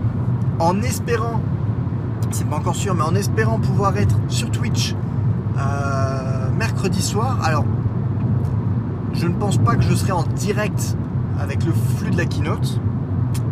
En 0.59 0.83
espérant 0.83 1.41
c'est 2.31 2.47
pas 2.47 2.57
encore 2.57 2.75
sûr, 2.75 2.95
mais 2.95 3.03
en 3.03 3.15
espérant 3.15 3.59
pouvoir 3.59 3.97
être 3.97 4.15
sur 4.27 4.51
Twitch 4.51 4.95
euh, 5.57 6.49
mercredi 6.57 7.01
soir. 7.01 7.39
Alors, 7.43 7.65
je 9.13 9.27
ne 9.27 9.33
pense 9.33 9.57
pas 9.57 9.75
que 9.75 9.83
je 9.83 9.93
serai 9.93 10.11
en 10.11 10.23
direct 10.23 10.95
avec 11.39 11.65
le 11.65 11.73
flux 11.97 12.11
de 12.11 12.17
la 12.17 12.25
keynote, 12.25 12.79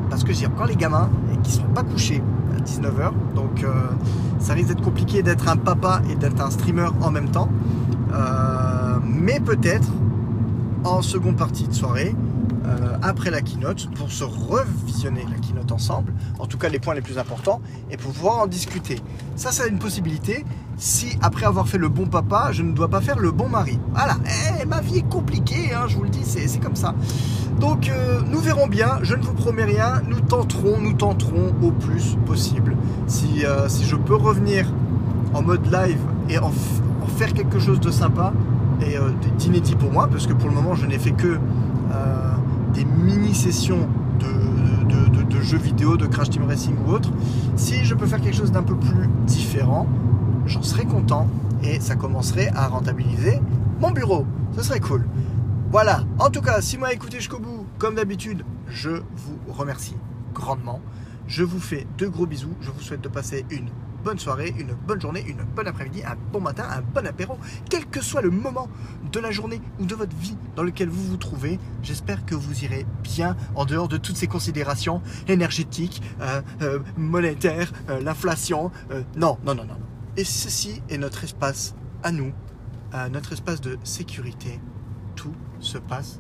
parce 0.09 0.23
que 0.23 0.33
j'ai 0.33 0.47
encore 0.47 0.67
les 0.67 0.75
gamins 0.75 1.09
qui 1.43 1.57
ne 1.57 1.63
sont 1.63 1.73
pas 1.73 1.83
couchés. 1.83 2.21
19h. 2.69 3.11
Donc 3.35 3.63
euh, 3.63 3.89
ça 4.39 4.53
risque 4.53 4.69
d'être 4.69 4.81
compliqué 4.81 5.23
d'être 5.23 5.47
un 5.47 5.57
papa 5.57 6.01
et 6.09 6.15
d'être 6.15 6.41
un 6.41 6.51
streamer 6.51 6.89
en 7.01 7.11
même 7.11 7.29
temps. 7.29 7.49
Euh, 8.13 8.97
mais 9.03 9.39
peut-être 9.39 9.87
en 10.83 11.01
seconde 11.01 11.35
partie 11.35 11.67
de 11.67 11.73
soirée, 11.73 12.15
euh, 12.65 12.97
après 13.01 13.31
la 13.31 13.41
keynote, 13.41 13.89
pour 13.95 14.11
se 14.11 14.23
revisionner 14.23 15.25
la 15.29 15.37
keynote 15.37 15.71
ensemble, 15.71 16.13
en 16.39 16.45
tout 16.45 16.57
cas 16.57 16.69
les 16.69 16.79
points 16.79 16.93
les 16.93 17.01
plus 17.01 17.17
importants, 17.17 17.61
et 17.89 17.97
pour 17.97 18.11
pouvoir 18.11 18.39
en 18.39 18.47
discuter. 18.47 18.99
Ça, 19.35 19.51
c'est 19.51 19.67
une 19.69 19.79
possibilité 19.79 20.45
si 20.79 21.17
après 21.21 21.45
avoir 21.45 21.67
fait 21.67 21.77
le 21.77 21.89
bon 21.89 22.05
papa, 22.05 22.49
je 22.51 22.63
ne 22.63 22.71
dois 22.71 22.87
pas 22.87 23.01
faire 23.01 23.19
le 23.19 23.31
bon 23.31 23.49
mari. 23.49 23.77
Voilà, 23.93 24.15
Eh, 24.61 24.65
ma 24.65 24.79
vie 24.79 24.99
est 24.99 25.09
compliquée, 25.09 25.73
hein, 25.73 25.85
je 25.87 25.97
vous 25.97 26.03
le 26.03 26.09
dis, 26.09 26.23
c'est 26.23 26.59
comme 26.59 26.75
ça. 26.75 26.95
Donc 27.59 27.89
euh, 27.89 28.21
nous 28.25 28.39
verrons 28.39 28.67
bien, 28.67 28.99
je 29.01 29.15
ne 29.15 29.21
vous 29.21 29.33
promets 29.33 29.65
rien, 29.65 30.01
nous 30.07 30.21
tenterons, 30.21 30.79
nous 30.79 30.93
tenterons 30.93 31.53
au 31.61 31.71
plus 31.71 32.17
possible. 32.25 32.77
Si, 33.07 33.45
euh, 33.45 33.67
si 33.67 33.83
je 33.83 33.97
peux 33.97 34.15
revenir 34.15 34.71
en 35.33 35.41
mode 35.41 35.65
live 35.65 35.99
et 36.29 36.39
en, 36.39 36.51
faire 37.17 37.33
quelque 37.33 37.59
chose 37.59 37.81
de 37.81 37.91
sympa 37.91 38.31
et 38.81 38.95
d'inédit 39.37 39.75
pour 39.75 39.91
moi, 39.91 40.07
parce 40.09 40.25
que 40.25 40.31
pour 40.31 40.47
le 40.47 40.55
moment 40.55 40.75
je 40.75 40.85
n'ai 40.85 40.97
fait 40.97 41.11
que 41.11 41.37
des 42.73 42.85
mini-sessions 42.85 43.87
de, 44.19 45.23
de- 45.23 45.41
jeux 45.41 45.57
vidéo, 45.57 45.97
de 45.97 46.05
Crash 46.05 46.29
Team 46.29 46.43
Racing 46.47 46.75
ou 46.85 46.91
autre. 46.91 47.09
Si 47.55 47.83
je 47.85 47.95
peux 47.95 48.05
faire 48.05 48.19
quelque 48.21 48.35
chose 48.35 48.51
d'un 48.51 48.61
peu 48.61 48.75
plus 48.75 49.07
différent, 49.25 49.87
j'en 50.45 50.61
serais 50.61 50.85
content 50.85 51.27
et 51.63 51.79
ça 51.79 51.95
commencerait 51.95 52.49
à 52.53 52.67
rentabiliser 52.67 53.39
mon 53.79 53.91
bureau. 53.91 54.25
Ce 54.55 54.61
serait 54.63 54.79
cool. 54.79 55.07
Voilà, 55.71 56.03
en 56.19 56.29
tout 56.29 56.41
cas, 56.41 56.61
si 56.61 56.75
vous 56.75 56.81
m'avez 56.83 56.95
écouté 56.95 57.17
jusqu'au 57.17 57.39
bout, 57.39 57.65
comme 57.77 57.95
d'habitude, 57.95 58.43
je 58.67 58.89
vous 58.89 59.53
remercie 59.53 59.95
grandement. 60.33 60.81
Je 61.27 61.43
vous 61.43 61.59
fais 61.59 61.87
de 61.97 62.07
gros 62.07 62.25
bisous. 62.25 62.53
Je 62.61 62.69
vous 62.71 62.81
souhaite 62.81 63.01
de 63.01 63.09
passer 63.09 63.45
une 63.49 63.69
bonne 64.03 64.19
soirée, 64.19 64.53
une 64.57 64.73
bonne 64.73 65.01
journée, 65.01 65.23
une 65.27 65.43
bonne 65.55 65.67
après-midi, 65.67 66.03
un 66.03 66.15
bon 66.31 66.41
matin, 66.41 66.65
un 66.69 66.81
bon 66.81 67.05
apéro, 67.05 67.37
quel 67.69 67.85
que 67.85 68.01
soit 68.01 68.21
le 68.21 68.29
moment 68.29 68.67
de 69.11 69.19
la 69.19 69.31
journée 69.31 69.61
ou 69.79 69.85
de 69.85 69.95
votre 69.95 70.15
vie 70.15 70.37
dans 70.55 70.63
lequel 70.63 70.89
vous 70.89 71.03
vous 71.03 71.17
trouvez. 71.17 71.59
J'espère 71.83 72.25
que 72.25 72.35
vous 72.35 72.63
irez 72.63 72.85
bien 73.03 73.35
en 73.55 73.65
dehors 73.65 73.87
de 73.87 73.97
toutes 73.97 74.17
ces 74.17 74.27
considérations 74.27 75.01
énergétiques, 75.27 76.01
euh, 76.21 76.41
euh, 76.61 76.79
monétaires, 76.97 77.71
euh, 77.89 78.01
l'inflation. 78.01 78.71
non, 79.15 79.37
non, 79.45 79.55
non, 79.55 79.65
non. 79.65 79.77
Et 80.17 80.23
ceci 80.23 80.81
est 80.89 80.97
notre 80.97 81.23
espace 81.23 81.75
à 82.03 82.11
nous, 82.11 82.33
notre 83.11 83.33
espace 83.33 83.61
de 83.61 83.77
sécurité. 83.83 84.59
Tout 85.15 85.33
se 85.59 85.77
passe 85.77 86.19